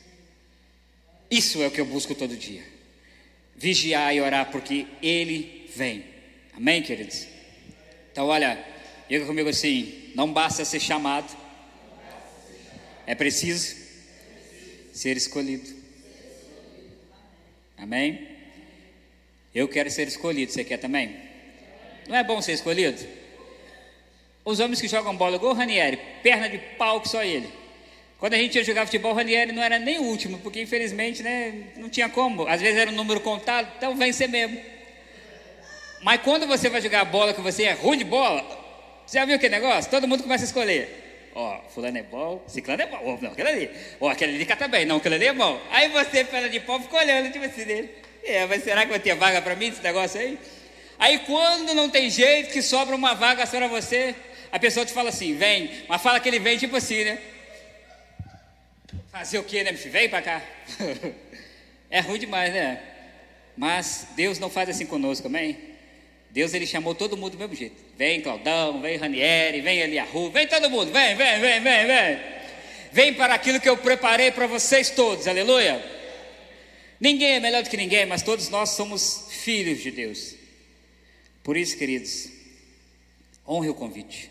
Isso 1.31 1.62
é 1.62 1.67
o 1.67 1.71
que 1.71 1.81
eu 1.81 1.87
busco 1.87 2.15
todo 2.15 2.37
dia. 2.37 2.62
Vigiar 3.57 4.15
e 4.15 4.21
orar 4.21 4.51
porque 4.51 4.87
Ele 5.03 5.71
vem. 5.75 6.05
Amém, 6.53 6.83
queridos? 6.83 7.27
Então, 8.12 8.27
olha, 8.27 8.65
diga 9.09 9.27
comigo 9.27 9.49
assim: 9.49 10.12
não 10.15 10.33
basta 10.33 10.65
ser 10.65 10.81
chamado, 10.81 11.37
é 13.07 13.15
preciso 13.15 13.77
ser 14.93 15.17
escolhido. 15.17 15.69
Amém? 17.77 18.29
Eu 19.55 19.69
quero 19.69 19.91
ser 19.91 20.09
escolhido, 20.09 20.53
você 20.53 20.65
quer 20.65 20.79
também? 20.79 21.17
Não 22.09 22.17
é 22.17 22.25
bom 22.25 22.41
ser 22.41 22.53
escolhido? 22.53 23.05
Os 24.45 24.61
homens 24.61 24.81
que 24.81 24.89
jogam 24.89 25.17
bola, 25.17 25.37
igual 25.37 25.53
o 25.53 25.57
Ranieri, 25.57 25.99
perna 26.23 26.49
de 26.49 26.59
pau 26.59 27.01
que 27.01 27.09
só 27.09 27.23
ele. 27.25 27.49
Quando 28.25 28.33
a 28.33 28.39
gente 28.39 28.55
ia 28.55 28.64
jogar 28.64 28.87
futebol, 28.87 29.12
o 29.12 29.14
Ranieri 29.14 29.53
não 29.53 29.62
era 29.62 29.79
nem 29.79 29.99
o 29.99 30.05
último, 30.05 30.39
porque 30.39 30.59
infelizmente 30.59 31.22
né, 31.22 31.53
não 31.77 31.91
tinha 31.91 32.09
como. 32.09 32.49
Às 32.49 32.59
vezes 32.59 32.81
era 32.81 32.91
um 32.91 32.95
número 32.95 33.20
contado, 33.20 33.68
então 33.77 33.95
vencer 33.95 34.31
mesmo. 34.31 34.59
Mas 36.01 36.22
quando 36.22 36.47
você 36.47 36.70
vai 36.70 36.81
jogar 36.81 37.05
bola 37.05 37.35
que 37.35 37.43
você 37.43 37.64
é 37.64 37.72
ruim 37.72 37.99
de 37.99 38.05
bola, 38.05 38.43
você 39.05 39.18
já 39.18 39.27
viu 39.27 39.37
aquele 39.37 39.55
negócio? 39.55 39.91
Todo 39.91 40.09
mundo 40.09 40.22
começa 40.22 40.43
a 40.43 40.47
escolher. 40.47 41.29
Ó, 41.35 41.61
fulano 41.68 41.99
é 41.99 42.03
bom, 42.03 42.43
ciclano 42.47 42.81
é 42.81 42.87
bom. 42.87 42.99
Ó, 43.05 43.18
não, 43.20 43.33
aquele 43.33 43.49
ali. 43.51 43.70
Ó, 44.01 44.09
aquele 44.09 44.37
ali 44.37 44.47
cata 44.47 44.68
bem. 44.68 44.87
Não, 44.87 44.97
aquele 44.97 45.16
ali 45.16 45.27
é 45.27 45.33
bom. 45.35 45.61
Aí 45.70 45.91
você, 45.91 46.25
perna 46.25 46.49
de 46.49 46.61
pau, 46.61 46.81
fica 46.81 46.97
olhando, 46.97 47.31
tipo 47.31 47.45
assim, 47.45 47.64
dele. 47.64 47.91
É, 48.25 48.47
mas 48.47 48.64
será 48.64 48.87
que 48.87 48.91
vai 48.91 49.01
ter 49.01 49.14
vaga 49.14 49.43
para 49.43 49.55
mim 49.55 49.66
esse 49.66 49.83
negócio 49.83 50.18
aí? 50.18 50.39
Aí 50.99 51.18
quando 51.27 51.75
não 51.75 51.91
tem 51.91 52.09
jeito, 52.09 52.55
que 52.55 52.62
sobra 52.62 52.97
uma 52.97 53.12
vaga 53.12 53.45
só 53.45 53.59
para 53.59 53.68
você, 53.68 54.14
a 54.51 54.59
pessoa 54.59 54.87
te 54.87 54.95
fala 54.95 55.11
assim, 55.11 55.37
vem, 55.37 55.70
mas 55.87 56.01
fala 56.01 56.18
que 56.18 56.27
ele 56.27 56.39
vem 56.39 56.57
tipo 56.57 56.75
assim, 56.75 57.05
né? 57.05 57.18
Fazer 59.15 59.39
o 59.39 59.45
quê, 59.45 59.62
né? 59.62 59.71
Vem 59.71 60.09
para 60.09 60.21
cá. 60.21 60.43
é 61.89 62.01
ruim 62.01 62.19
demais, 62.19 62.53
né? 62.53 62.83
Mas 63.57 64.09
Deus 64.17 64.41
não 64.41 64.51
faz 64.51 64.69
assim 64.69 64.87
conosco, 64.87 65.29
amém? 65.29 65.57
Deus 66.31 66.53
ele 66.53 66.67
chamou 66.67 66.97
todo 66.97 67.17
mundo 67.17 67.31
do 67.35 67.39
mesmo 67.39 67.55
jeito. 67.55 67.81
Vem 67.97 68.21
Claudão, 68.21 68.83
vem 68.83 68.97
Ranieri, 68.97 69.61
vem 69.61 69.79
Eliahu, 69.79 70.33
vem 70.33 70.49
todo 70.49 70.69
mundo, 70.69 70.91
vem, 70.91 71.15
vem, 71.15 71.41
vem, 71.41 71.61
vem, 71.61 71.87
vem. 71.87 72.21
Vem 72.91 73.15
para 73.15 73.35
aquilo 73.35 73.61
que 73.61 73.69
eu 73.69 73.77
preparei 73.77 74.33
para 74.33 74.49
vocês 74.49 74.91
todos, 74.91 75.29
aleluia. 75.29 75.81
Ninguém 76.99 77.35
é 77.35 77.41
melhor 77.41 77.62
do 77.62 77.71
que 77.71 77.77
ninguém, 77.77 78.07
mas 78.07 78.21
todos 78.21 78.49
nós 78.49 78.71
somos 78.71 79.29
filhos 79.31 79.81
de 79.81 79.93
Deus. 79.93 80.35
Por 81.45 81.57
isso, 81.57 81.79
queridos, 81.79 82.29
honre 83.47 83.69
o 83.69 83.75
convite. 83.75 84.29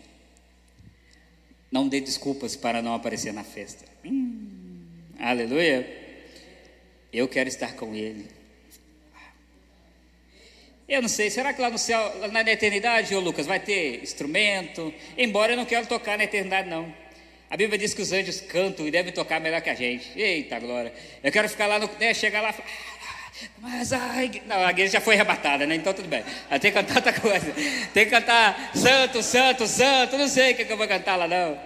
Não 1.72 1.88
dê 1.88 2.02
desculpas 2.02 2.54
para 2.54 2.82
não 2.82 2.92
aparecer 2.94 3.32
na 3.32 3.44
festa. 3.44 3.86
Hum, 4.04 4.53
aleluia. 5.18 5.86
Eu 7.12 7.28
quero 7.28 7.48
estar 7.48 7.74
com 7.74 7.94
Ele. 7.94 8.26
Eu 10.86 11.00
não 11.00 11.08
sei, 11.08 11.30
será 11.30 11.52
que 11.52 11.60
lá 11.62 11.70
no 11.70 11.78
céu, 11.78 12.28
na 12.30 12.40
eternidade, 12.42 13.14
ô 13.14 13.20
Lucas, 13.20 13.46
vai 13.46 13.58
ter 13.58 14.02
instrumento? 14.02 14.92
Embora 15.16 15.52
eu 15.52 15.56
não 15.56 15.64
quero 15.64 15.86
tocar 15.86 16.18
na 16.18 16.24
eternidade, 16.24 16.68
não. 16.68 16.94
A 17.48 17.56
Bíblia 17.56 17.78
diz 17.78 17.94
que 17.94 18.02
os 18.02 18.12
anjos 18.12 18.40
cantam 18.40 18.86
e 18.86 18.90
devem 18.90 19.12
tocar 19.12 19.40
melhor 19.40 19.62
que 19.62 19.70
a 19.70 19.74
gente. 19.74 20.10
Eita 20.18 20.58
glória. 20.58 20.92
Eu 21.22 21.32
quero 21.32 21.48
ficar 21.48 21.66
lá, 21.66 21.78
no, 21.78 21.88
né, 21.98 22.12
chegar 22.12 22.42
lá 22.42 22.54
mas 23.58 23.92
ai, 23.92 24.42
não, 24.46 24.64
a 24.64 24.70
igreja 24.70 24.92
já 24.94 25.00
foi 25.00 25.14
arrebatada, 25.14 25.66
né? 25.66 25.74
Então 25.74 25.92
tudo 25.92 26.08
bem. 26.08 26.22
Tem 26.50 26.60
que 26.60 26.72
cantar 26.72 26.96
outra 26.96 27.12
coisa. 27.12 27.52
Tem 27.92 28.04
que 28.04 28.10
cantar 28.10 28.70
santo, 28.74 29.22
santo, 29.22 29.66
santo. 29.66 30.16
Não 30.16 30.28
sei 30.28 30.52
o 30.52 30.56
que 30.56 30.72
eu 30.72 30.76
vou 30.76 30.86
cantar 30.86 31.16
lá, 31.16 31.26
não. 31.26 31.58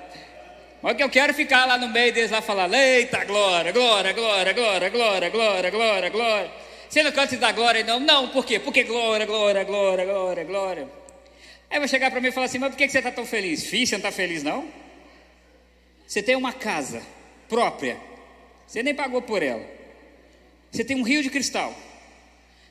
Mas 0.83 0.97
que 0.97 1.03
eu 1.03 1.09
quero 1.09 1.35
ficar 1.35 1.66
lá 1.66 1.76
no 1.76 1.89
meio 1.89 2.12
deles 2.12 2.31
lá 2.31 2.41
falando, 2.41 2.74
eita 2.74 3.24
glória, 3.24 3.72
glória, 3.72 4.12
glória, 4.12 4.53
glória, 4.53 4.89
glória, 4.91 5.31
glória, 5.31 5.70
glória, 5.70 6.11
glória. 6.11 6.51
Você 6.89 7.03
não 7.03 7.12
canta 7.12 7.37
da 7.37 7.53
glória, 7.53 7.85
não? 7.85 8.01
Não, 8.01 8.29
por 8.29 8.45
quê? 8.47 8.59
Porque 8.59 8.85
glória, 8.85 9.26
glória, 9.26 9.64
glória, 9.64 10.05
glória, 10.05 10.45
glória. 10.45 10.89
Aí 11.70 11.79
vai 11.79 11.89
chegar 11.89 12.11
para 12.11 12.20
mim 12.20 12.29
e 12.29 12.33
falar 12.33 12.47
assim, 12.47 12.59
mas 12.59 12.70
por 12.70 12.79
que 12.79 12.89
você 12.89 12.99
está 12.99 13.11
tão 13.11 13.26
feliz? 13.26 13.64
Filho, 13.66 13.87
você 13.87 13.97
não 13.97 13.99
está 13.99 14.12
feliz, 14.12 14.43
não? 14.43 14.66
Você 16.07 16.22
tem 16.22 16.35
uma 16.37 16.53
casa 16.53 17.03
própria, 17.49 17.99
você 18.66 18.83
nem 18.83 18.95
pagou 18.95 19.20
por 19.20 19.43
ela. 19.43 19.64
Você 20.70 20.85
tem 20.85 20.97
um 20.97 21.03
rio 21.03 21.22
de 21.22 21.29
cristal. 21.29 21.74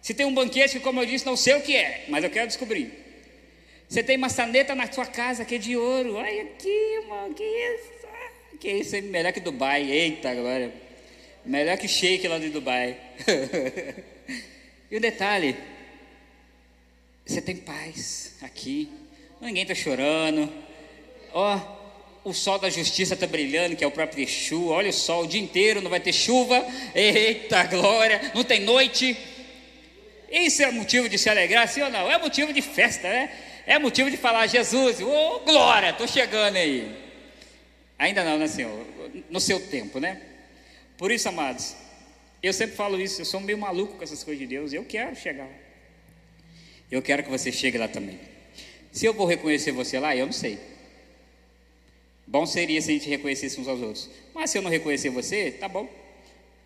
Você 0.01 0.13
tem 0.13 0.25
um 0.25 0.33
banquete 0.33 0.77
que, 0.77 0.79
como 0.79 1.01
eu 1.01 1.05
disse, 1.05 1.25
não 1.25 1.35
sei 1.35 1.55
o 1.55 1.61
que 1.61 1.75
é, 1.75 2.05
mas 2.07 2.23
eu 2.23 2.29
quero 2.29 2.47
descobrir. 2.47 2.91
Você 3.89 4.01
tem 4.01 4.17
maçaneta 4.17 4.73
na 4.73 4.91
sua 4.91 5.05
casa 5.05 5.45
que 5.45 5.55
é 5.55 5.57
de 5.57 5.75
ouro. 5.77 6.15
Olha 6.15 6.43
aqui, 6.43 6.69
irmão, 7.01 7.33
que 7.33 7.43
isso? 7.43 7.96
Que 8.59 8.69
isso 8.69 8.95
é 8.95 9.01
melhor 9.01 9.31
que 9.31 9.39
Dubai. 9.39 9.89
Eita, 9.89 10.29
agora. 10.29 10.73
Melhor 11.45 11.77
que 11.77 11.87
shake 11.87 12.27
lá 12.27 12.39
de 12.39 12.49
Dubai. 12.49 12.97
e 14.91 14.97
o 14.97 14.99
detalhe: 14.99 15.55
você 17.25 17.41
tem 17.41 17.57
paz 17.57 18.35
aqui. 18.41 18.89
Ninguém 19.39 19.63
está 19.63 19.75
chorando. 19.75 20.51
Ó, 21.33 21.55
oh, 21.55 22.29
o 22.29 22.33
sol 22.33 22.57
da 22.57 22.69
justiça 22.69 23.13
está 23.13 23.27
brilhando, 23.27 23.75
que 23.75 23.83
é 23.83 23.87
o 23.87 23.91
próprio 23.91 24.21
Yeshua. 24.21 24.75
Olha 24.75 24.89
o 24.89 24.93
sol 24.93 25.23
o 25.23 25.27
dia 25.27 25.39
inteiro, 25.39 25.81
não 25.81 25.89
vai 25.89 25.99
ter 25.99 26.13
chuva. 26.13 26.65
Eita 26.95 27.63
glória, 27.65 28.31
não 28.33 28.43
tem 28.43 28.61
noite. 28.61 29.15
Isso 30.29 30.63
é 30.63 30.71
motivo 30.71 31.07
de 31.07 31.17
se 31.17 31.29
alegrar, 31.29 31.67
sim 31.67 31.81
ou 31.81 31.89
não? 31.89 32.11
É 32.11 32.17
motivo 32.17 32.51
de 32.51 32.61
festa, 32.61 33.07
né? 33.07 33.31
É 33.65 33.77
motivo 33.77 34.09
de 34.09 34.17
falar, 34.17 34.47
Jesus, 34.47 35.01
oh, 35.01 35.39
glória, 35.39 35.91
estou 35.91 36.07
chegando 36.07 36.55
aí. 36.55 37.06
Ainda 37.97 38.23
não, 38.23 38.37
né, 38.37 38.47
Senhor? 38.47 38.85
No 39.29 39.39
seu 39.39 39.59
tempo, 39.59 39.99
né? 39.99 40.21
Por 40.97 41.11
isso, 41.11 41.27
amados, 41.29 41.75
eu 42.41 42.53
sempre 42.53 42.75
falo 42.75 42.99
isso, 42.99 43.21
eu 43.21 43.25
sou 43.25 43.39
meio 43.39 43.57
maluco 43.57 43.95
com 43.95 44.03
essas 44.03 44.23
coisas 44.23 44.39
de 44.39 44.47
Deus, 44.47 44.73
eu 44.73 44.83
quero 44.83 45.15
chegar. 45.15 45.49
Eu 46.91 47.01
quero 47.01 47.23
que 47.23 47.29
você 47.29 47.51
chegue 47.51 47.77
lá 47.77 47.87
também. 47.87 48.19
Se 48.91 49.05
eu 49.05 49.13
vou 49.13 49.25
reconhecer 49.25 49.71
você 49.71 49.99
lá, 49.99 50.15
eu 50.15 50.25
não 50.25 50.33
sei. 50.33 50.57
Bom 52.25 52.45
seria 52.45 52.81
se 52.81 52.91
a 52.91 52.93
gente 52.93 53.09
reconhecesse 53.09 53.59
uns 53.59 53.67
aos 53.67 53.81
outros. 53.81 54.09
Mas 54.33 54.49
se 54.49 54.57
eu 54.57 54.61
não 54.61 54.69
reconhecer 54.69 55.09
você, 55.09 55.51
tá 55.51 55.67
bom. 55.67 55.89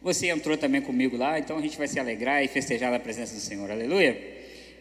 Você 0.01 0.27
entrou 0.27 0.57
também 0.57 0.81
comigo 0.81 1.15
lá, 1.15 1.37
então 1.37 1.57
a 1.57 1.61
gente 1.61 1.77
vai 1.77 1.87
se 1.87 1.99
alegrar 1.99 2.43
e 2.43 2.47
festejar 2.47 2.91
na 2.91 2.99
presença 2.99 3.35
do 3.35 3.39
Senhor. 3.39 3.69
Aleluia. 3.69 4.19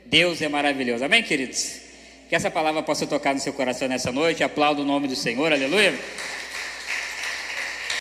Deus 0.06 0.40
é 0.40 0.48
maravilhoso. 0.48 1.04
Amém, 1.04 1.22
queridos? 1.22 1.80
Que 2.28 2.34
essa 2.34 2.50
palavra 2.50 2.82
possa 2.82 3.06
tocar 3.06 3.34
no 3.34 3.40
seu 3.40 3.52
coração 3.52 3.88
nessa 3.88 4.10
noite. 4.10 4.42
Aplauda 4.42 4.80
o 4.80 4.84
nome 4.84 5.08
do 5.08 5.16
Senhor. 5.16 5.52
Aleluia. 5.52 5.94